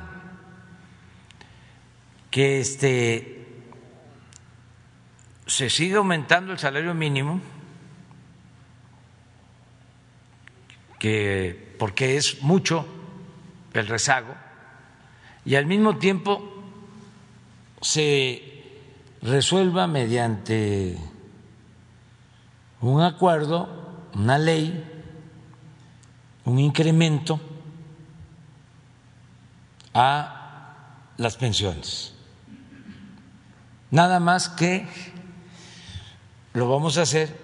Que 2.29 2.59
este 2.59 3.34
se 5.45 5.69
sigue 5.69 5.95
aumentando 5.95 6.51
el 6.51 6.59
salario 6.59 6.93
mínimo, 6.93 7.39
que 10.99 11.75
porque 11.77 12.17
es 12.17 12.41
mucho 12.41 12.85
el 13.73 13.87
rezago, 13.87 14.33
y 15.45 15.55
al 15.55 15.65
mismo 15.65 15.97
tiempo 15.97 16.63
se 17.81 18.41
resuelva 19.21 19.87
mediante 19.87 20.97
un 22.81 23.01
acuerdo, 23.01 24.09
una 24.13 24.37
ley, 24.37 24.83
un 26.45 26.59
incremento 26.59 27.39
a 29.93 31.11
las 31.17 31.37
pensiones. 31.37 32.13
Nada 33.91 34.19
más 34.19 34.49
que 34.49 34.87
lo 36.55 36.69
vamos 36.69 36.97
a 36.97 37.01
hacer 37.01 37.35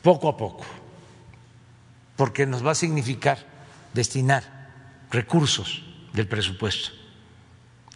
poco 0.00 0.28
a 0.28 0.36
poco, 0.36 0.64
porque 2.16 2.46
nos 2.46 2.64
va 2.64 2.70
a 2.70 2.76
significar 2.76 3.44
destinar 3.92 4.70
recursos 5.10 5.82
del 6.12 6.28
presupuesto 6.28 6.90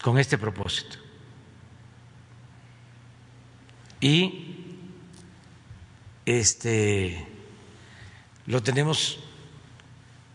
con 0.02 0.18
este 0.18 0.36
propósito. 0.36 0.98
Y 4.00 4.66
este 6.26 7.28
lo 8.46 8.64
tenemos 8.64 9.20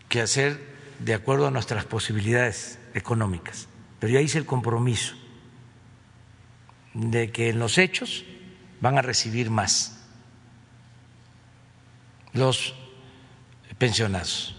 que 0.08 0.22
hacer 0.22 0.74
de 1.00 1.12
acuerdo 1.12 1.46
a 1.46 1.50
nuestras 1.50 1.84
posibilidades 1.84 2.78
económicas. 2.94 3.68
Pero 4.00 4.14
ya 4.14 4.22
hice 4.22 4.38
el 4.38 4.46
compromiso 4.46 5.17
de 6.94 7.30
que 7.30 7.50
en 7.50 7.58
los 7.58 7.78
hechos 7.78 8.24
van 8.80 8.98
a 8.98 9.02
recibir 9.02 9.50
más 9.50 9.98
los 12.32 12.74
pensionados. 13.78 14.56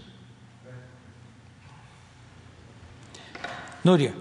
Nuria. 3.82 4.14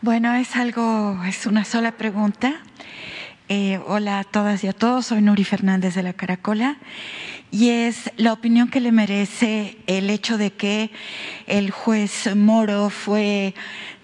Bueno, 0.00 0.34
es 0.34 0.56
algo, 0.56 1.22
es 1.24 1.46
una 1.46 1.64
sola 1.64 1.92
pregunta. 1.92 2.60
Eh, 3.48 3.80
hola 3.86 4.20
a 4.20 4.24
todas 4.24 4.62
y 4.64 4.68
a 4.68 4.72
todos, 4.72 5.06
soy 5.06 5.22
Nuri 5.22 5.44
Fernández 5.44 5.94
de 5.94 6.02
la 6.02 6.12
Caracola 6.12 6.78
y 7.52 7.68
es 7.68 8.10
la 8.16 8.32
opinión 8.32 8.68
que 8.68 8.80
le 8.80 8.92
merece 8.92 9.76
el 9.86 10.08
hecho 10.08 10.38
de 10.38 10.52
que 10.52 10.90
el 11.46 11.70
juez 11.70 12.34
Moro 12.34 12.88
fue, 12.88 13.54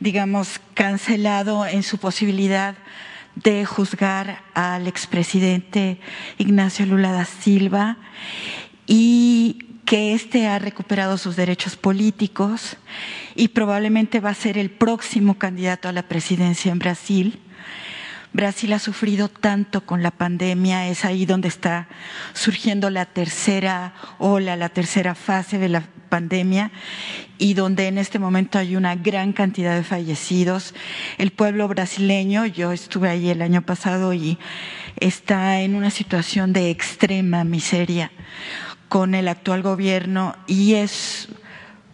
digamos, 0.01 0.61
cancelado 0.75 1.66
en 1.66 1.83
su 1.83 1.97
posibilidad 1.97 2.77
de 3.35 3.65
juzgar 3.65 4.43
al 4.53 4.87
expresidente 4.87 5.99
Ignacio 6.37 6.85
Lula 6.85 7.11
da 7.12 7.25
Silva 7.25 7.97
y 8.87 9.65
que 9.87 10.12
éste 10.12 10.47
ha 10.47 10.59
recuperado 10.59 11.16
sus 11.16 11.35
derechos 11.35 11.75
políticos 11.75 12.77
y 13.35 13.49
probablemente 13.49 14.20
va 14.20 14.31
a 14.31 14.35
ser 14.35 14.59
el 14.59 14.70
próximo 14.70 15.39
candidato 15.39 15.89
a 15.89 15.93
la 15.93 16.03
presidencia 16.03 16.70
en 16.70 16.81
Brasil. 16.81 17.41
Brasil 18.32 18.72
ha 18.74 18.78
sufrido 18.78 19.28
tanto 19.28 19.86
con 19.86 20.02
la 20.02 20.10
pandemia, 20.10 20.88
es 20.88 21.05
ahí 21.05 21.24
donde 21.24 21.48
está 21.48 21.88
surgiendo 22.34 22.90
la 22.90 23.06
tercera 23.06 23.94
ola, 24.18 24.55
la 24.56 24.68
tercera 24.68 25.14
fase 25.14 25.59
de 25.59 25.68
la 25.68 25.82
pandemia 26.09 26.70
y 27.38 27.55
donde 27.55 27.86
en 27.86 27.98
este 27.98 28.18
momento 28.18 28.59
hay 28.59 28.76
una 28.76 28.96
gran 28.96 29.32
cantidad 29.32 29.76
de 29.76 29.84
fallecidos. 29.84 30.74
El 31.16 31.30
pueblo 31.30 31.68
brasileño, 31.68 32.44
yo 32.46 32.72
estuve 32.72 33.09
ahí 33.09 33.30
el 33.30 33.42
año 33.42 33.62
pasado 33.62 34.12
y 34.12 34.38
está 34.96 35.60
en 35.60 35.74
una 35.74 35.90
situación 35.90 36.52
de 36.52 36.70
extrema 36.70 37.44
miseria 37.44 38.10
con 38.88 39.14
el 39.14 39.28
actual 39.28 39.62
gobierno 39.62 40.36
y 40.46 40.74
es 40.74 41.28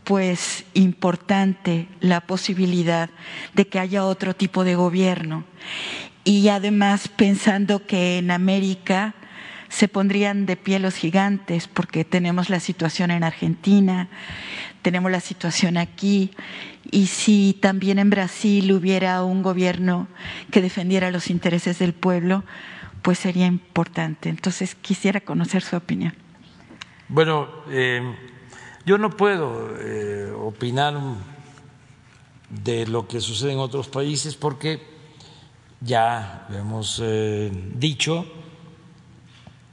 pues 0.04 0.64
importante 0.74 1.88
la 2.00 2.20
posibilidad 2.20 3.08
de 3.54 3.66
que 3.66 3.78
haya 3.78 4.04
otro 4.04 4.34
tipo 4.34 4.62
de 4.62 4.74
gobierno 4.74 5.44
y 6.24 6.48
además 6.48 7.08
pensando 7.08 7.86
que 7.86 8.18
en 8.18 8.30
América 8.30 9.14
se 9.68 9.88
pondrían 9.88 10.46
de 10.46 10.56
pie 10.56 10.78
los 10.78 10.94
gigantes 10.94 11.68
porque 11.68 12.04
tenemos 12.04 12.48
la 12.48 12.60
situación 12.60 13.10
en 13.10 13.24
Argentina, 13.24 14.08
tenemos 14.82 15.10
la 15.10 15.20
situación 15.20 15.76
aquí 15.76 16.30
y 16.90 17.06
si 17.06 17.58
también 17.60 17.98
en 17.98 18.08
Brasil 18.08 18.72
hubiera 18.72 19.22
un 19.24 19.42
gobierno 19.42 20.08
que 20.50 20.62
defendiera 20.62 21.10
los 21.10 21.28
intereses 21.28 21.78
del 21.78 21.92
pueblo, 21.92 22.44
pues 23.02 23.18
sería 23.18 23.46
importante. 23.46 24.28
Entonces 24.28 24.74
quisiera 24.74 25.20
conocer 25.20 25.62
su 25.62 25.76
opinión. 25.76 26.14
Bueno, 27.08 27.48
eh, 27.68 28.00
yo 28.86 28.96
no 28.96 29.10
puedo 29.10 29.76
eh, 29.78 30.30
opinar 30.30 30.98
de 32.48 32.86
lo 32.86 33.08
que 33.08 33.20
sucede 33.20 33.52
en 33.52 33.58
otros 33.58 33.88
países 33.88 34.36
porque 34.36 34.93
ya 35.84 36.46
hemos 36.50 37.00
eh, 37.02 37.52
dicho, 37.74 38.26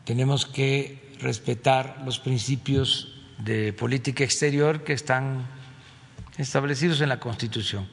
tenemos 0.04 0.46
que 0.46 1.16
respetar 1.20 2.02
los 2.06 2.20
principios 2.20 3.16
de 3.38 3.74
política 3.74 4.24
exterior 4.24 4.84
que 4.84 4.94
están 4.94 5.48
establecidos 6.38 7.02
en 7.02 7.10
la 7.10 7.20
Constitución. 7.20 7.88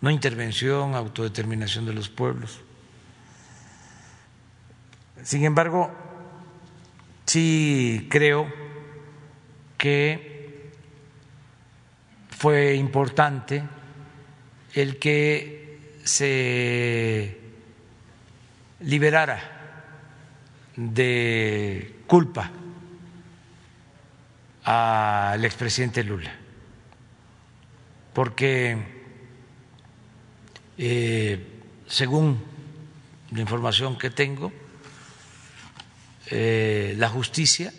No 0.00 0.10
intervención, 0.10 0.94
autodeterminación 0.94 1.86
de 1.86 1.92
los 1.92 2.08
pueblos. 2.08 2.60
Sin 5.22 5.44
embargo, 5.44 5.92
sí 7.26 8.08
creo 8.10 8.50
que 9.76 10.72
fue 12.30 12.74
importante 12.74 13.62
el 14.74 14.98
que 14.98 15.98
se 16.04 17.41
liberara 18.82 19.40
de 20.76 22.02
culpa 22.06 22.50
al 24.64 25.44
expresidente 25.44 26.04
Lula, 26.04 26.32
porque 28.12 28.76
eh, 30.78 31.46
según 31.86 32.42
la 33.30 33.40
información 33.40 33.98
que 33.98 34.10
tengo, 34.10 34.52
eh, 36.30 36.94
la 36.96 37.08
justicia 37.08 37.72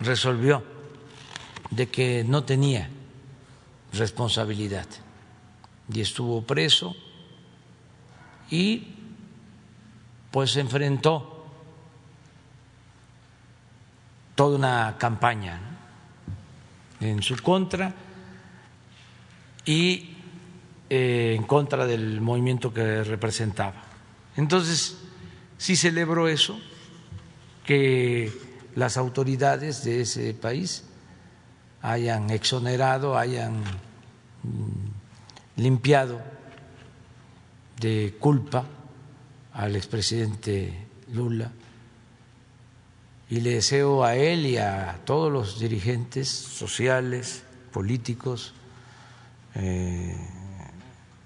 resolvió 0.00 0.64
de 1.70 1.88
que 1.88 2.24
no 2.24 2.44
tenía 2.44 2.88
responsabilidad. 3.92 4.86
Y 5.92 6.00
estuvo 6.00 6.42
preso 6.42 6.94
y 8.50 8.99
pues 10.30 10.56
enfrentó 10.56 11.44
toda 14.34 14.56
una 14.56 14.96
campaña 14.98 15.60
en 17.00 17.22
su 17.22 17.36
contra 17.42 17.94
y 19.64 20.16
eh, 20.88 21.34
en 21.36 21.42
contra 21.44 21.86
del 21.86 22.20
movimiento 22.20 22.72
que 22.72 23.04
representaba. 23.04 23.82
Entonces, 24.36 24.98
sí 25.58 25.76
celebro 25.76 26.28
eso, 26.28 26.58
que 27.64 28.32
las 28.74 28.96
autoridades 28.96 29.84
de 29.84 30.02
ese 30.02 30.32
país 30.34 30.84
hayan 31.82 32.30
exonerado, 32.30 33.18
hayan 33.18 33.60
mm, 34.42 35.60
limpiado 35.60 36.20
de 37.78 38.16
culpa 38.18 38.64
al 39.52 39.76
expresidente 39.76 40.86
Lula. 41.12 41.50
Y 43.28 43.40
le 43.40 43.54
deseo 43.54 44.04
a 44.04 44.16
él 44.16 44.46
y 44.46 44.56
a 44.56 45.00
todos 45.04 45.32
los 45.32 45.60
dirigentes 45.60 46.28
sociales, 46.28 47.44
políticos 47.72 48.52
eh, 49.54 50.16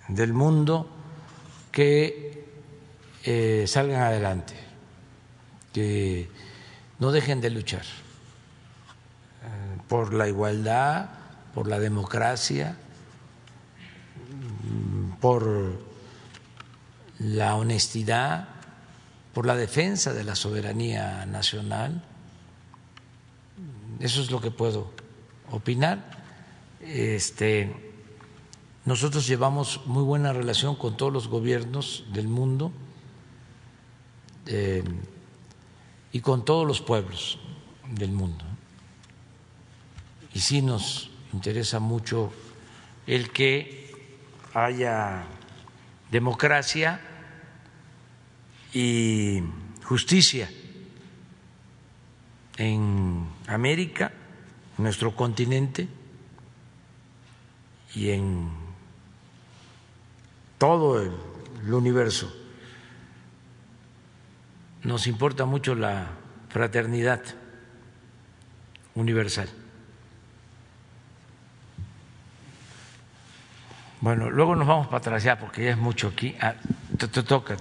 del 0.09 0.33
mundo 0.33 0.91
que 1.73 2.45
eh, 3.25 3.65
salgan 3.67 4.03
adelante, 4.03 4.55
que 5.73 6.29
no 6.99 7.11
dejen 7.11 7.41
de 7.41 7.51
luchar 7.51 7.85
por 9.89 10.15
la 10.15 10.29
igualdad, 10.29 11.09
por 11.55 11.69
la 11.69 11.79
democracia, 11.79 12.77
por 15.21 15.79
la 17.19 17.57
honestidad, 17.57 18.49
por 19.33 19.47
la 19.47 19.57
defensa 19.57 20.13
de 20.13 20.25
la 20.25 20.37
soberanía 20.37 21.27
nacional. 21.27 22.03
Eso 24.01 24.23
es 24.23 24.31
lo 24.31 24.41
que 24.41 24.51
puedo 24.51 24.93
opinar. 25.51 26.23
Este, 26.81 27.75
nosotros 28.85 29.27
llevamos 29.27 29.81
muy 29.87 30.05
buena 30.05 30.33
relación 30.33 30.77
con 30.77 30.97
todos 30.97 31.13
los 31.13 31.29
gobiernos 31.29 32.05
del 32.13 32.29
mundo 32.29 32.71
eh, 34.47 34.85
y 36.13 36.21
con 36.21 36.45
todos 36.45 36.67
los 36.67 36.81
pueblos 36.81 37.39
del 37.91 38.13
mundo. 38.13 38.45
Y 40.33 40.41
sí 40.41 40.63
nos 40.63 41.11
interesa 41.33 41.81
mucho 41.81 42.33
el 43.07 43.31
que 43.31 43.91
haya 44.53 45.25
democracia 46.15 47.01
y 48.73 49.43
justicia 49.83 50.49
en 52.57 53.27
América, 53.49 54.13
nuestro 54.79 55.17
continente 55.17 55.89
y 57.97 58.11
en 58.11 58.49
todo 60.57 61.03
el, 61.03 61.11
universo. 61.73 62.33
Nos 64.85 65.09
importa 65.09 65.47
mucho 65.47 65.75
la 65.75 66.11
fraternidad 66.49 67.23
universal. 68.95 69.49
Bueno, 74.05 74.29
luego 74.29 74.55
nos 74.55 74.69
vamos 74.69 74.89
para 74.89 74.99
atrás 74.99 75.25
ya 75.25 75.39
porque 75.39 75.65
ya 75.65 75.71
es 75.71 75.79
mucho 75.79 76.09
aquí. 76.09 76.35
Ah, 76.39 76.53
te, 76.99 77.09
toca 77.09 77.57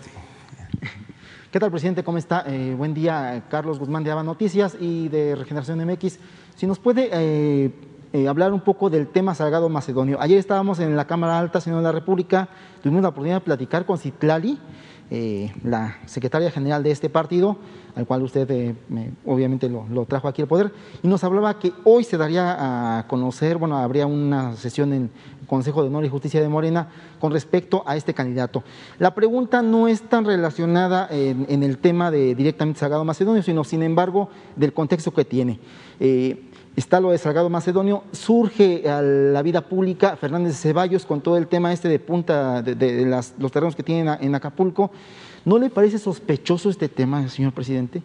¿Qué 1.49 1.57
tal, 1.57 1.71
presidente? 1.71 2.03
¿Cómo 2.03 2.17
está? 2.17 2.43
Eh, 2.45 2.75
buen 2.77 2.93
día, 2.93 3.43
Carlos 3.49 3.79
Guzmán 3.79 4.03
de 4.03 4.11
Aba 4.11 4.23
Noticias 4.23 4.75
y 4.77 5.07
de 5.07 5.35
Regeneración 5.35 5.79
MX. 5.87 6.19
Si 6.57 6.67
nos 6.67 6.79
puede 6.79 7.09
eh, 7.13 7.71
eh, 8.11 8.27
hablar 8.27 8.51
un 8.51 8.59
poco 8.59 8.89
del 8.89 9.07
tema 9.07 9.33
Salgado 9.33 9.69
Macedonio. 9.69 10.19
Ayer 10.19 10.37
estábamos 10.37 10.81
en 10.81 10.97
la 10.97 11.07
Cámara 11.07 11.39
Alta, 11.39 11.61
Señor 11.61 11.79
de 11.79 11.83
la 11.85 11.93
República, 11.93 12.49
tuvimos 12.81 13.03
la 13.03 13.07
oportunidad 13.07 13.37
de 13.37 13.45
platicar 13.45 13.85
con 13.85 13.97
Citlali, 13.97 14.59
la 15.63 15.97
secretaria 16.05 16.49
general 16.49 16.81
de 16.81 16.91
este 16.91 17.09
partido, 17.09 17.57
al 17.95 18.07
cual 18.07 18.23
usted 18.23 18.75
obviamente 19.25 19.69
lo, 19.69 20.05
trajo 20.05 20.27
aquí 20.27 20.41
al 20.41 20.47
poder, 20.47 20.71
y 21.03 21.07
nos 21.07 21.23
hablaba 21.23 21.59
que 21.59 21.71
hoy 21.83 22.03
se 22.03 22.17
daría 22.17 22.97
a 22.97 23.07
conocer, 23.07 23.57
bueno, 23.57 23.77
habría 23.77 24.07
una 24.07 24.55
sesión 24.55 24.91
en 24.93 25.11
Consejo 25.45 25.83
de 25.83 25.89
Honor 25.89 26.05
y 26.05 26.09
Justicia 26.09 26.41
de 26.41 26.49
Morena 26.49 26.87
con 27.19 27.31
respecto 27.31 27.83
a 27.85 27.95
este 27.95 28.13
candidato. 28.13 28.63
La 28.97 29.13
pregunta 29.13 29.61
no 29.61 29.87
es 29.87 30.01
tan 30.01 30.25
relacionada 30.25 31.07
en, 31.11 31.63
el 31.63 31.77
tema 31.77 32.09
de 32.09 32.33
directamente 32.33 32.79
Salgado 32.79 33.05
Macedonio, 33.05 33.43
sino 33.43 33.63
sin 33.63 33.83
embargo 33.83 34.29
del 34.55 34.73
contexto 34.73 35.11
que 35.13 35.25
tiene. 35.25 35.59
Eh, 35.99 36.49
está 36.75 36.99
lo 36.99 37.11
de 37.11 37.17
Salgado 37.17 37.49
Macedonio, 37.49 38.03
surge 38.11 38.89
a 38.89 39.01
la 39.01 39.41
vida 39.41 39.61
pública 39.61 40.15
Fernández 40.15 40.59
Ceballos 40.59 41.05
con 41.05 41.21
todo 41.21 41.37
el 41.37 41.47
tema 41.47 41.73
este 41.73 41.89
de 41.89 41.99
punta 41.99 42.61
de, 42.61 43.05
los 43.05 43.51
terrenos 43.51 43.75
que 43.75 43.83
tienen 43.83 44.17
en 44.21 44.35
Acapulco. 44.35 44.91
¿No 45.45 45.57
le 45.57 45.69
parece 45.69 45.99
sospechoso 45.99 46.69
este 46.69 46.89
tema, 46.89 47.27
señor 47.29 47.53
presidente? 47.53 48.01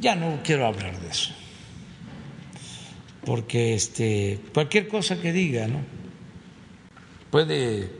Ya 0.00 0.16
no 0.16 0.40
quiero 0.42 0.66
hablar 0.66 1.00
de 1.00 1.08
eso 1.08 1.32
porque 3.26 3.74
este, 3.74 4.40
cualquier 4.54 4.86
cosa 4.86 5.20
que 5.20 5.32
diga 5.32 5.66
¿no? 5.66 5.80
puede 7.30 7.90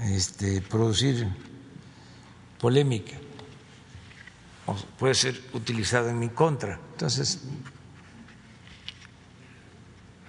este, 0.00 0.60
producir 0.60 1.28
polémica 2.60 3.16
o 4.66 4.74
puede 4.98 5.14
ser 5.14 5.40
utilizada 5.54 6.10
en 6.10 6.18
mi 6.18 6.28
contra. 6.28 6.80
Entonces, 6.92 7.44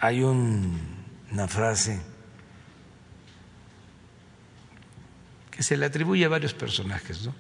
hay 0.04 0.22
una 0.22 1.48
frase 1.48 1.98
que 5.50 5.64
se 5.64 5.78
le 5.78 5.86
atribuye 5.86 6.26
a 6.26 6.28
varios 6.28 6.54
personajes, 6.54 7.26
¿no? 7.26 7.34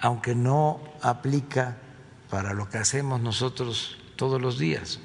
aunque 0.00 0.36
no 0.36 0.80
aplica 1.02 1.76
para 2.30 2.52
lo 2.52 2.70
que 2.70 2.78
hacemos 2.78 3.20
nosotros 3.20 3.98
todos 4.14 4.40
los 4.40 4.60
días. 4.60 5.00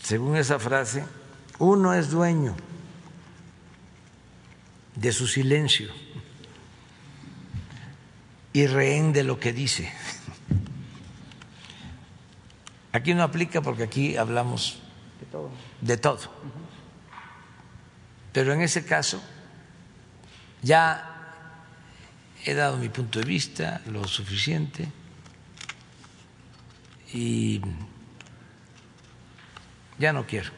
Según 0.00 0.36
esa 0.36 0.60
frase, 0.60 1.04
uno 1.58 1.92
es 1.92 2.08
dueño 2.08 2.54
de 4.94 5.10
su 5.10 5.26
silencio 5.26 5.90
y 8.52 8.64
rehén 8.68 9.12
de 9.12 9.24
lo 9.24 9.40
que 9.40 9.52
dice. 9.52 9.92
Aquí 12.94 13.12
no 13.12 13.24
aplica 13.24 13.60
porque 13.60 13.82
aquí 13.82 14.16
hablamos 14.16 14.78
de 15.18 15.26
todo. 15.26 15.50
De 15.80 15.96
todo. 15.96 16.20
Pero 18.32 18.52
en 18.52 18.62
ese 18.62 18.84
caso 18.86 19.20
ya 20.62 21.10
he 22.44 22.54
dado 22.54 22.76
mi 22.76 22.88
punto 22.88 23.18
de 23.18 23.24
vista 23.24 23.80
lo 23.86 24.06
suficiente 24.06 24.86
y 27.12 27.60
ya 29.98 30.12
no 30.12 30.24
quiero 30.24 30.52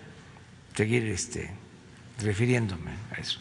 seguir 0.74 1.06
este, 1.06 1.50
refiriéndome 2.18 2.92
a 3.12 3.14
eso. 3.14 3.40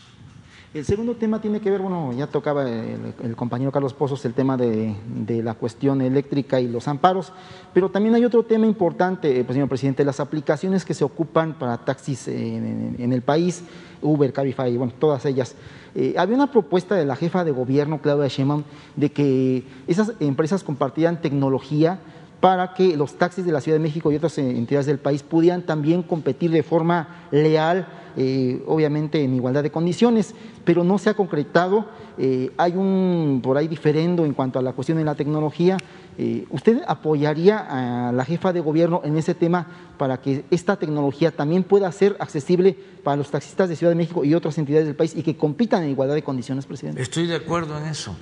El 0.75 0.83
segundo 0.83 1.15
tema 1.15 1.39
tiene 1.39 1.61
que 1.61 1.71
ver, 1.71 1.79
bueno, 1.79 2.11
ya 2.11 2.27
tocaba 2.27 2.69
el, 2.69 3.33
compañero 3.37 3.71
Carlos 3.71 3.93
Pozos 3.93 4.25
el 4.25 4.33
tema 4.33 4.57
de, 4.57 4.93
la 5.41 5.53
cuestión 5.53 6.01
eléctrica 6.01 6.59
y 6.59 6.67
los 6.67 6.89
amparos, 6.89 7.31
pero 7.73 7.89
también 7.89 8.13
hay 8.13 8.25
otro 8.25 8.43
tema 8.43 8.65
importante, 8.65 9.39
eh, 9.39 9.45
pues, 9.45 9.55
señor 9.55 9.69
presidente, 9.69 10.03
las 10.03 10.19
aplicaciones 10.19 10.83
que 10.83 10.93
se 10.93 11.05
ocupan 11.05 11.53
para 11.53 11.77
taxis 11.77 12.27
en, 12.27 13.13
el 13.13 13.21
país, 13.21 13.63
Uber, 14.01 14.33
Cabify, 14.33 14.75
bueno, 14.75 14.91
todas 14.99 15.25
ellas. 15.25 15.55
Eh, 15.95 16.15
había 16.17 16.35
una 16.35 16.51
propuesta 16.51 16.95
de 16.95 17.05
la 17.05 17.15
jefa 17.15 17.45
de 17.45 17.51
gobierno, 17.51 18.01
Claudia 18.01 18.27
Sheinbaum, 18.27 18.63
de 18.97 19.13
que 19.13 19.63
esas 19.87 20.11
empresas 20.19 20.61
compartieran 20.61 21.21
tecnología 21.21 21.99
para 22.45 22.75
que 22.75 22.95
los 22.95 23.15
taxis 23.17 23.43
de 23.43 23.51
la 23.51 23.59
Ciudad 23.59 23.79
de 23.79 23.81
México 23.81 24.11
y 24.11 24.17
otras 24.17 24.37
entidades 24.37 24.85
del 24.85 24.99
país 24.99 25.23
pudieran 25.23 25.63
también 25.63 26.03
competir 26.03 26.51
de 26.51 26.61
forma 26.61 27.25
leal 27.31 27.87
eh, 28.15 28.61
obviamente 28.67 29.23
en 29.23 29.33
igualdad 29.33 29.63
de 29.63 29.71
condiciones, 29.71 30.35
pero 30.63 30.83
no 30.83 30.99
se 30.99 31.09
ha 31.09 31.15
concretado. 31.15 31.87
Eh, 32.19 32.51
hay 32.55 32.73
un 32.73 33.39
por 33.41 33.57
ahí 33.57 33.67
diferendo 33.67 34.25
en 34.25 34.35
cuanto 34.35 34.59
a 34.59 34.61
la 34.61 34.73
cuestión 34.73 34.99
de 34.99 35.03
la 35.03 35.15
tecnología. 35.15 35.77
Eh, 36.19 36.45
¿Usted 36.51 36.83
apoyaría 36.87 37.57
a 37.57 38.11
la 38.11 38.23
jefa 38.23 38.53
de 38.53 38.59
gobierno 38.59 39.01
en 39.03 39.17
ese 39.17 39.33
tema 39.33 39.65
para 39.97 40.21
que 40.21 40.45
esta 40.51 40.75
tecnología 40.75 41.31
también 41.31 41.63
pueda 41.63 41.91
ser 41.91 42.15
accesible 42.19 42.77
para 43.03 43.17
los 43.17 43.31
taxistas 43.31 43.69
de 43.69 43.75
Ciudad 43.75 43.89
de 43.89 43.97
México 43.97 44.23
y 44.23 44.35
otras 44.35 44.55
entidades 44.59 44.85
del 44.85 44.95
país 44.95 45.15
y 45.15 45.23
que 45.23 45.35
compitan 45.35 45.81
en 45.81 45.89
igualdad 45.89 46.13
de 46.13 46.21
condiciones, 46.21 46.67
presidente? 46.67 47.01
Estoy 47.01 47.25
de 47.25 47.37
acuerdo 47.37 47.75
en 47.79 47.87
eso, 47.87 48.15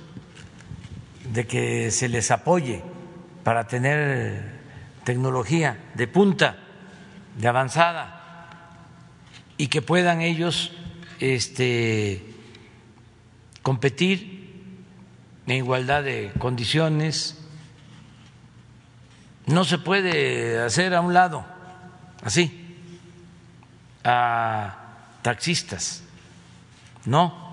de 1.30 1.46
que 1.46 1.90
se 1.90 2.08
les 2.08 2.30
apoye 2.30 2.82
para 3.44 3.68
tener 3.68 4.42
tecnología 5.04 5.78
de 5.94 6.08
punta, 6.08 6.56
de 7.36 7.46
avanzada 7.46 8.48
y 9.56 9.68
que 9.68 9.82
puedan 9.82 10.22
ellos 10.22 10.72
este, 11.20 12.24
competir 13.62 14.72
en 15.46 15.56
igualdad 15.56 16.02
de 16.02 16.32
condiciones. 16.38 17.38
No 19.46 19.64
se 19.64 19.78
puede 19.78 20.60
hacer 20.62 20.94
a 20.94 21.02
un 21.02 21.12
lado, 21.12 21.44
así, 22.22 22.78
a 24.02 24.76
taxistas. 25.20 26.02
No. 27.04 27.44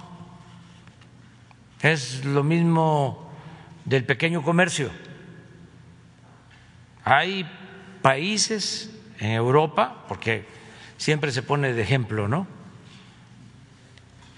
Es 1.81 2.23
lo 2.23 2.43
mismo 2.43 3.29
del 3.83 4.05
pequeño 4.05 4.41
comercio. 4.41 4.89
Hay 7.03 7.49
países 8.01 8.89
en 9.19 9.31
Europa, 9.31 10.05
porque 10.07 10.45
siempre 10.97 11.31
se 11.31 11.43
pone 11.43 11.73
de 11.73 11.81
ejemplo, 11.81 12.27
¿no? 12.27 12.47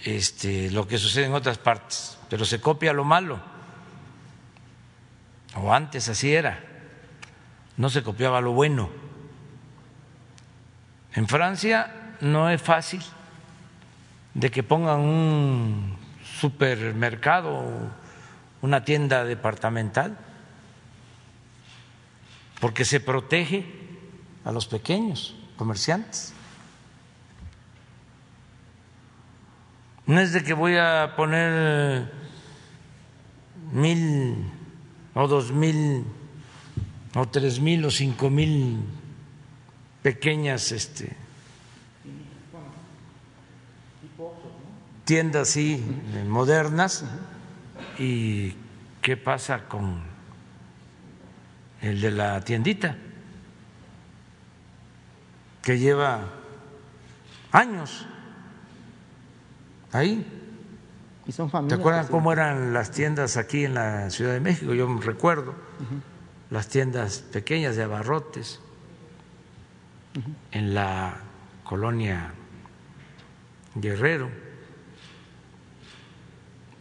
Este, 0.03 0.69
lo 0.71 0.87
que 0.87 0.97
sucede 0.97 1.25
en 1.25 1.33
otras 1.33 1.57
partes, 1.57 2.17
pero 2.29 2.45
se 2.45 2.59
copia 2.59 2.93
lo 2.93 3.03
malo. 3.03 3.39
O 5.55 5.73
antes 5.73 6.09
así 6.09 6.33
era, 6.33 6.59
no 7.77 7.89
se 7.89 8.03
copiaba 8.03 8.41
lo 8.41 8.51
bueno. 8.51 8.89
En 11.13 11.27
Francia 11.27 12.15
no 12.21 12.49
es 12.49 12.61
fácil 12.61 13.01
de 14.33 14.49
que 14.49 14.63
pongan 14.63 14.99
un 14.99 15.97
supermercado, 16.23 17.63
una 18.61 18.83
tienda 18.83 19.23
departamental, 19.23 20.17
porque 22.63 22.85
se 22.85 23.01
protege 23.01 23.65
a 24.45 24.53
los 24.53 24.67
pequeños 24.67 25.35
comerciantes. 25.57 26.31
No 30.05 30.21
es 30.21 30.31
de 30.31 30.45
que 30.45 30.53
voy 30.53 30.77
a 30.77 31.13
poner 31.17 32.09
mil 33.73 34.49
o 35.13 35.27
dos 35.27 35.51
mil 35.51 36.05
o 37.13 37.27
tres 37.27 37.59
mil 37.59 37.83
o 37.83 37.91
cinco 37.91 38.29
mil 38.29 38.79
pequeñas 40.01 40.71
este, 40.71 41.17
tiendas 45.03 45.49
así 45.49 45.83
modernas 46.29 47.03
y 47.99 48.55
qué 49.01 49.17
pasa 49.17 49.67
con 49.67 50.12
el 51.83 51.99
de 51.99 52.11
la 52.11 52.39
tiendita 52.41 52.95
que 55.61 55.77
lleva 55.77 56.29
años 57.51 58.07
ahí. 59.91 60.25
Y 61.25 61.31
son 61.31 61.49
¿Te 61.67 61.75
acuerdan 61.75 62.07
cómo 62.07 62.33
eran 62.33 62.73
las 62.73 62.91
tiendas 62.91 63.37
aquí 63.37 63.65
en 63.65 63.73
la 63.73 64.09
Ciudad 64.09 64.33
de 64.33 64.39
México? 64.39 64.73
Yo 64.73 64.87
me 64.87 65.01
recuerdo. 65.01 65.53
Las 66.49 66.67
tiendas 66.67 67.19
pequeñas 67.19 67.75
de 67.75 67.83
abarrotes 67.83 68.59
en 70.51 70.73
la 70.73 71.17
colonia 71.63 72.33
Guerrero, 73.75 74.29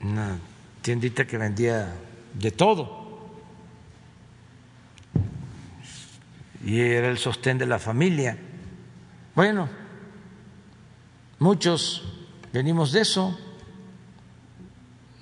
una 0.03 0.39
tiendita 0.83 1.25
que 1.27 1.39
vendía 1.39 1.95
de 2.35 2.51
todo 2.51 3.02
y 6.65 6.81
era 6.81 7.09
el 7.09 7.19
sostén 7.19 7.59
de 7.59 7.67
la 7.67 7.79
familia. 7.79 8.39
Bueno, 9.35 9.69
muchos 11.39 12.03
venimos 12.53 12.93
de 12.93 13.01
eso, 13.01 13.39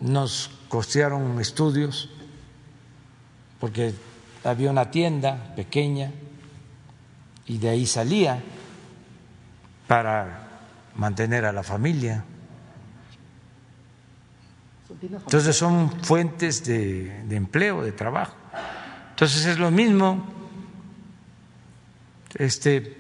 nos 0.01 0.51
costearon 0.69 1.41
estudios 1.41 2.11
porque 3.59 3.95
había 4.45 4.71
una 4.71 4.91
tienda 4.91 5.55
pequeña 5.55 6.11
y 7.47 7.59
de 7.59 7.69
ahí 7.69 7.87
salía 7.87 8.43
para 9.87 10.49
mantener 10.97 11.45
a 11.45 11.53
la 11.53 11.63
familia. 11.63 12.25
Entonces 15.03 15.57
son 15.57 15.91
fuentes 16.03 16.65
de, 16.65 17.25
de 17.25 17.37
empleo, 17.37 17.83
de 17.83 17.93
trabajo. 17.93 18.35
Entonces 19.11 19.47
es 19.47 19.59
lo 19.59 19.71
mismo. 19.71 20.40
Este, 22.41 22.97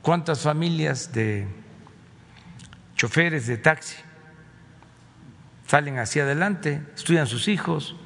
¿cuántas 0.00 0.42
familias 0.42 1.12
de 1.12 1.44
choferes 2.94 3.48
de 3.48 3.56
taxi 3.56 3.96
salen 5.66 5.98
hacia 5.98 6.22
adelante, 6.22 6.86
estudian 6.94 7.26
sus 7.26 7.48
hijos? 7.48 7.96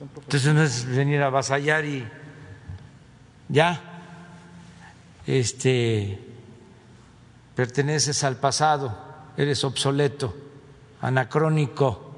Entonces 0.00 0.52
no 0.52 0.64
es 0.64 0.84
venir 0.84 1.22
a 1.22 1.26
avasallar 1.26 1.84
y 1.84 2.08
ya, 3.48 3.80
este, 5.28 6.18
perteneces 7.54 8.24
al 8.24 8.34
pasado, 8.34 8.98
eres 9.36 9.62
obsoleto, 9.62 10.36
anacrónico. 11.02 12.16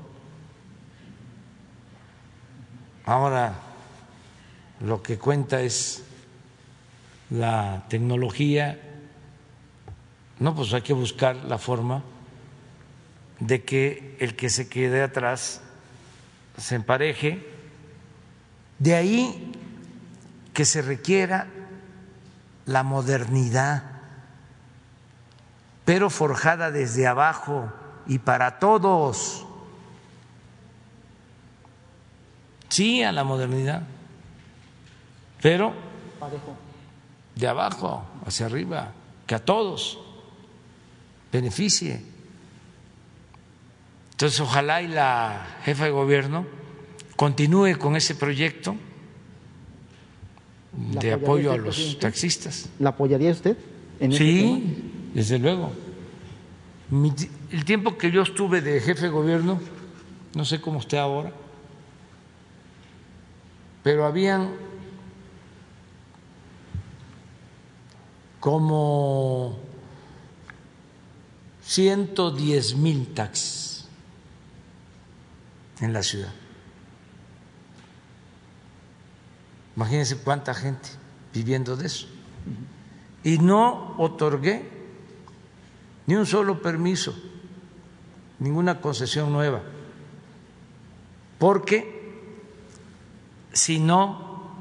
Ahora 3.04 3.52
lo 4.80 5.02
que 5.02 5.18
cuenta 5.18 5.60
es 5.60 6.07
la 7.30 7.84
tecnología. 7.88 8.80
No, 10.38 10.54
pues 10.54 10.72
hay 10.72 10.82
que 10.82 10.92
buscar 10.92 11.36
la 11.36 11.58
forma 11.58 12.02
de 13.40 13.64
que 13.64 14.16
el 14.20 14.36
que 14.36 14.50
se 14.50 14.68
quede 14.68 15.02
atrás 15.02 15.60
se 16.56 16.74
empareje. 16.74 17.46
De 18.78 18.94
ahí 18.94 19.52
que 20.52 20.64
se 20.64 20.82
requiera 20.82 21.48
la 22.66 22.82
modernidad, 22.82 23.82
pero 25.84 26.10
forjada 26.10 26.70
desde 26.70 27.06
abajo 27.06 27.72
y 28.06 28.18
para 28.18 28.58
todos. 28.58 29.46
Sí 32.68 33.02
a 33.02 33.12
la 33.12 33.24
modernidad, 33.24 33.82
pero. 35.40 35.72
De 37.38 37.46
abajo 37.46 38.04
hacia 38.26 38.46
arriba, 38.46 38.92
que 39.26 39.34
a 39.34 39.38
todos 39.44 39.98
beneficie. 41.32 42.02
Entonces, 44.10 44.40
ojalá 44.40 44.82
y 44.82 44.88
la 44.88 45.46
jefa 45.64 45.84
de 45.84 45.90
gobierno 45.90 46.44
continúe 47.16 47.78
con 47.78 47.94
ese 47.94 48.14
proyecto 48.16 48.74
¿La 50.92 51.00
de 51.00 51.12
apoyo 51.12 51.52
a 51.52 51.56
los 51.56 51.76
presidente? 51.76 52.00
taxistas. 52.00 52.68
¿La 52.80 52.90
apoyaría 52.90 53.30
usted? 53.30 53.56
En 54.00 54.12
ese 54.12 54.18
tema? 54.24 54.56
Sí, 54.56 54.90
desde 55.14 55.38
luego. 55.38 55.72
Mi 56.90 57.12
el 57.50 57.64
tiempo 57.64 57.96
que 57.96 58.10
yo 58.10 58.22
estuve 58.22 58.60
de 58.60 58.80
jefe 58.80 59.02
de 59.02 59.08
gobierno, 59.08 59.60
no 60.34 60.44
sé 60.44 60.60
cómo 60.60 60.80
esté 60.80 60.98
ahora, 60.98 61.32
pero 63.82 64.04
habían 64.04 64.50
como 68.40 69.58
110 71.62 72.76
mil 72.76 73.14
taxis 73.14 73.86
en 75.80 75.92
la 75.92 76.02
ciudad. 76.02 76.32
Imagínense 79.76 80.16
cuánta 80.16 80.54
gente 80.54 80.88
viviendo 81.32 81.76
de 81.76 81.86
eso. 81.86 82.08
Y 83.22 83.38
no 83.38 83.94
otorgué 83.98 84.68
ni 86.06 86.14
un 86.14 86.26
solo 86.26 86.62
permiso, 86.62 87.14
ninguna 88.38 88.80
concesión 88.80 89.32
nueva, 89.32 89.62
porque 91.38 91.98
si 93.52 93.78
no, 93.78 94.52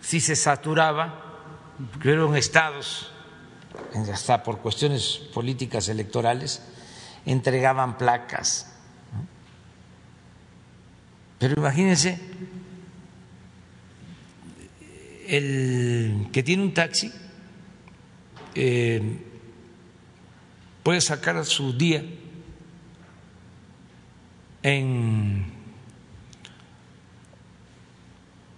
si 0.00 0.20
se 0.20 0.36
saturaba, 0.36 1.29
que 2.02 2.12
eran 2.12 2.36
estados, 2.36 3.10
hasta 4.12 4.42
por 4.42 4.58
cuestiones 4.58 5.20
políticas 5.32 5.88
electorales, 5.88 6.62
entregaban 7.26 7.96
placas. 7.98 8.72
Pero 11.38 11.54
imagínense, 11.56 12.20
el 15.26 16.28
que 16.32 16.42
tiene 16.42 16.62
un 16.62 16.74
taxi 16.74 17.10
eh, 18.54 19.18
puede 20.82 21.00
sacar 21.00 21.44
su 21.44 21.72
día 21.72 22.04
en 24.62 25.52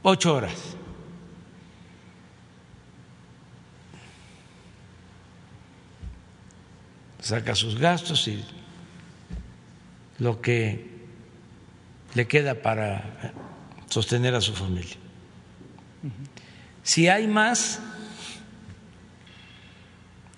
ocho 0.03 0.35
horas. 0.35 0.77
Saca 7.23 7.55
sus 7.55 7.79
gastos 7.79 8.29
y 8.29 8.45
lo 10.19 10.41
que 10.41 10.91
le 12.15 12.27
queda 12.27 12.55
para 12.61 13.33
sostener 13.89 14.35
a 14.35 14.41
su 14.41 14.55
familia. 14.55 14.97
Si 16.83 17.09
hay 17.09 17.29
más, 17.29 17.81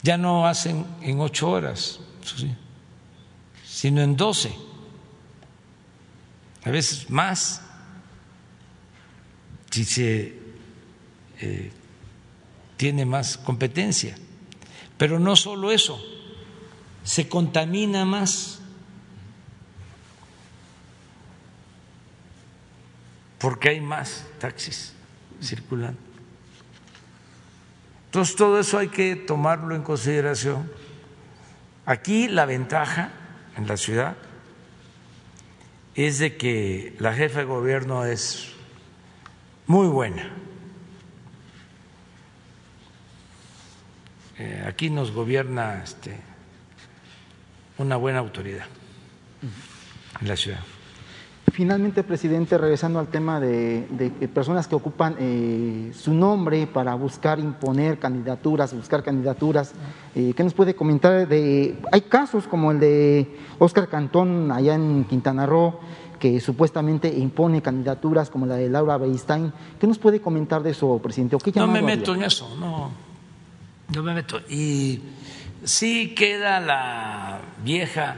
ya 0.03 0.19
no 0.19 0.47
hacen 0.47 0.87
en 1.01 1.21
ocho 1.21 1.51
horas, 1.51 2.01
sino 3.65 4.03
en 4.03 4.17
doce, 4.17 4.55
a 6.65 6.71
veces 6.71 7.09
más, 7.11 7.63
si 9.71 9.85
se 9.85 10.39
eh, 11.41 11.73
tiene 12.77 13.05
más 13.05 13.39
competencia. 13.39 14.17
Pero 14.97 15.19
no 15.19 15.35
solo 15.35 15.73
eso, 15.73 16.01
se 17.05 17.29
contamina 17.29 18.05
más. 18.05 18.61
Porque 23.39 23.69
hay 23.69 23.81
más 23.81 24.27
taxis 24.41 24.95
circulando. 25.41 26.01
Entonces, 28.07 28.37
todo 28.37 28.59
eso 28.59 28.79
hay 28.79 28.89
que 28.89 29.17
tomarlo 29.17 29.75
en 29.75 29.83
consideración. 29.83 30.71
Aquí 31.85 32.29
la 32.29 32.47
ventaja 32.47 33.11
en 33.57 33.67
la 33.67 33.77
ciudad 33.77 34.17
es 35.95 36.19
de 36.19 36.37
que 36.37 36.97
la 36.99 37.13
jefa 37.13 37.41
de 37.41 37.45
gobierno 37.45 38.05
es 38.05 38.53
muy 39.67 39.89
buena. 39.89 40.31
Eh, 44.39 44.65
aquí 44.67 44.91
nos 44.91 45.13
gobierna 45.13 45.83
este, 45.85 46.19
una 47.79 47.97
buena 47.97 48.19
autoridad 48.21 48.67
en 50.21 50.29
la 50.29 50.37
ciudad. 50.37 50.61
Finalmente, 51.53 52.03
presidente, 52.03 52.59
regresando 52.59 52.99
al 52.99 53.09
tema 53.09 53.39
de, 53.39 53.87
personas 54.33 54.67
que 54.67 54.75
ocupan 54.75 55.15
eh, 55.21 55.93
su 55.95 56.13
nombre 56.13 56.67
para 56.67 56.95
buscar 56.95 57.39
imponer 57.39 57.99
candidaturas, 57.99 58.75
buscar 58.75 59.05
candidaturas, 59.05 59.73
eh, 60.15 60.33
¿qué 60.35 60.43
nos 60.43 60.55
puede 60.55 60.75
comentar 60.75 61.29
de, 61.29 61.79
hay 61.93 62.01
casos 62.03 62.49
como 62.49 62.73
el 62.73 62.81
de 62.81 63.39
Oscar 63.59 63.89
Cantón 63.89 64.51
allá 64.51 64.75
en 64.75 65.05
Quintana 65.05 65.47
Roo, 65.47 65.79
que 66.19 66.41
supuestamente 66.41 67.09
impone 67.09 67.61
candidaturas 67.61 68.31
como 68.31 68.47
la 68.47 68.57
de 68.57 68.69
Laura 68.69 68.97
Beistain, 68.97 69.53
¿qué 69.79 69.87
nos 69.87 69.99
puede 69.99 70.21
comentar 70.21 70.63
de 70.63 70.71
eso, 70.71 70.99
presidente? 70.99 71.37
no 71.55 71.67
me 71.69 71.83
meto 71.83 72.15
en 72.15 72.23
eso, 72.23 72.57
no, 72.59 72.91
no 73.95 74.03
me 74.03 74.15
meto. 74.15 74.41
Y 74.49 75.01
sí 75.65 76.15
queda 76.15 76.61
la 76.61 77.41
vieja 77.63 78.17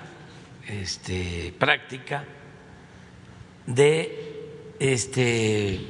este, 0.66 1.55
práctica 1.59 2.24
de 3.66 4.74
este, 4.78 5.81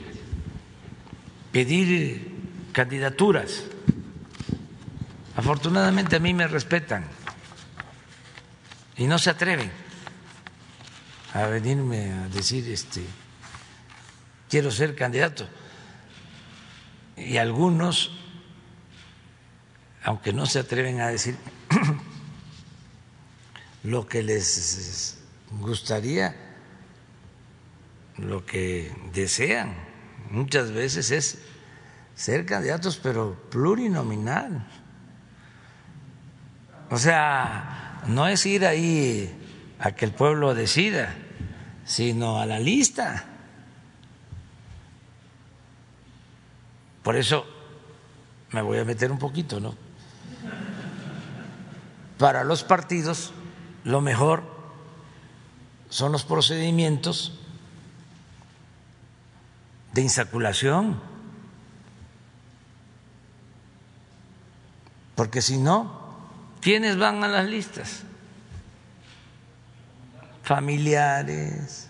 pedir 1.53 2.31
candidaturas. 2.73 3.65
Afortunadamente 5.37 6.17
a 6.17 6.21
mí 6.21 6.33
me 6.33 6.47
respetan 6.47 7.05
y 8.97 9.07
no 9.07 9.19
se 9.19 9.31
atreven 9.31 9.71
a 11.35 11.47
venirme 11.47 12.13
a 12.13 12.29
decir 12.29 12.71
este 12.71 13.03
quiero 14.49 14.71
ser 14.71 14.95
candidato. 14.95 15.49
Y 17.17 17.37
algunos, 17.39 18.13
aunque 20.07 20.33
no 20.33 20.47
se 20.47 20.61
atreven 20.61 21.01
a 21.01 21.09
decir 21.09 21.37
lo 23.83 24.07
que 24.07 24.23
les 24.23 25.19
gustaría 25.61 26.35
lo 28.17 28.47
que 28.47 28.95
desean 29.13 29.75
muchas 30.31 30.71
veces 30.71 31.11
es 31.11 31.39
ser 32.15 32.47
candidatos, 32.47 32.99
pero 33.03 33.35
plurinominal. 33.51 34.67
O 36.89 36.99
sea, 36.99 38.01
no 38.07 38.29
es 38.29 38.47
ir 38.47 38.65
ahí 38.65 39.31
a 39.81 39.93
que 39.93 40.05
el 40.05 40.13
pueblo 40.13 40.55
decida, 40.55 41.15
sino 41.85 42.41
a 42.41 42.47
la 42.47 42.59
lista. 42.59 43.25
Por 47.03 47.17
eso 47.17 47.45
me 48.53 48.63
voy 48.63 48.79
a 48.79 48.85
meter 48.85 49.13
un 49.13 49.19
poquito, 49.19 49.61
¿no? 49.61 49.86
Para 52.19 52.45
los 52.45 52.65
partidos 52.65 53.33
lo 53.85 54.01
mejor 54.01 54.43
son 55.91 56.13
los 56.13 56.25
procedimientos 56.25 57.39
de 59.93 60.03
insaculación. 60.03 61.01
Porque 65.15 65.41
si 65.41 65.57
no, 65.57 66.19
¿quiénes 66.61 66.99
van 66.99 67.25
a 67.25 67.29
las 67.29 67.47
listas? 67.47 68.03
Familiares, 70.43 71.89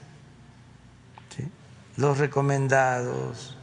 los 1.97 2.19
recomendados, 2.19 3.57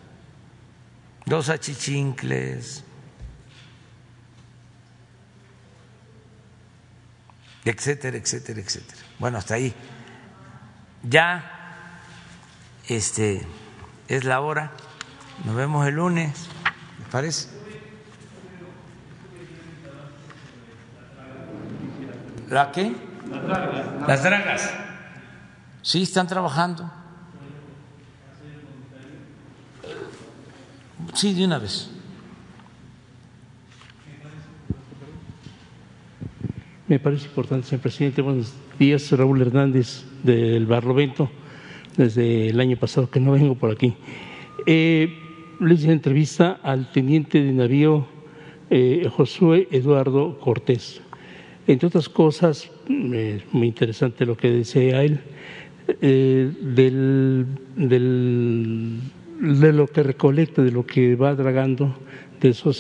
los 1.26 1.50
achichincles, 1.50 2.84
etcétera, 7.66 8.18
etcétera, 8.18 8.60
etcétera. 8.60 9.02
Bueno, 9.20 9.38
hasta 9.38 9.56
ahí. 9.56 9.74
Ya, 11.04 11.90
este 12.88 13.46
es 14.08 14.24
la 14.24 14.42
hora. 14.42 14.72
Nos 15.46 15.56
vemos 15.56 15.88
el 15.88 15.96
lunes, 15.96 16.48
¿me 17.00 17.06
parece? 17.12 17.50
¿La 22.50 22.72
qué? 22.72 22.96
Las 23.30 23.44
dragas. 23.44 24.08
Las 24.08 24.24
dragas. 24.24 24.74
Sí, 25.82 26.04
están 26.04 26.28
trabajando. 26.28 26.90
Sí, 31.14 31.34
de 31.34 31.46
una 31.46 31.58
vez. 31.60 31.90
Me 36.94 37.00
parece 37.00 37.26
importante, 37.26 37.66
señor 37.66 37.82
presidente. 37.82 38.22
Buenos 38.22 38.54
días, 38.78 39.12
Raúl 39.14 39.42
Hernández 39.42 40.06
del 40.22 40.68
Barlovento 40.68 41.28
desde 41.98 42.50
el 42.50 42.60
año 42.60 42.78
pasado 42.78 43.10
que 43.10 43.20
no 43.20 43.32
vengo 43.32 43.56
por 43.56 43.72
aquí. 43.72 43.96
Eh, 44.68 45.12
le 45.60 45.74
hice 45.74 45.92
entrevista 45.92 46.60
al 46.62 46.92
teniente 46.92 47.42
de 47.42 47.52
navío 47.52 48.06
eh, 48.70 49.10
Josué 49.10 49.68
Eduardo 49.72 50.38
Cortés. 50.40 51.02
Entre 51.66 51.88
otras 51.88 52.10
cosas, 52.10 52.70
es 52.88 53.42
muy 53.52 53.70
interesante 53.70 54.28
lo 54.28 54.38
que 54.38 54.52
decía 54.52 55.02
él, 55.02 55.20
eh, 56.00 56.52
del, 56.62 57.48
de 57.76 59.74
lo 59.74 59.88
que 59.88 60.04
recolecta, 60.04 60.62
de 60.62 60.72
lo 60.72 60.86
que 60.86 61.16
va 61.16 61.34
dragando, 61.34 61.96
de 62.40 62.50
eso 62.50 62.72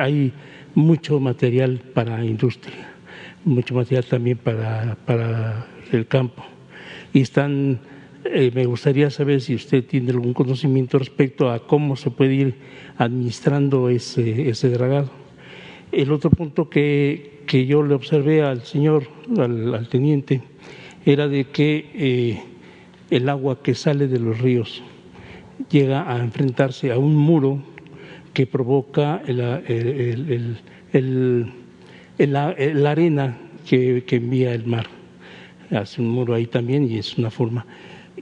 hay 0.00 0.32
mucho 0.74 1.20
material 1.20 1.82
para 1.92 2.24
industria, 2.24 2.87
mucho 3.48 3.74
material 3.74 4.04
también 4.04 4.38
para, 4.38 4.96
para 5.04 5.66
el 5.92 6.06
campo. 6.06 6.44
Y 7.12 7.22
están 7.22 7.80
eh, 8.24 8.50
me 8.54 8.66
gustaría 8.66 9.10
saber 9.10 9.40
si 9.40 9.54
usted 9.54 9.84
tiene 9.84 10.10
algún 10.10 10.34
conocimiento 10.34 10.98
respecto 10.98 11.50
a 11.50 11.66
cómo 11.66 11.96
se 11.96 12.10
puede 12.10 12.34
ir 12.34 12.54
administrando 12.96 13.88
ese, 13.88 14.50
ese 14.50 14.68
dragado. 14.70 15.10
El 15.92 16.12
otro 16.12 16.30
punto 16.30 16.68
que, 16.68 17.42
que 17.46 17.64
yo 17.64 17.82
le 17.82 17.94
observé 17.94 18.42
al 18.42 18.62
señor, 18.62 19.04
al, 19.38 19.88
teniente, 19.88 20.42
era 21.06 21.28
de 21.28 21.44
que 21.46 21.90
eh, 21.94 22.42
el 23.10 23.28
agua 23.28 23.62
que 23.62 23.74
sale 23.74 24.08
de 24.08 24.18
los 24.18 24.40
ríos 24.40 24.82
llega 25.70 26.12
a 26.12 26.18
enfrentarse 26.18 26.92
a 26.92 26.98
un 26.98 27.16
muro 27.16 27.62
que 28.34 28.46
provoca 28.46 29.22
la 32.18 32.90
arena 32.90 33.38
que, 33.68 34.04
que 34.06 34.16
envía 34.16 34.54
el 34.54 34.66
mar. 34.66 34.86
Hace 35.70 36.00
un 36.00 36.08
muro 36.08 36.34
ahí 36.34 36.46
también 36.46 36.90
y 36.90 36.98
es 36.98 37.18
una 37.18 37.30
forma 37.30 37.66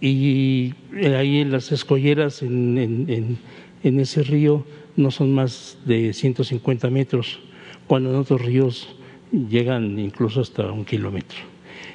y 0.00 0.74
eh, 0.94 1.16
ahí 1.16 1.40
en 1.40 1.52
las 1.52 1.72
escolleras 1.72 2.42
en, 2.42 3.38
en, 3.82 4.00
ese 4.00 4.22
río 4.22 4.64
no 4.96 5.10
son 5.10 5.32
más 5.32 5.78
de 5.84 6.12
150 6.12 6.90
metros, 6.90 7.38
cuando 7.86 8.10
en 8.10 8.16
otros 8.16 8.42
ríos 8.42 8.96
llegan 9.30 9.98
incluso 9.98 10.40
hasta 10.40 10.72
un 10.72 10.84
kilómetro. 10.84 11.38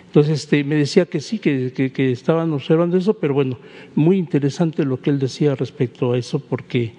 Entonces 0.06 0.42
este, 0.42 0.64
me 0.64 0.76
decía 0.76 1.06
que 1.06 1.20
sí, 1.20 1.40
que, 1.40 1.72
que, 1.74 2.12
estaban 2.12 2.52
observando 2.54 2.98
eso, 2.98 3.14
pero 3.16 3.34
bueno, 3.34 3.58
muy 3.96 4.18
interesante 4.18 4.86
lo 4.86 5.02
que 5.02 5.10
él 5.10 5.20
decía 5.20 5.56
respecto 5.56 6.14
a 6.14 6.18
eso, 6.18 6.40
porque 6.40 6.94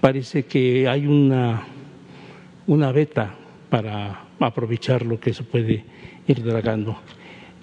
parece 0.00 0.44
que 0.44 0.88
hay 0.88 1.06
una, 1.06 1.66
una 2.66 2.92
beta 2.92 3.34
para 3.70 4.27
aprovechar 4.40 5.04
lo 5.04 5.18
que 5.18 5.32
se 5.32 5.42
puede 5.42 5.84
ir 6.26 6.42
dragando. 6.42 6.96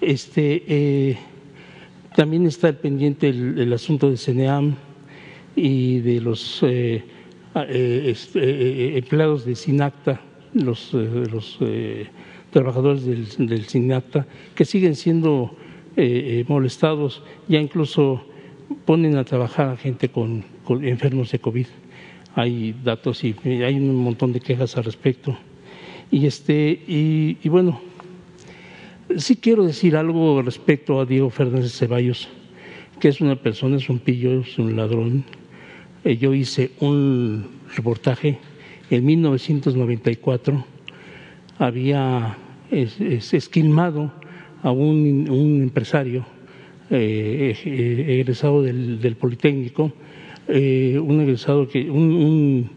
Este, 0.00 0.62
eh, 0.66 1.18
también 2.16 2.46
está 2.46 2.68
el 2.68 2.76
pendiente 2.76 3.28
el, 3.28 3.70
asunto 3.74 4.10
de 4.10 4.16
CENEAM 4.16 4.74
y 5.54 6.00
de 6.00 6.20
los 6.22 6.62
eh, 6.62 7.04
eh, 7.54 8.02
este, 8.06 8.40
eh, 8.40 8.96
empleados 8.96 9.44
de 9.44 9.54
SINACTA, 9.54 10.20
los, 10.54 10.94
los 10.94 11.58
trabajadores 12.50 13.04
del, 13.04 13.66
SINACTA, 13.66 14.26
que 14.54 14.64
siguen 14.64 14.94
siendo 14.94 15.54
molestados, 16.48 17.22
ya 17.48 17.60
incluso 17.60 18.24
ponen 18.86 19.16
a 19.16 19.24
trabajar 19.24 19.68
a 19.68 19.76
gente 19.76 20.08
con, 20.08 20.42
enfermos 20.82 21.30
de 21.32 21.38
COVID. 21.38 21.66
Hay 22.34 22.74
datos 22.82 23.24
y 23.24 23.34
hay 23.44 23.76
un 23.76 23.94
montón 23.94 24.32
de 24.32 24.40
quejas 24.40 24.74
al 24.78 24.84
respecto. 24.84 25.36
Y, 26.10 26.26
este, 26.26 26.80
y 26.86 27.48
bueno, 27.48 27.80
Sí 29.18 29.36
quiero 29.36 29.64
decir 29.64 29.96
algo 29.96 30.42
respecto 30.42 31.00
a 31.00 31.06
Diego 31.06 31.30
Fernández 31.30 31.72
Ceballos, 31.72 32.28
que 32.98 33.08
es 33.08 33.20
una 33.20 33.36
persona, 33.36 33.76
es 33.76 33.88
un 33.88 34.00
pillo, 34.00 34.40
es 34.40 34.58
un 34.58 34.76
ladrón. 34.76 35.24
Eh, 36.04 36.16
yo 36.16 36.34
hice 36.34 36.72
un 36.80 37.46
reportaje 37.76 38.38
en 38.90 39.06
1994, 39.06 40.66
había 41.58 42.36
esquilmado 42.70 44.12
a 44.62 44.72
un, 44.72 45.62
empresario 45.62 46.26
eh, 46.90 47.56
eh, 47.64 48.20
egresado 48.20 48.62
del, 48.62 49.16
Politécnico, 49.18 49.92
un 50.48 51.20
egresado 51.22 51.68
que 51.68 51.88
un, 51.88 52.68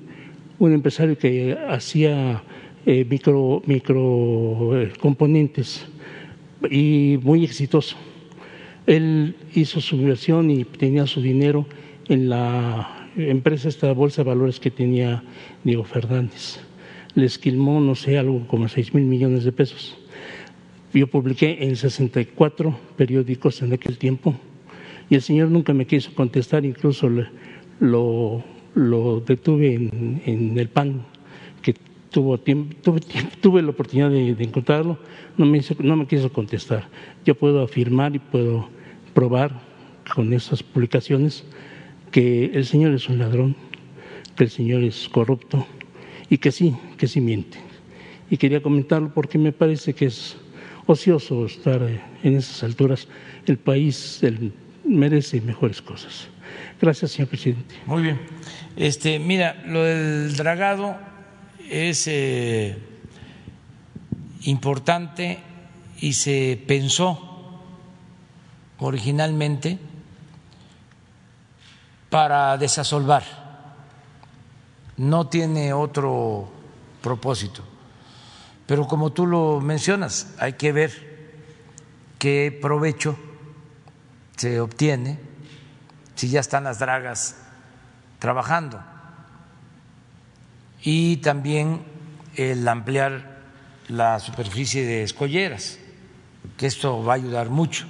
un, 0.60 0.72
empresario 0.72 1.18
que 1.18 1.58
hacía 1.68 2.44
micro, 3.10 3.62
micro 3.66 4.72
componentes 5.00 5.86
y 6.70 7.20
muy 7.22 7.44
exitoso. 7.44 7.96
Él 8.88 9.36
hizo 9.54 9.82
su 9.82 9.96
inversión 9.96 10.50
y 10.50 10.64
tenía 10.66 11.06
su 11.06 11.22
dinero 11.22 11.68
en 12.08 12.30
la 12.30 13.08
empresa, 13.16 13.70
esta 13.70 13.92
bolsa 13.94 14.24
de 14.24 14.30
valores 14.30 14.60
que 14.60 14.72
tenía 14.72 15.24
Diego 15.64 15.84
Fernández. 15.84 16.60
Le 17.16 17.26
esquilmó, 17.26 17.80
no 17.80 17.96
sé, 17.96 18.18
algo 18.18 18.48
como 18.48 18.68
seis 18.68 18.94
mil 18.94 19.06
millones 19.06 19.44
de 19.44 19.52
pesos. 19.52 19.98
Yo 20.94 21.06
publiqué 21.08 21.58
en 21.62 21.76
64 21.76 22.76
periódicos 22.98 23.62
en 23.62 23.74
aquel 23.74 23.98
tiempo 23.98 24.34
y 25.10 25.16
el 25.16 25.22
señor 25.22 25.50
nunca 25.50 25.74
me 25.74 25.86
quiso 25.86 26.14
contestar, 26.16 26.66
incluso 26.66 27.10
lo, 27.80 28.44
lo 28.74 29.20
detuve 29.22 29.76
en, 29.76 30.58
el 30.58 30.70
PAN, 30.70 31.06
tuvo 32.12 32.40
tiempo, 32.40 32.96
tuve, 33.42 33.62
la 33.62 33.70
oportunidad 33.70 34.10
de, 34.10 34.36
encontrarlo, 34.44 34.98
no 35.38 35.46
me, 35.46 35.62
no 35.80 35.96
me 35.96 36.08
quiso 36.08 36.32
contestar. 36.32 36.88
Yo 37.26 37.36
puedo 37.36 37.64
afirmar 37.64 38.16
y 38.16 38.20
puedo 38.20 38.70
probar 39.14 39.62
con 40.14 40.34
esas 40.34 40.64
publicaciones 40.64 41.44
que 42.12 42.46
el 42.46 42.66
señor 42.66 42.94
es 42.94 43.08
un 43.10 43.20
ladrón, 43.20 43.56
que 44.36 44.46
el 44.46 44.50
señor 44.50 44.84
es 44.84 45.08
corrupto 45.10 45.66
y 46.30 46.38
que 46.38 46.52
sí, 46.52 46.76
que 46.98 47.08
sí 47.08 47.22
miente. 47.22 47.58
Y 48.30 48.38
quería 48.38 48.62
comentarlo 48.62 49.12
porque 49.14 49.38
me 49.38 49.52
parece 49.52 49.94
que 49.94 50.06
es 50.06 50.38
ocioso 50.86 51.46
estar 51.46 51.82
en 52.24 52.36
esas 52.36 52.64
alturas. 52.64 53.08
El 53.46 53.58
país 53.58 54.22
merece 54.84 55.42
mejores 55.42 55.82
cosas. 55.82 56.28
Gracias, 56.82 57.12
señor 57.12 57.30
presidente. 57.30 57.76
Muy 57.86 58.04
bien. 58.04 58.20
Este, 58.76 59.20
mira, 59.20 59.62
lo 59.68 59.84
del 59.84 60.36
dragado 60.36 61.09
es 61.70 62.08
eh, 62.08 62.78
importante 64.42 65.40
y 66.00 66.14
se 66.14 66.62
pensó 66.68 67.62
originalmente 68.80 69.78
para 72.10 72.58
desasolvar. 72.58 73.24
No 74.98 75.28
tiene 75.28 75.74
otro 75.74 76.50
propósito. 77.02 77.64
Pero 78.66 78.88
como 78.88 79.12
tú 79.12 79.26
lo 79.26 79.62
mencionas, 79.62 80.36
hay 80.40 80.54
que 80.54 80.72
ver 80.72 81.10
qué 82.18 82.58
provecho 82.62 83.18
se 84.36 84.60
obtiene 84.60 85.20
si 86.16 86.30
ya 86.30 86.40
están 86.40 86.66
las 86.66 86.80
dragas 86.80 87.38
trabajando. 88.20 88.84
Y 90.82 91.18
también 91.18 91.84
el 92.36 92.68
ampliar 92.68 93.40
la 93.88 94.20
superficie 94.20 94.86
de 94.86 95.04
escolleras, 95.04 95.80
que 96.58 96.68
esto 96.68 97.04
va 97.04 97.14
a 97.14 97.16
ayudar 97.16 97.50
mucho. 97.50 97.88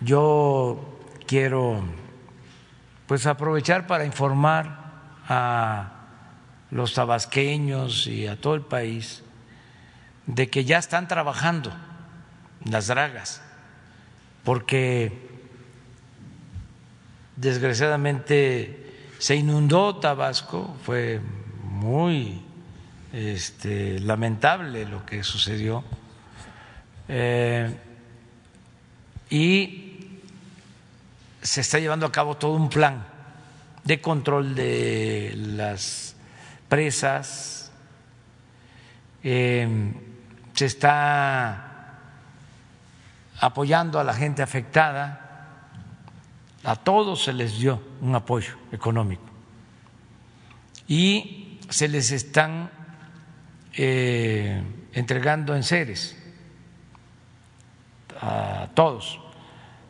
Yo 0.00 0.98
quiero 1.26 1.82
pues 3.06 3.26
aprovechar 3.26 3.86
para 3.86 4.04
informar 4.04 4.92
a 5.28 5.92
los 6.70 6.94
tabasqueños 6.94 8.06
y 8.06 8.26
a 8.26 8.40
todo 8.40 8.54
el 8.54 8.62
país 8.62 9.22
de 10.26 10.48
que 10.48 10.64
ya 10.64 10.78
están 10.78 11.08
trabajando 11.08 11.72
las 12.64 12.86
dragas, 12.86 13.42
porque 14.44 15.28
desgraciadamente 17.36 18.81
se 19.22 19.36
inundó 19.36 19.94
Tabasco, 20.00 20.74
fue 20.82 21.20
muy 21.62 22.42
este, 23.12 24.00
lamentable 24.00 24.84
lo 24.84 25.06
que 25.06 25.22
sucedió. 25.22 25.84
Eh, 27.06 27.72
y 29.30 30.18
se 31.40 31.60
está 31.60 31.78
llevando 31.78 32.04
a 32.04 32.10
cabo 32.10 32.36
todo 32.36 32.54
un 32.54 32.68
plan 32.68 33.06
de 33.84 34.00
control 34.00 34.56
de 34.56 35.34
las 35.36 36.16
presas, 36.68 37.70
eh, 39.22 39.92
se 40.52 40.66
está 40.66 42.00
apoyando 43.38 44.00
a 44.00 44.04
la 44.04 44.14
gente 44.14 44.42
afectada, 44.42 45.21
a 46.64 46.76
todos 46.76 47.24
se 47.24 47.32
les 47.32 47.58
dio 47.58 47.80
un 48.00 48.14
apoyo 48.14 48.54
económico. 48.70 49.24
Y 50.86 51.58
se 51.68 51.88
les 51.88 52.12
están 52.12 52.70
eh, 53.74 54.62
entregando 54.92 55.56
en 55.56 55.62
seres 55.62 56.16
a 58.20 58.68
todos. 58.74 59.18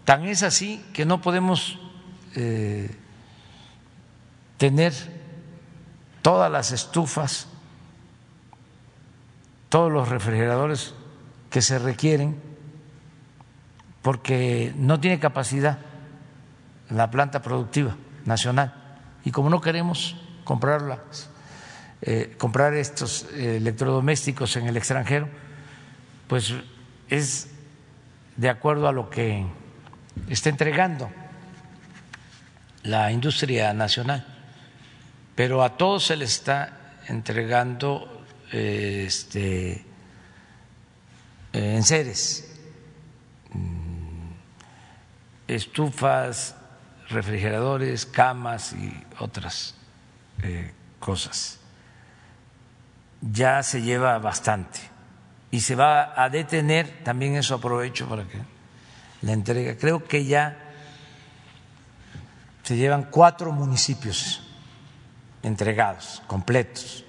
Tan 0.04 0.24
es 0.26 0.42
así 0.42 0.82
que 0.92 1.04
no 1.04 1.20
podemos 1.20 1.78
eh, 2.34 2.90
tener 4.56 4.92
todas 6.22 6.50
las 6.50 6.72
estufas, 6.72 7.48
todos 9.68 9.92
los 9.92 10.08
refrigeradores 10.08 10.94
que 11.50 11.60
se 11.60 11.78
requieren, 11.78 12.40
porque 14.00 14.72
no 14.76 14.98
tiene 14.98 15.20
capacidad 15.20 15.78
la 16.96 17.10
planta 17.10 17.42
productiva 17.42 17.96
nacional. 18.24 18.74
Y 19.24 19.30
como 19.30 19.50
no 19.50 19.60
queremos 19.60 20.16
comprarlas, 20.44 21.28
eh, 22.02 22.34
comprar 22.38 22.74
estos 22.74 23.26
electrodomésticos 23.32 24.56
en 24.56 24.66
el 24.66 24.76
extranjero, 24.76 25.28
pues 26.26 26.54
es 27.08 27.48
de 28.36 28.48
acuerdo 28.48 28.88
a 28.88 28.92
lo 28.92 29.10
que 29.10 29.46
está 30.28 30.48
entregando 30.48 31.10
la 32.82 33.12
industria 33.12 33.72
nacional, 33.72 34.26
pero 35.34 35.62
a 35.62 35.76
todos 35.76 36.06
se 36.06 36.16
les 36.16 36.32
está 36.32 36.96
entregando 37.06 38.24
este, 38.50 39.84
en 41.52 41.82
seres, 41.82 42.58
mm, 43.52 44.32
estufas, 45.48 46.56
refrigeradores, 47.12 48.06
camas 48.06 48.72
y 48.72 48.92
otras 49.18 49.74
eh, 50.42 50.72
cosas. 50.98 51.58
Ya 53.20 53.62
se 53.62 53.82
lleva 53.82 54.18
bastante 54.18 54.80
y 55.50 55.60
se 55.60 55.74
va 55.74 56.20
a 56.20 56.28
detener, 56.28 57.04
también 57.04 57.36
eso 57.36 57.54
aprovecho 57.54 58.08
para 58.08 58.24
que 58.24 58.38
la 59.22 59.32
entrega. 59.32 59.76
Creo 59.76 60.04
que 60.04 60.24
ya 60.24 60.56
se 62.62 62.76
llevan 62.76 63.04
cuatro 63.10 63.52
municipios 63.52 64.42
entregados, 65.42 66.22
completos. 66.26 67.04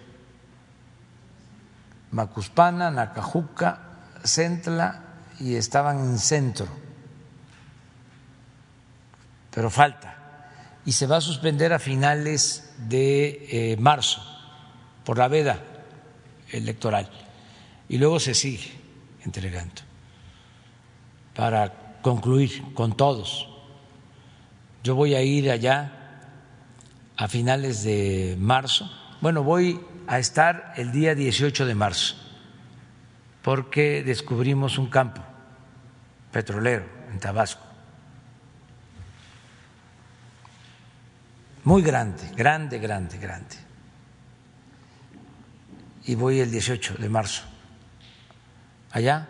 Macuspana, 2.12 2.92
Nacajuca, 2.92 3.80
Centla 4.24 5.02
y 5.40 5.56
estaban 5.56 6.00
en 6.00 6.20
centro. 6.20 6.68
Pero 9.54 9.70
falta. 9.70 10.18
Y 10.86 10.92
se 10.92 11.08
va 11.08 11.18
a 11.18 11.22
suspender 11.22 11.72
a 11.74 11.80
finales 11.80 12.74
de 12.78 13.48
eh, 13.52 13.78
marzo 13.78 14.22
por 15.06 15.18
la 15.18 15.28
veda 15.28 15.60
electoral. 16.52 17.10
Y 17.88 17.98
luego 17.98 18.20
se 18.20 18.34
sigue 18.34 18.72
entregando 19.24 19.82
para 21.36 22.00
concluir 22.02 22.74
con 22.74 22.98
todos. 22.98 23.50
Yo 24.84 24.96
voy 24.96 25.16
a 25.16 25.22
ir 25.22 25.50
allá 25.50 25.92
a 27.16 27.28
finales 27.28 27.84
de 27.84 28.36
marzo. 28.40 28.90
Bueno, 29.22 29.44
voy 29.44 29.80
a 30.08 30.20
estar 30.20 30.74
el 30.76 30.92
día 30.92 31.16
18 31.16 31.66
de 31.66 31.76
marzo 31.76 32.16
porque 33.42 34.04
descubrimos 34.04 34.78
un 34.78 34.90
campo 34.90 35.22
petrolero 36.32 36.86
en 37.12 37.20
Tabasco. 37.20 37.73
Muy 41.64 41.82
grande, 41.82 42.30
grande, 42.36 42.80
grande, 42.80 43.18
grande. 43.18 43.56
Y 46.06 46.16
voy 46.16 46.40
el 46.40 46.52
18 46.52 46.96
de 46.96 47.10
marzo 47.10 47.44
allá, 48.92 49.28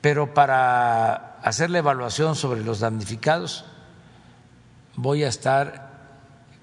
pero 0.00 0.34
para 0.34 1.38
hacer 1.42 1.70
la 1.70 1.78
evaluación 1.78 2.34
sobre 2.34 2.64
los 2.64 2.80
damnificados, 2.80 3.64
voy 4.96 5.24
a 5.24 5.28
estar 5.28 5.88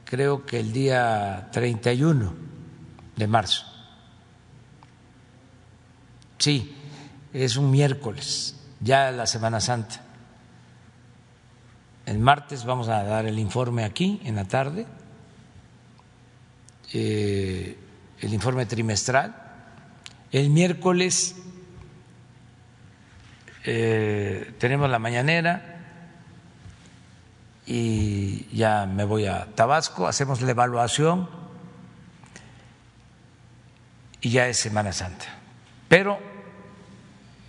creo 0.05 0.45
que 0.45 0.59
el 0.59 0.71
día 0.71 1.49
31 1.51 2.33
de 3.15 3.27
marzo. 3.27 3.65
Sí, 6.37 6.75
es 7.33 7.57
un 7.57 7.71
miércoles, 7.71 8.55
ya 8.79 9.11
la 9.11 9.25
Semana 9.25 9.59
Santa. 9.59 10.04
El 12.05 12.19
martes 12.19 12.65
vamos 12.65 12.87
a 12.87 13.03
dar 13.03 13.25
el 13.25 13.39
informe 13.39 13.83
aquí 13.83 14.21
en 14.23 14.35
la 14.35 14.45
tarde, 14.45 14.85
eh, 16.93 17.77
el 18.19 18.33
informe 18.33 18.67
trimestral. 18.67 19.35
El 20.31 20.51
miércoles 20.51 21.35
eh, 23.63 24.53
tenemos 24.59 24.87
la 24.89 24.99
mañanera 24.99 25.81
y 27.65 28.45
ya 28.55 28.85
me 28.85 29.03
voy 29.03 29.25
a 29.25 29.47
Tabasco, 29.55 30.07
hacemos 30.07 30.41
la 30.41 30.51
evaluación 30.51 31.27
y 34.21 34.29
ya 34.29 34.47
es 34.47 34.57
Semana 34.57 34.93
Santa. 34.93 35.25
Pero 35.87 36.19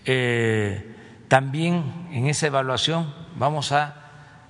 eh, 0.06 0.96
también 1.28 2.08
en 2.12 2.26
esa 2.26 2.46
evaluación 2.46 3.12
vamos 3.36 3.72
a 3.72 4.05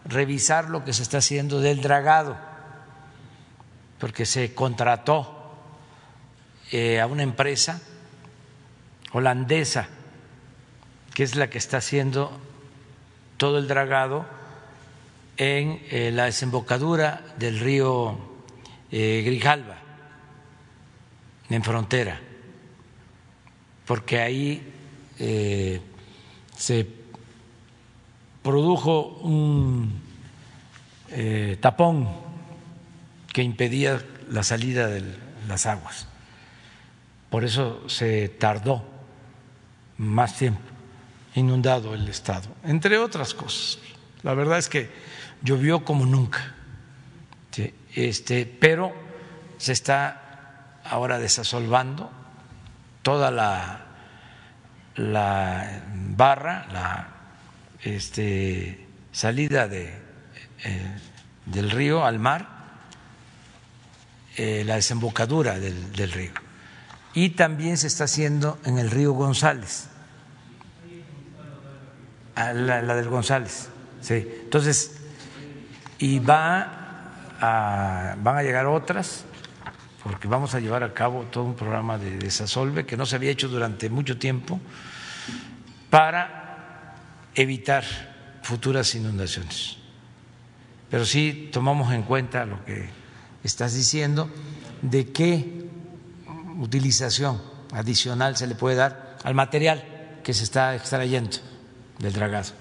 revisar 0.09 0.71
lo 0.71 0.85
que 0.85 0.93
se 0.93 1.03
está 1.03 1.19
haciendo 1.19 1.61
del 1.61 1.81
dragado, 1.83 2.37
porque 3.99 4.27
se 4.27 4.55
contrató 4.55 5.55
eh, 6.73 7.01
a 7.01 7.07
una 7.07 7.23
empresa 7.23 7.81
holandesa, 9.13 9.89
que 11.15 11.23
es 11.23 11.35
la 11.37 11.49
que 11.49 11.59
está 11.59 11.79
haciendo 11.79 12.39
todo 13.37 13.59
el 13.59 13.69
dragado 13.69 14.27
en 15.37 15.83
eh, 15.91 16.11
la 16.13 16.25
desembocadura 16.25 17.23
del 17.39 17.59
río 17.61 18.19
eh, 18.91 19.23
Grijalva, 19.25 19.77
en 21.51 21.63
frontera, 21.63 22.21
porque 23.87 24.21
ahí 24.21 24.73
eh, 25.19 25.81
se 26.57 26.85
produjo 28.47 29.19
un 29.23 30.01
tapón 31.61 32.09
que 33.33 33.43
impedía 33.43 34.01
la 34.31 34.45
salida 34.45 34.87
de 34.87 35.03
las 35.49 35.67
aguas. 35.67 36.07
Por 37.29 37.43
eso 37.43 37.89
se 37.89 38.29
tardó 38.29 38.85
más 39.99 40.37
tiempo 40.37 40.61
inundado 41.35 41.93
el 41.95 42.09
estado, 42.09 42.49
entre 42.63 42.99
otras 42.99 43.35
cosas. 43.35 43.81
La 44.23 44.33
verdad 44.35 44.59
es 44.59 44.69
que 44.69 44.91
llovió 45.43 45.85
como 45.85 46.07
nunca. 46.07 46.55
Este, 47.97 48.47
pero 48.47 48.95
se 49.57 49.73
está 49.73 50.79
ahora 50.85 51.19
desasolvando 51.19 52.13
toda 53.03 53.33
la, 53.33 53.87
la 54.95 55.83
barra, 56.15 56.69
la 56.71 57.16
este, 57.87 58.85
salida 59.13 59.69
de, 59.69 59.85
eh, 60.65 60.99
del 61.47 61.71
río 61.71 62.05
al 62.05 62.19
mar, 62.19 62.49
eh, 64.37 64.65
la 64.67 64.75
desembocadura 64.75 65.59
del, 65.59 66.13
río. 66.13 66.33
Y 67.15 67.31
también 67.31 67.79
se 67.79 67.87
está 67.87 68.05
haciendo 68.05 68.59
en 68.65 68.79
el 68.79 68.91
río 68.91 69.13
González, 69.13 69.89
ah, 72.35 72.53
la, 72.53 72.83
la 72.83 72.97
del 72.97 73.09
González. 73.09 73.69
Sí. 74.01 74.29
Entonces, 74.43 74.97
y 75.99 76.19
va 76.19 77.13
a, 77.41 78.17
van 78.19 78.37
a 78.37 78.43
llegar 78.43 78.67
otras, 78.67 79.25
porque 80.03 80.27
vamos 80.29 80.55
a 80.55 80.61
llevar 80.61 80.83
a 80.83 80.93
cabo 80.93 81.23
todo 81.31 81.45
un 81.45 81.55
programa 81.55 81.99
de 81.99 82.19
desasolve 82.19 82.85
que 82.85 82.97
no 82.97 83.07
se 83.07 83.17
había 83.17 83.31
hecho 83.31 83.49
durante 83.49 83.89
mucho 83.89 84.19
tiempo 84.19 84.61
para 85.89 86.46
evitar 87.37 87.85
futuras 88.43 88.95
inundaciones. 88.95 89.77
Pero 90.91 91.05
sí 91.05 91.51
tomamos 91.53 91.93
en 91.93 92.03
cuenta 92.03 92.47
lo 92.47 92.65
que 92.65 92.89
estás 93.45 93.75
diciendo 93.75 94.31
de 94.83 95.13
qué 95.13 95.69
utilización 96.59 97.41
adicional 97.73 98.37
se 98.37 98.47
le 98.47 98.55
puede 98.55 98.77
dar 98.77 99.19
al 99.23 99.35
material 99.35 99.85
que 100.25 100.33
se 100.33 100.45
está 100.45 100.75
extrayendo 100.75 101.37
del 101.99 102.13
dragado. 102.13 102.53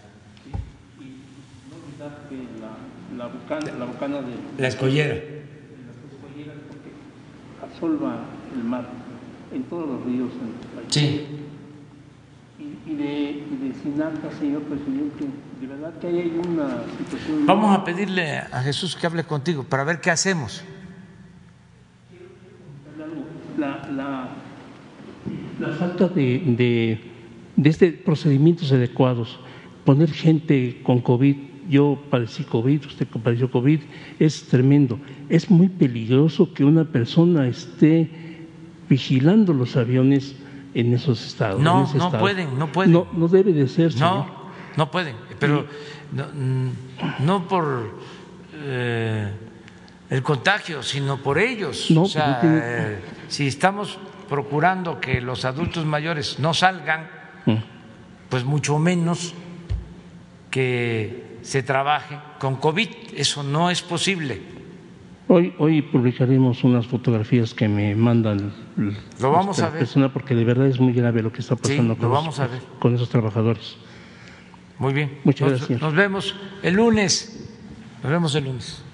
la 3.18 3.28
bocana 3.86 4.22
de 4.22 4.62
la 4.62 4.68
escollera. 4.68 5.16
La 5.16 5.22
porque 6.68 6.92
absorba 7.64 8.26
el 8.54 8.64
mar 8.64 8.86
en 9.54 9.64
todos 9.64 9.88
los 9.88 10.06
ríos. 10.06 10.32
En 10.34 10.92
sí. 10.92 11.45
Y, 12.86 12.94
de, 12.96 13.44
y 13.52 13.68
de 13.68 13.74
Sinalca, 13.82 14.30
señor 14.40 14.62
presidente, 14.64 15.26
de 15.60 15.68
verdad 15.68 15.94
que 16.00 16.08
hay 16.08 16.40
una 16.48 16.84
situación. 16.98 17.46
Vamos 17.48 17.76
a 17.76 17.84
pedirle 17.84 18.38
a 18.38 18.62
Jesús 18.62 18.96
que 18.96 19.08
hable 19.08 19.24
contigo 19.24 19.64
para 19.64 19.84
ver 19.84 20.00
qué 20.02 20.12
hacemos. 20.12 20.64
La, 23.58 23.90
la, 23.90 24.30
la 25.60 25.70
falta 25.78 26.10
de, 26.10 26.44
de, 26.46 27.00
de 27.56 27.70
este 27.70 27.92
procedimientos 27.92 28.72
adecuados, 28.72 29.40
poner 29.84 30.12
gente 30.12 30.82
con 30.84 31.02
COVID 31.02 31.38
yo 31.70 32.00
padecí 32.10 32.44
COVID, 32.44 32.86
usted 32.86 33.08
padeció 33.08 33.50
COVID, 33.50 33.80
es 34.20 34.44
tremendo. 34.48 35.00
Es 35.30 35.50
muy 35.50 35.70
peligroso 35.70 36.54
que 36.54 36.64
una 36.64 36.86
persona 36.86 37.48
esté 37.48 38.10
vigilando 38.88 39.54
los 39.54 39.76
aviones 39.76 40.36
en 40.76 40.94
esos 40.94 41.26
estados. 41.26 41.60
No, 41.62 41.92
no 41.96 42.12
pueden, 42.12 42.60
no 42.60 42.72
pueden. 42.72 42.92
No, 42.92 43.08
no 43.14 43.28
debe 43.30 43.54
de 43.54 43.68
ser. 43.68 43.96
No, 43.96 44.28
no 44.76 44.92
pueden, 44.92 45.16
pero 45.40 45.66
no, 46.12 46.26
no 47.20 47.48
por 47.48 47.98
eh, 48.54 49.32
el 50.10 50.22
contagio, 50.22 50.84
sino 50.84 51.18
por 51.18 51.40
ellos. 51.40 51.90
o 51.90 52.06
sea, 52.06 52.42
eh, 52.44 53.00
si 53.30 53.48
estamos 53.48 53.98
procurando 54.28 55.00
que 55.00 55.22
los 55.22 55.46
adultos 55.46 55.86
mayores 55.86 56.40
no 56.40 56.54
salgan, 56.54 57.08
mm. 57.46 57.56
pues 58.28 58.44
mucho 58.44 58.78
menos 58.78 59.34
que 60.52 61.38
se 61.42 61.64
trabaje 61.64 62.18
con 62.38 62.58
COVID. 62.58 62.90
Eso 63.16 63.44
no 63.44 63.70
es 63.70 63.82
posible. 63.82 64.42
Hoy, 65.30 65.54
hoy 65.58 65.82
publicaremos 65.82 66.66
unas 66.66 66.86
fotografías 66.86 67.54
que 67.54 67.70
me 67.70 67.96
mandan 67.96 68.65
lo 69.20 69.32
vamos 69.32 69.60
a 69.60 69.70
ver. 69.70 69.88
porque 70.14 70.36
de 70.36 70.44
verdad 70.44 70.68
es 70.68 70.80
muy 70.80 70.94
grave 70.94 71.22
lo 71.22 71.32
que 71.32 71.42
está 71.42 71.56
pasando 71.56 71.98
con, 71.98 72.12
vamos 72.12 72.40
a 72.40 72.48
ver. 72.48 72.62
con 72.80 72.96
esos 72.96 73.10
trabajadores. 73.10 73.78
Muy 74.78 74.94
bien. 74.94 75.20
Muchas 75.24 75.50
nos, 75.50 75.60
gracias. 75.60 75.82
Nos 75.82 75.96
vemos 75.96 76.36
el 76.62 76.76
lunes. 76.76 77.48
Nos 78.04 78.12
vemos 78.12 78.36
el 78.36 78.46
lunes. 78.46 78.85